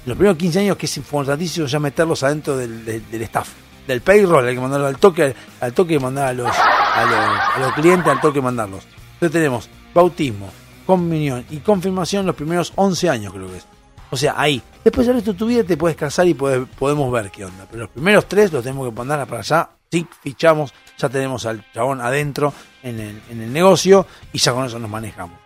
[0.05, 3.49] Los primeros 15 años que es importantísimo ya meterlos adentro del, del- del staff,
[3.87, 8.41] del payroll, hay que mandarlo al toque, al toque mandar a los, clientes, al toque
[8.41, 8.83] mandarlos.
[9.13, 10.49] Entonces tenemos bautismo,
[10.85, 13.65] comunión y confirmación los primeros 11 años creo que es.
[14.09, 14.61] O sea, ahí.
[14.83, 17.65] Después el resto de tu vida te puedes casar y podemos ver qué onda.
[17.69, 19.69] Pero los primeros tres los tenemos que mandar para allá.
[19.89, 22.53] Sí, fichamos, ya tenemos al chabón adentro
[22.83, 25.37] en el, en el negocio y ya con eso nos manejamos.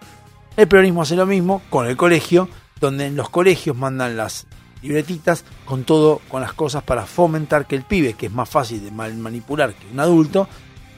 [0.57, 2.48] El peronismo hace lo mismo con el colegio,
[2.80, 4.47] donde en los colegios mandan las
[4.81, 8.84] libretitas con todo, con las cosas para fomentar que el pibe, que es más fácil
[8.84, 10.47] de manipular que un adulto,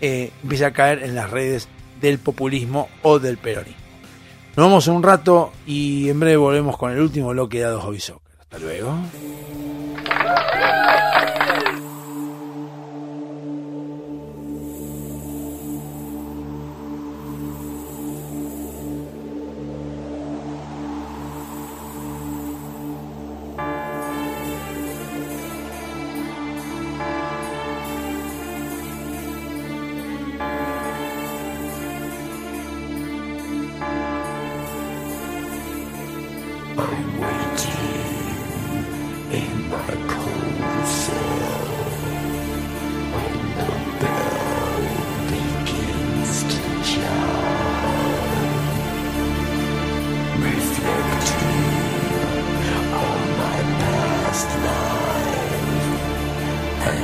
[0.01, 1.67] eh, empiece a caer en las redes
[2.01, 3.77] del populismo o del peronismo.
[4.55, 7.99] Nos vamos un rato y en breve volvemos con el último bloque de Dados Hobby
[7.99, 8.33] Soccer.
[8.39, 8.97] Hasta luego.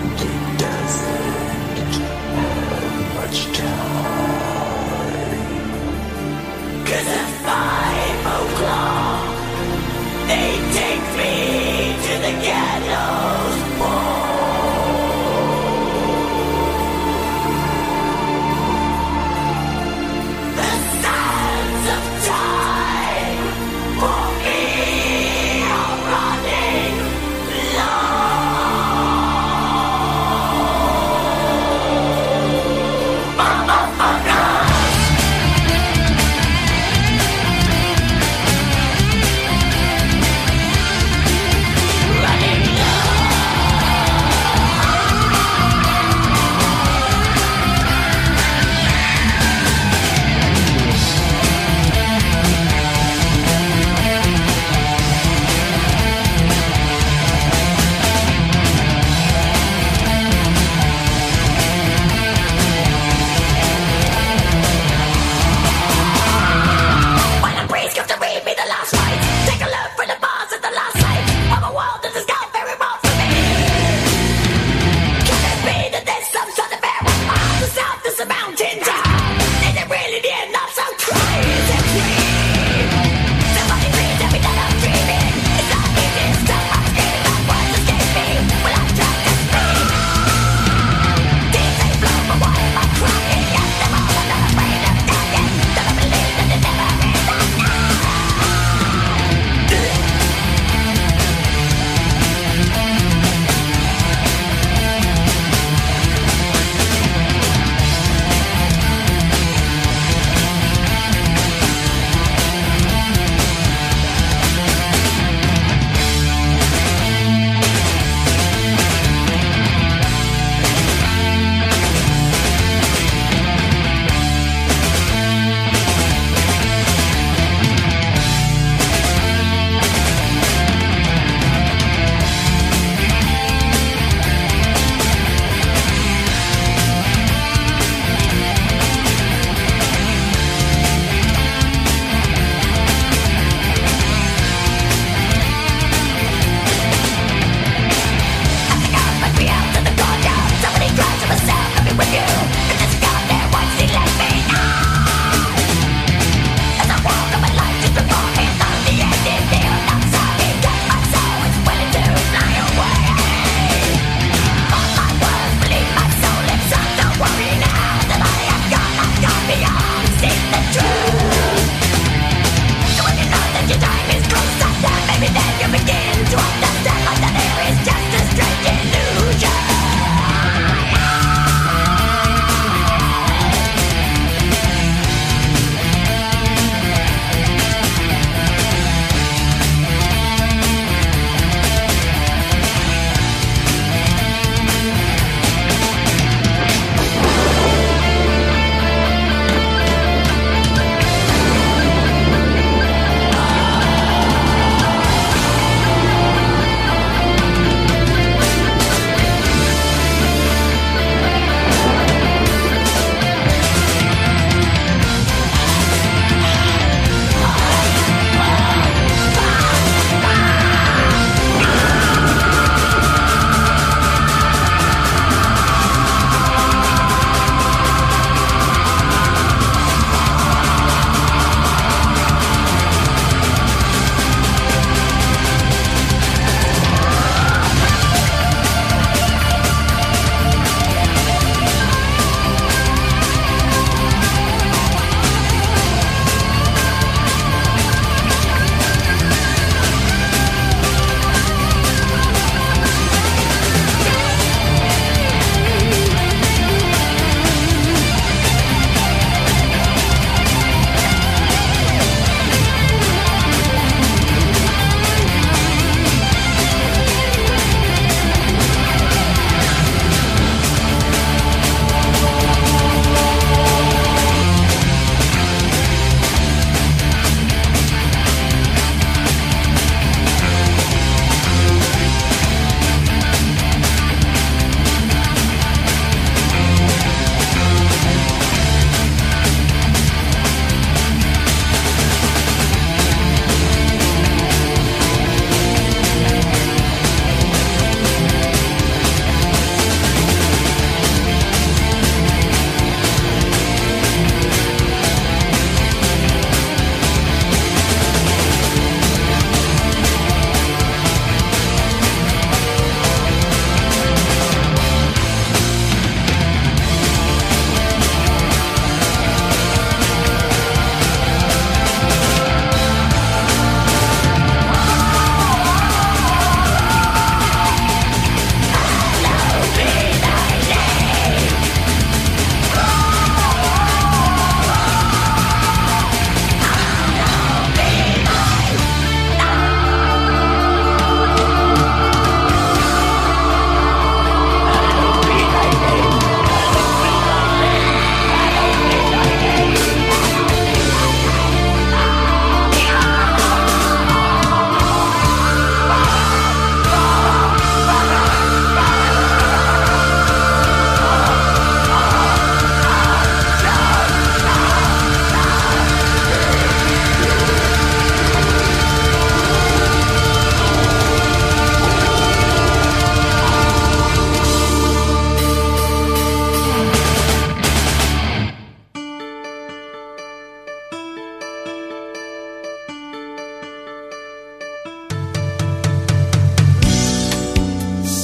[0.05, 1.22] and death.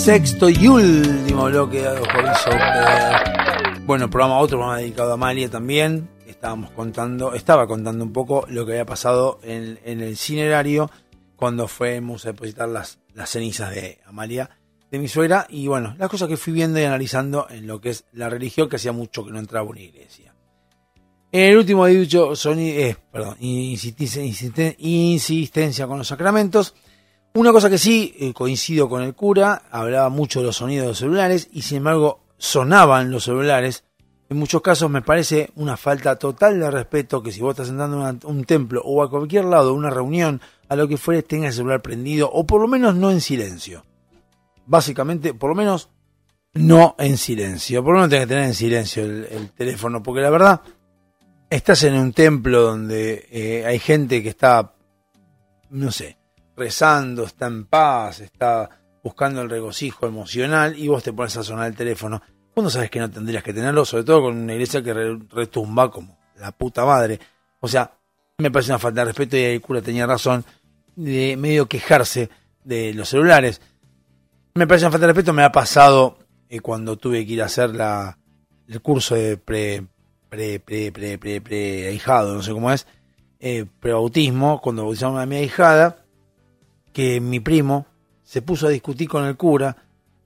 [0.09, 3.81] Sexto y último bloque de Soccer.
[3.85, 6.09] Bueno, programa, otro programa dedicado a Amalia también.
[6.25, 10.89] Estábamos contando, estaba contando un poco lo que había pasado en, el cinerario
[11.35, 14.49] cuando fuimos a depositar las, cenizas de Amalia,
[14.89, 17.91] de mi suegra, y bueno, las cosas que fui viendo y analizando en lo que
[17.91, 20.33] es la religión, que hacía mucho que no entraba una iglesia.
[21.31, 24.23] En el último dicho, Sony, eh, perdón, insistencia,
[24.79, 26.73] insistencia con los sacramentos.
[27.33, 30.89] Una cosa que sí eh, coincido con el cura, hablaba mucho de los sonidos de
[30.89, 33.83] los celulares y sin embargo sonaban los celulares.
[34.29, 38.05] En muchos casos me parece una falta total de respeto que si vos estás entrando
[38.05, 41.53] a un templo o a cualquier lado, una reunión, a lo que fuere, tenga el
[41.53, 43.85] celular prendido o por lo menos no en silencio.
[44.65, 45.89] Básicamente, por lo menos
[46.53, 47.83] no en silencio.
[47.83, 50.61] Por lo menos tenés que tener en silencio el, teléfono, porque la verdad,
[51.49, 54.75] estás en un templo donde eh, hay gente que está,
[55.71, 56.18] no sé,
[56.59, 58.69] rezando, está en paz, está
[59.03, 62.21] buscando el regocijo emocional y vos te pones a sonar el teléfono.
[62.53, 66.19] Cuando sabes que no tendrías que tenerlo, sobre todo con una iglesia que retumba como
[66.35, 67.19] la puta madre.
[67.61, 67.91] O sea,
[68.37, 70.43] me parece una falta de respeto y el cura tenía razón
[70.95, 72.29] de medio quejarse
[72.63, 73.61] de los celulares.
[74.55, 76.19] Me parece una falta de respeto, me ha pasado
[76.49, 78.17] eh, cuando tuve que ir a hacer la,
[78.67, 79.85] el curso de pre,
[80.29, 82.85] pre, pre, pre, pre, pre ahijado, no sé cómo es,
[83.39, 86.05] eh, pre-bautismo, cuando bautizamos a mi ahijada,
[86.99, 87.85] que mi primo
[88.25, 89.77] se puso a discutir con el cura,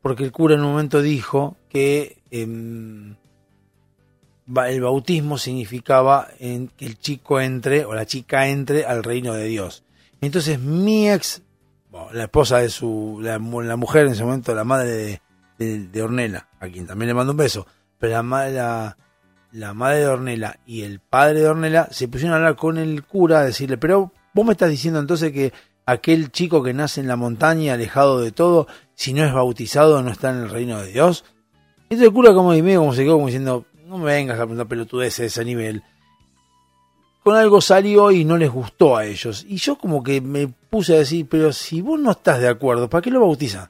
[0.01, 3.15] porque el cura en un momento dijo que em,
[4.47, 9.83] el bautismo significaba que el chico entre o la chica entre al reino de Dios.
[10.19, 11.43] Entonces mi ex,
[12.11, 15.21] la esposa de su, la, mujer en ese momento, la madre
[15.59, 17.67] de, de, Ornella, a quien también le mando un beso,
[17.99, 18.97] pero la, la,
[19.51, 23.03] la madre de Ornella y el padre de Ornella se pusieron a hablar con el
[23.03, 25.53] cura, a decirle, pero vos me estás diciendo entonces que
[25.85, 30.11] aquel chico que nace en la montaña, alejado de todo, si no es bautizado, no
[30.11, 31.25] está en el reino de Dios.
[31.83, 34.67] Entonces el cura como medio como se quedó como diciendo, no me vengas a preguntar
[34.67, 35.83] pelotudeces de ese nivel.
[37.23, 39.45] Con algo salió y no les gustó a ellos.
[39.47, 42.89] Y yo como que me puse a decir, pero si vos no estás de acuerdo,
[42.89, 43.69] ¿para qué lo bautizan?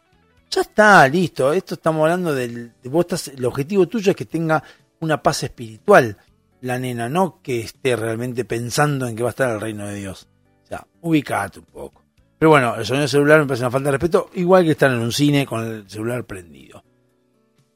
[0.50, 1.54] Ya está, listo.
[1.54, 4.64] Esto estamos hablando del, de vos estás, el objetivo tuyo es que tenga
[5.00, 6.18] una paz espiritual
[6.64, 9.86] la nena, no que esté realmente pensando en que va a estar en el reino
[9.86, 10.28] de Dios.
[10.64, 12.03] O sea, ubicate un poco.
[12.44, 15.00] Pero bueno, el sonido celular me parece una falta de respeto, igual que estar en
[15.00, 16.84] un cine con el celular prendido.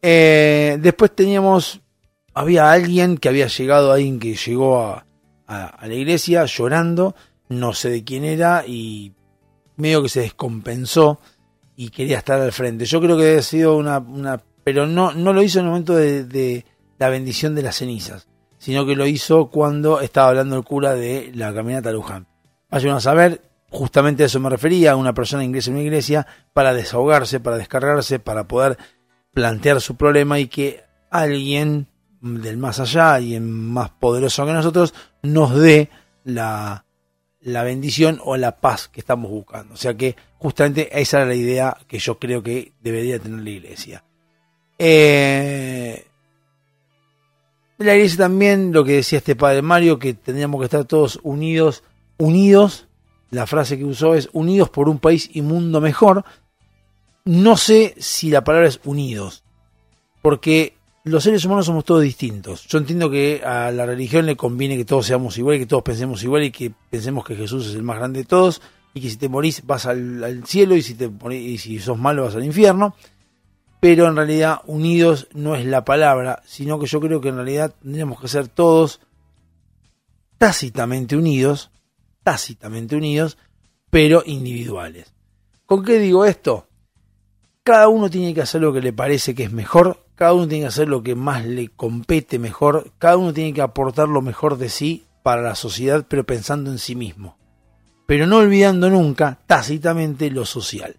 [0.01, 1.79] Eh, después teníamos,
[2.33, 5.05] había alguien que había llegado, alguien que llegó a,
[5.47, 7.15] la iglesia llorando,
[7.47, 9.13] no sé de quién era, y
[9.77, 11.21] medio que se descompensó
[11.77, 12.83] y quería estar al frente.
[12.83, 14.03] Yo creo que había sido una,
[14.65, 16.65] pero no, no lo hizo en el momento de, de
[16.99, 18.27] la bendición de las cenizas,
[18.57, 22.27] sino que lo hizo cuando estaba hablando el cura de la caminata Luján.
[22.69, 26.73] Vayan a saber, justamente a eso me refería, una persona ingresa en una iglesia para
[26.73, 28.77] desahogarse, para descargarse, para poder
[29.33, 31.87] plantear su problema y que alguien
[32.21, 35.89] del más allá, alguien más poderoso que nosotros, nos dé
[36.23, 36.85] la,
[37.41, 39.73] la bendición o la paz que estamos buscando.
[39.73, 43.49] O sea que justamente esa era la idea que yo creo que debería tener la
[43.49, 44.03] iglesia.
[44.79, 46.07] Eh,
[47.77, 51.83] la iglesia también, lo que decía este padre Mario, que tendríamos que estar todos unidos,
[52.17, 52.86] unidos
[53.31, 56.23] la frase que usó es unidos por un país y mundo mejor.
[57.25, 59.43] No sé si la palabra es unidos,
[60.21, 62.67] porque los seres humanos somos todos distintos.
[62.67, 66.23] Yo entiendo que a la religión le conviene que todos seamos iguales, que todos pensemos
[66.23, 68.61] igual y que pensemos que Jesús es el más grande de todos
[68.93, 72.23] y que si te morís vas al, cielo y si, te, y si sos malo
[72.23, 72.95] vas al infierno.
[73.79, 77.75] Pero en realidad unidos no es la palabra, sino que yo creo que en realidad
[77.81, 78.99] tendríamos que ser todos
[80.37, 81.71] tácitamente unidos
[82.27, 83.37] tácitamente unidos,
[83.89, 85.13] pero individuales.
[85.65, 86.67] ¿Con qué digo esto?
[87.63, 90.63] Cada uno tiene que hacer lo que le parece que es mejor, cada uno tiene
[90.63, 94.57] que hacer lo que más le compete mejor, cada uno tiene que aportar lo mejor
[94.57, 97.37] de sí para la sociedad, pero pensando en sí mismo.
[98.05, 100.97] Pero no olvidando nunca, tácitamente, lo social.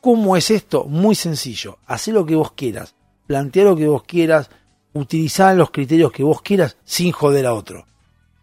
[0.00, 0.84] ¿Cómo es esto?
[0.84, 1.78] Muy sencillo.
[1.84, 2.94] Haz lo que vos quieras,
[3.26, 4.50] plantea lo que vos quieras,
[4.92, 7.86] utilizar los criterios que vos quieras sin joder a otro.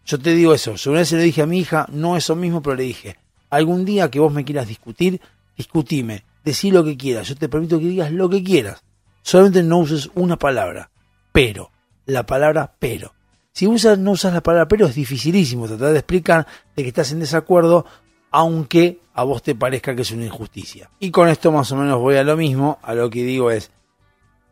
[0.04, 2.62] Yo te digo eso, yo una vez le dije a mi hija, no eso mismo,
[2.62, 3.16] pero le dije,
[3.50, 5.20] algún día que vos me quieras discutir,
[5.56, 8.82] discutime, decí lo que quieras, yo te permito que digas lo que quieras.
[9.22, 10.90] Solamente no uses una palabra,
[11.32, 11.70] pero,
[12.06, 13.14] la palabra pero.
[13.52, 17.12] Si usas, no usas la palabra pero es dificilísimo tratar de explicar de que estás
[17.12, 17.84] en desacuerdo,
[18.30, 20.90] aunque a vos te parezca que es una injusticia.
[20.98, 23.70] Y con esto más o menos voy a lo mismo, a lo que digo es,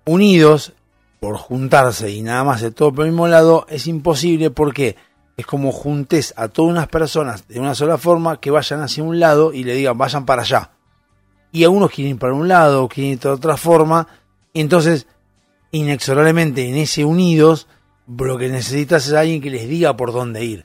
[0.05, 0.75] unidos
[1.19, 4.97] por juntarse y nada más de todo por el mismo lado, es imposible porque
[5.41, 9.19] es como juntes a todas unas personas de una sola forma que vayan hacia un
[9.21, 10.71] lado y le digan vayan para allá.
[11.53, 14.07] y algunos quieren ir para un lado, quieren ir de otra forma,
[14.53, 15.07] y entonces,
[15.73, 17.67] inexorablemente en ese unidos,
[18.07, 20.65] lo que necesitas es alguien que les diga por dónde ir.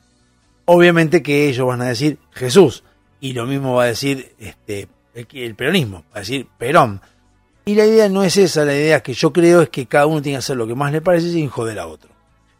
[0.64, 2.84] Obviamente que ellos van a decir Jesús,
[3.20, 7.00] y lo mismo va a decir este, el peronismo, va a decir Perón.
[7.64, 10.22] Y la idea no es esa, la idea que yo creo es que cada uno
[10.22, 12.10] tiene que hacer lo que más le parece sin joder a otro,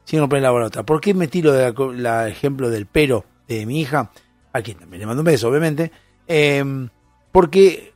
[0.07, 0.85] sin romper la otra.
[0.85, 4.11] ¿Por qué me tiro del la, ejemplo del pero de mi hija?
[4.53, 5.91] A quien también le mando un beso, obviamente.
[6.27, 6.89] Em,
[7.33, 7.93] porque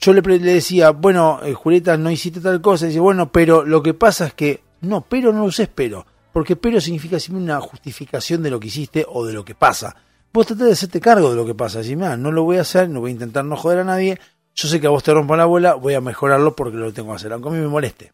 [0.00, 2.86] yo le, le, decía, bueno, eh, Julieta, no hiciste tal cosa.
[2.86, 6.06] Y dice, bueno, pero lo que pasa es que, no, pero no uses pero.
[6.32, 9.94] Porque pero significa siempre una justificación de lo que hiciste o de lo que pasa.
[10.32, 11.80] Vos tratás de hacerte cargo de lo que pasa.
[11.80, 14.18] Decís, mira, no lo voy a hacer, no voy a intentar no joder a nadie.
[14.54, 17.10] Yo sé que a vos te rompo la bola, voy a mejorarlo porque lo tengo
[17.10, 18.12] que hacer, aunque a mí me moleste.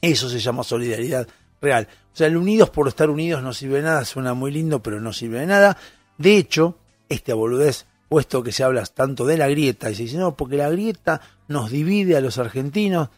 [0.00, 1.26] Eso se llama solidaridad
[1.64, 1.88] real.
[2.12, 5.00] O sea, el unidos por estar unidos no sirve de nada, suena muy lindo, pero
[5.00, 5.76] no sirve de nada.
[6.16, 6.78] De hecho,
[7.08, 10.56] esta boludez, puesto que se habla tanto de la grieta, y se dice, no, porque
[10.56, 13.08] la grieta nos divide a los argentinos.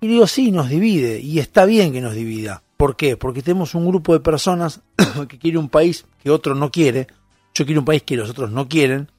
[0.00, 2.64] Y digo, sí, nos divide, y está bien que nos divida.
[2.76, 3.16] ¿Por qué?
[3.16, 4.80] Porque tenemos un grupo de personas
[5.28, 7.06] que quiere un país que otro no quiere.
[7.54, 9.10] Yo quiero un país que los otros no quieren.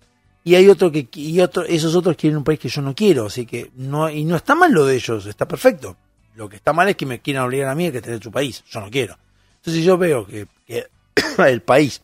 [0.43, 3.27] Y hay otro que y otro, esos otros quieren un país que yo no quiero.
[3.27, 5.97] Así que no, y no está mal lo de ellos, está perfecto.
[6.35, 8.31] Lo que está mal es que me quieran obligar a mí a que tener su
[8.31, 8.63] país.
[8.69, 9.17] Yo no quiero.
[9.57, 10.87] Entonces yo veo que, que
[11.47, 12.01] el país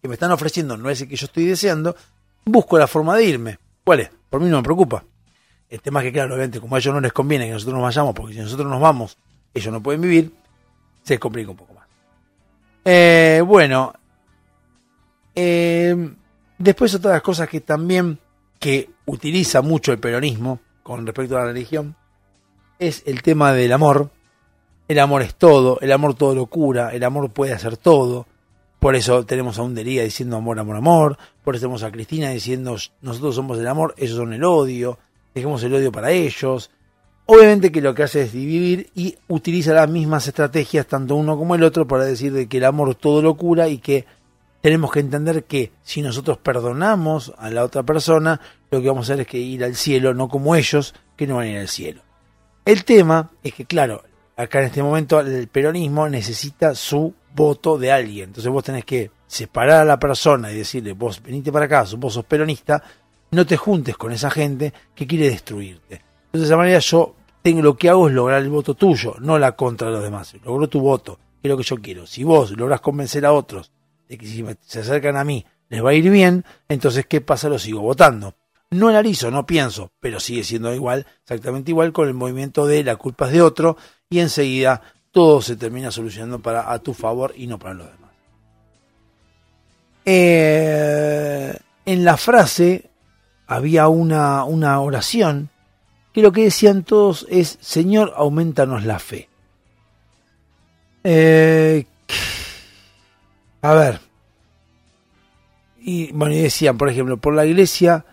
[0.00, 1.96] que me están ofreciendo no es el que yo estoy deseando,
[2.44, 3.58] busco la forma de irme.
[3.84, 4.10] ¿Cuál es?
[4.30, 5.04] Por mí no me preocupa.
[5.68, 7.82] El tema es que, claro, obviamente, como a ellos no les conviene que nosotros nos
[7.82, 9.18] vayamos, porque si nosotros nos vamos,
[9.52, 10.32] ellos no pueden vivir,
[11.02, 11.86] se complica un poco más.
[12.84, 13.92] Eh, bueno,
[15.34, 16.14] eh,
[16.56, 18.18] después otras cosas que también
[18.58, 21.94] que utiliza mucho el peronismo con respecto a la religión
[22.78, 24.10] es el tema del amor.
[24.88, 28.26] El amor es todo, el amor todo lo cura, el amor puede hacer todo.
[28.78, 31.18] Por eso tenemos a un Dería diciendo amor, amor, amor.
[31.44, 34.98] Por eso tenemos a Cristina diciendo nosotros somos el amor, ellos son el odio.
[35.34, 36.70] Dejemos el odio para ellos.
[37.26, 41.54] Obviamente que lo que hace es dividir y utiliza las mismas estrategias, tanto uno como
[41.54, 44.06] el otro, para decir de que el amor todo lo cura y que
[44.62, 48.40] tenemos que entender que si nosotros perdonamos a la otra persona,
[48.70, 51.36] lo que vamos a hacer es que ir al cielo, no como ellos, que no
[51.36, 52.07] van a ir al cielo.
[52.68, 54.04] El tema es que, claro,
[54.36, 58.24] acá en este momento el peronismo necesita su voto de alguien.
[58.28, 62.12] Entonces vos tenés que separar a la persona y decirle, vos venite para acá, vos
[62.12, 62.82] sos peronista,
[63.30, 65.94] no te juntes con esa gente que quiere destruirte.
[66.26, 69.38] Entonces de esa manera yo tengo, lo que hago es lograr el voto tuyo, no
[69.38, 70.34] la contra de los demás.
[70.44, 72.06] Logro tu voto, que es lo que yo quiero.
[72.06, 73.72] Si vos logras convencer a otros
[74.10, 77.48] de que si se acercan a mí les va a ir bien, entonces ¿qué pasa?
[77.48, 78.34] Lo sigo votando.
[78.70, 82.96] No analizo, no pienso, pero sigue siendo igual, exactamente igual con el movimiento de la
[82.96, 83.76] culpa es de otro
[84.10, 88.10] y enseguida todo se termina solucionando para a tu favor y no para los demás.
[90.04, 92.90] Eh, en la frase
[93.46, 95.48] había una, una oración
[96.12, 99.28] que lo que decían todos es, Señor, aumentanos la fe.
[101.04, 101.86] Eh,
[103.62, 104.00] a ver.
[105.80, 108.04] Y bueno, y decían, por ejemplo, por la iglesia,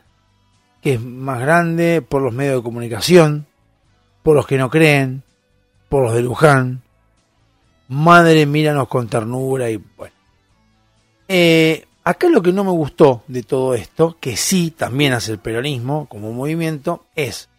[0.86, 3.48] que es más grande, por los medios de comunicación,
[4.22, 5.24] por los que no creen,
[5.90, 6.84] por los de Luján.
[7.88, 10.14] Madre, míranos con ternura y bueno.
[11.28, 15.40] Eh, acá lo que no me gustó de todo esto, que sí también hace el
[15.40, 17.49] peronismo como movimiento, es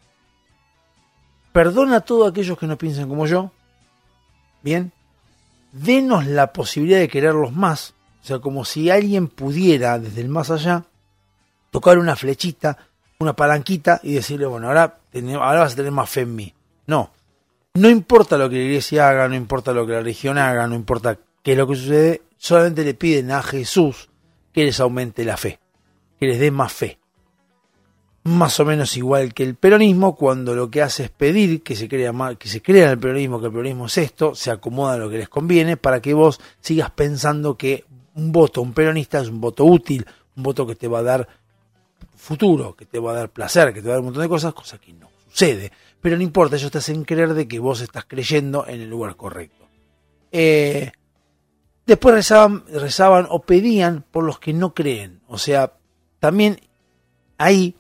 [1.51, 3.51] perdona a todos aquellos que no piensan como yo,
[4.63, 4.93] bien,
[5.73, 7.93] denos la posibilidad de quererlos más,
[8.23, 10.85] o sea, como si alguien pudiera desde el más allá
[11.73, 12.79] tocar una flechita,
[13.19, 16.55] una palanquita y decirle, bueno, ahora, ahora vas a tener más fe en mí.
[16.87, 17.11] No,
[17.75, 20.75] no importa lo que la iglesia haga, no importa lo que la religión haga, no
[20.75, 24.09] importa qué es lo que sucede, solamente le piden a Jesús
[24.53, 25.59] que les aumente la fe,
[26.19, 26.99] que les dé más fe
[28.27, 31.89] más o menos igual que el peronismo, cuando lo que hace es pedir que se
[31.89, 35.09] crea que se crea el peronismo, que el peronismo es esto, se acomoda a lo
[35.09, 37.85] que les conviene para que vos sigas pensando que
[38.15, 40.05] un voto, un peronista es un voto útil,
[40.37, 41.29] un voto que te va a dar
[42.27, 44.29] futuro, que te va a dar placer, que te va a dar un montón de
[44.29, 45.73] cosas, cosa que no sucede.
[46.01, 49.17] Pero no importa, ellos te hacen creer de que vos estás creyendo en el lugar
[49.17, 49.69] correcto.
[50.33, 50.93] Eh,
[51.87, 55.21] después rezaban, rezaban o pedían por los que no creen.
[55.29, 55.79] O sea,
[56.19, 56.61] también
[57.39, 57.77] ahí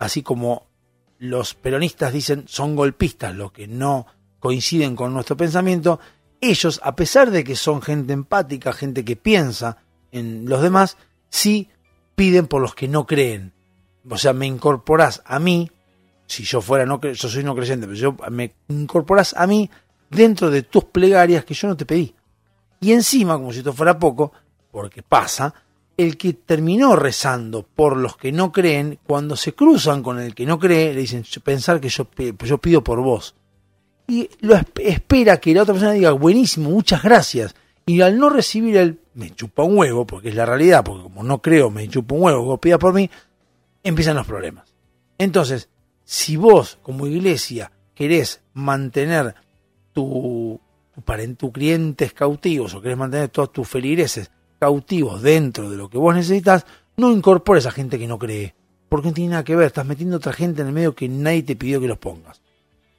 [0.00, 0.66] así como
[1.18, 4.06] los peronistas dicen son golpistas los que no
[4.40, 6.00] coinciden con nuestro pensamiento,
[6.40, 9.76] ellos, a pesar de que son gente empática, gente que piensa
[10.10, 10.96] en los demás,
[11.28, 11.68] sí
[12.16, 13.52] piden por los que no creen.
[14.08, 15.70] O sea, me incorporás a mí,
[16.26, 19.68] si yo fuera no yo soy no creyente, pero yo me incorporás a mí
[20.08, 22.14] dentro de tus plegarias que yo no te pedí.
[22.80, 24.32] Y encima, como si esto fuera poco,
[24.70, 25.52] porque pasa,
[25.96, 30.46] el que terminó rezando por los que no creen, cuando se cruzan con el que
[30.46, 32.06] no cree, le dicen, pensar que yo,
[32.44, 33.34] yo pido por vos.
[34.08, 37.54] Y lo esp- espera que la otra persona diga, buenísimo, muchas gracias.
[37.86, 41.22] Y al no recibir el, me chupa un huevo, porque es la realidad, porque como
[41.22, 43.10] no creo, me chupa un huevo, pida por mí,
[43.82, 44.74] empiezan los problemas.
[45.18, 45.68] Entonces,
[46.04, 49.34] si vos como iglesia querés mantener
[49.92, 50.60] tu,
[51.52, 56.66] clientes cautivos o querés mantener todos tus feligreses cautivos dentro de lo que vos necesitas,
[56.96, 58.54] no incorpores a gente que no cree.
[58.88, 61.42] Porque no tiene nada que ver, estás metiendo otra gente en el medio que nadie
[61.42, 62.42] te pidió que los pongas.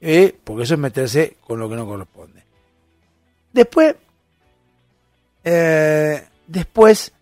[0.00, 2.44] Eh, porque eso es meterse con lo que no corresponde.
[3.52, 3.94] Después,
[5.44, 7.12] eh, después,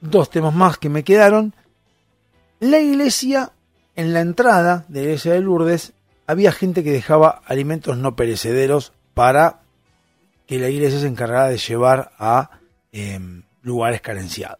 [0.00, 1.54] dos temas más que me quedaron.
[2.60, 3.52] La iglesia,
[3.94, 5.92] en la entrada de la iglesia de Lourdes,
[6.26, 9.60] había gente que dejaba alimentos no perecederos para
[10.46, 12.60] que la iglesia se encargara de llevar a
[12.90, 13.20] eh,
[13.62, 14.58] lugares carenciados.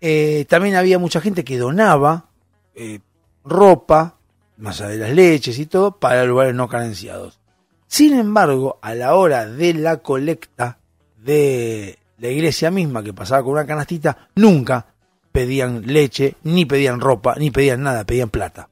[0.00, 2.26] Eh, también había mucha gente que donaba
[2.74, 3.00] eh,
[3.44, 4.18] ropa,
[4.64, 7.40] allá de las leches y todo, para lugares no carenciados.
[7.88, 10.78] Sin embargo, a la hora de la colecta
[11.18, 14.93] de la iglesia misma que pasaba con una canastita, nunca
[15.34, 18.68] pedían leche, ni pedían ropa, ni pedían nada, pedían plata.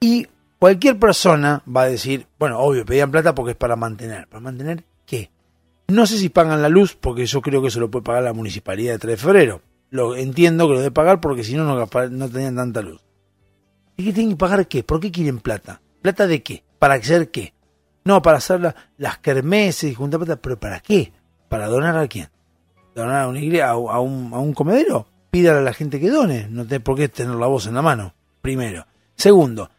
[0.00, 0.26] Y
[0.58, 4.26] cualquier persona va a decir, bueno, obvio, pedían plata porque es para mantener.
[4.26, 5.30] ¿Para mantener qué?
[5.86, 8.32] No sé si pagan la luz, porque yo creo que eso lo puede pagar la
[8.32, 9.62] municipalidad de 3 de febrero.
[9.90, 13.00] Lo entiendo que lo debe pagar porque si no, no, tenían tanta luz.
[13.96, 14.82] ¿Y qué tienen que pagar qué?
[14.82, 15.80] ¿Por qué quieren plata?
[16.02, 16.64] ¿Plata de qué?
[16.80, 17.54] ¿Para hacer qué?
[18.04, 21.12] No, para hacer la- las kermeses y juntar plata, pero ¿para qué?
[21.48, 22.28] ¿Para donar a quién?
[22.96, 25.06] ¿Donar a una iglesia, a un, a un comedero?
[25.46, 28.14] A la gente que done, no tiene por qué tener la voz en la mano,
[28.40, 28.86] primero.
[29.14, 29.70] Segundo,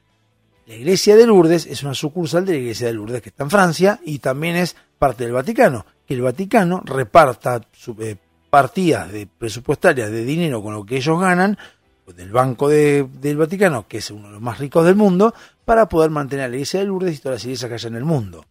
[0.65, 3.49] la iglesia de Lourdes es una sucursal de la iglesia de Lourdes que está en
[3.49, 5.85] Francia y también es parte del Vaticano.
[6.05, 7.61] Que el Vaticano reparta
[7.99, 8.15] eh,
[8.49, 11.57] partidas de presupuestarias de dinero con lo que ellos ganan
[12.05, 15.33] pues, del Banco de- del Vaticano, que es uno de los más ricos del mundo,
[15.65, 18.05] para poder mantener la iglesia de Lourdes y todas las iglesias que haya en el
[18.05, 18.45] mundo.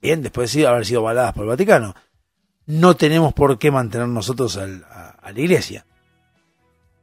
[0.00, 1.94] Bien, después de haber sido avaladas por el Vaticano.
[2.66, 5.84] No tenemos por qué mantener nosotros al- a la iglesia.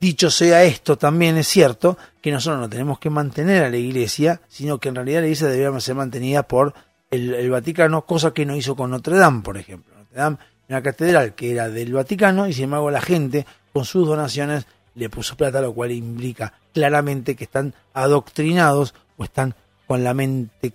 [0.03, 4.41] Dicho sea esto, también es cierto que nosotros no tenemos que mantener a la iglesia,
[4.49, 6.73] sino que en realidad la iglesia debería ser mantenida por
[7.09, 9.95] el, Vaticano, cosa que no hizo con Notre Dame, por ejemplo.
[9.97, 14.05] Notre Dame una catedral que era del Vaticano y sin embargo la gente con sus
[14.05, 19.55] donaciones le puso plata, lo cual implica claramente que están adoctrinados o están
[19.87, 20.73] con la mente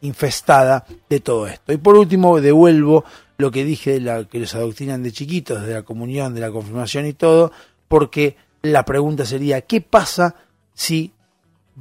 [0.00, 1.72] infestada de todo esto.
[1.72, 3.04] Y por último, devuelvo
[3.38, 6.50] lo que dije de la que los adoctrinan de chiquitos, de la comunión, de la
[6.50, 7.52] confirmación y todo,
[7.92, 10.34] porque la pregunta sería, ¿qué pasa
[10.72, 11.12] si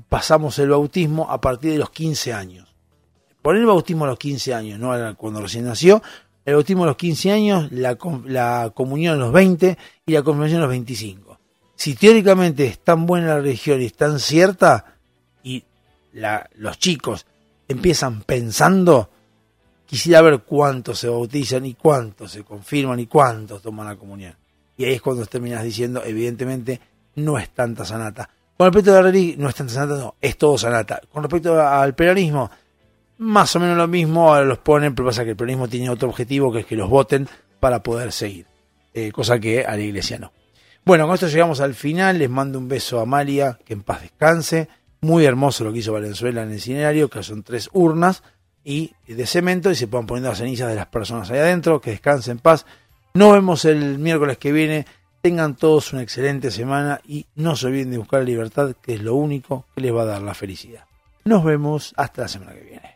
[0.09, 2.75] pasamos el bautismo a partir de los 15 años?
[3.41, 6.03] Poner el bautismo a los 15 años, no cuando recién nació,
[6.43, 10.57] el bautismo a los 15 años, la, la comunión a los 20 y la confirmación
[10.57, 11.39] a los 25.
[11.77, 14.97] Si teóricamente es tan buena la religión y es tan cierta,
[15.43, 15.63] y
[16.55, 17.25] los chicos
[17.69, 19.11] empiezan pensando,
[19.85, 24.40] quisiera ver cuántos se bautizan y cuántos se confirman y cuántos toman la comunión.
[24.81, 26.81] Y ahí es cuando terminas diciendo, evidentemente,
[27.15, 28.27] no es tanta sanata.
[28.57, 31.01] Con respecto a la religión, no es tanta sanata, no, es todo sanata.
[31.11, 32.49] Con respecto al peronismo,
[33.19, 36.51] más o menos lo mismo, los ponen, pero pasa que el peronismo tiene otro objetivo,
[36.51, 37.29] que es que los voten
[37.59, 38.47] para poder seguir.
[38.91, 40.33] Eh, cosa que a la iglesia no.
[40.83, 42.17] Bueno, con esto llegamos al final.
[42.17, 44.67] Les mando un beso a Amalia, que en paz descanse.
[45.01, 48.23] Muy hermoso lo que hizo Valenzuela en el itinerario, que son tres urnas
[48.63, 51.79] y de cemento y se puedan poniendo las cenizas de las personas ahí adentro.
[51.79, 52.65] Que descansen en paz.
[53.13, 54.85] Nos vemos el miércoles que viene.
[55.21, 59.01] Tengan todos una excelente semana y no se olviden de buscar la libertad, que es
[59.01, 60.85] lo único que les va a dar la felicidad.
[61.25, 62.95] Nos vemos hasta la semana que viene.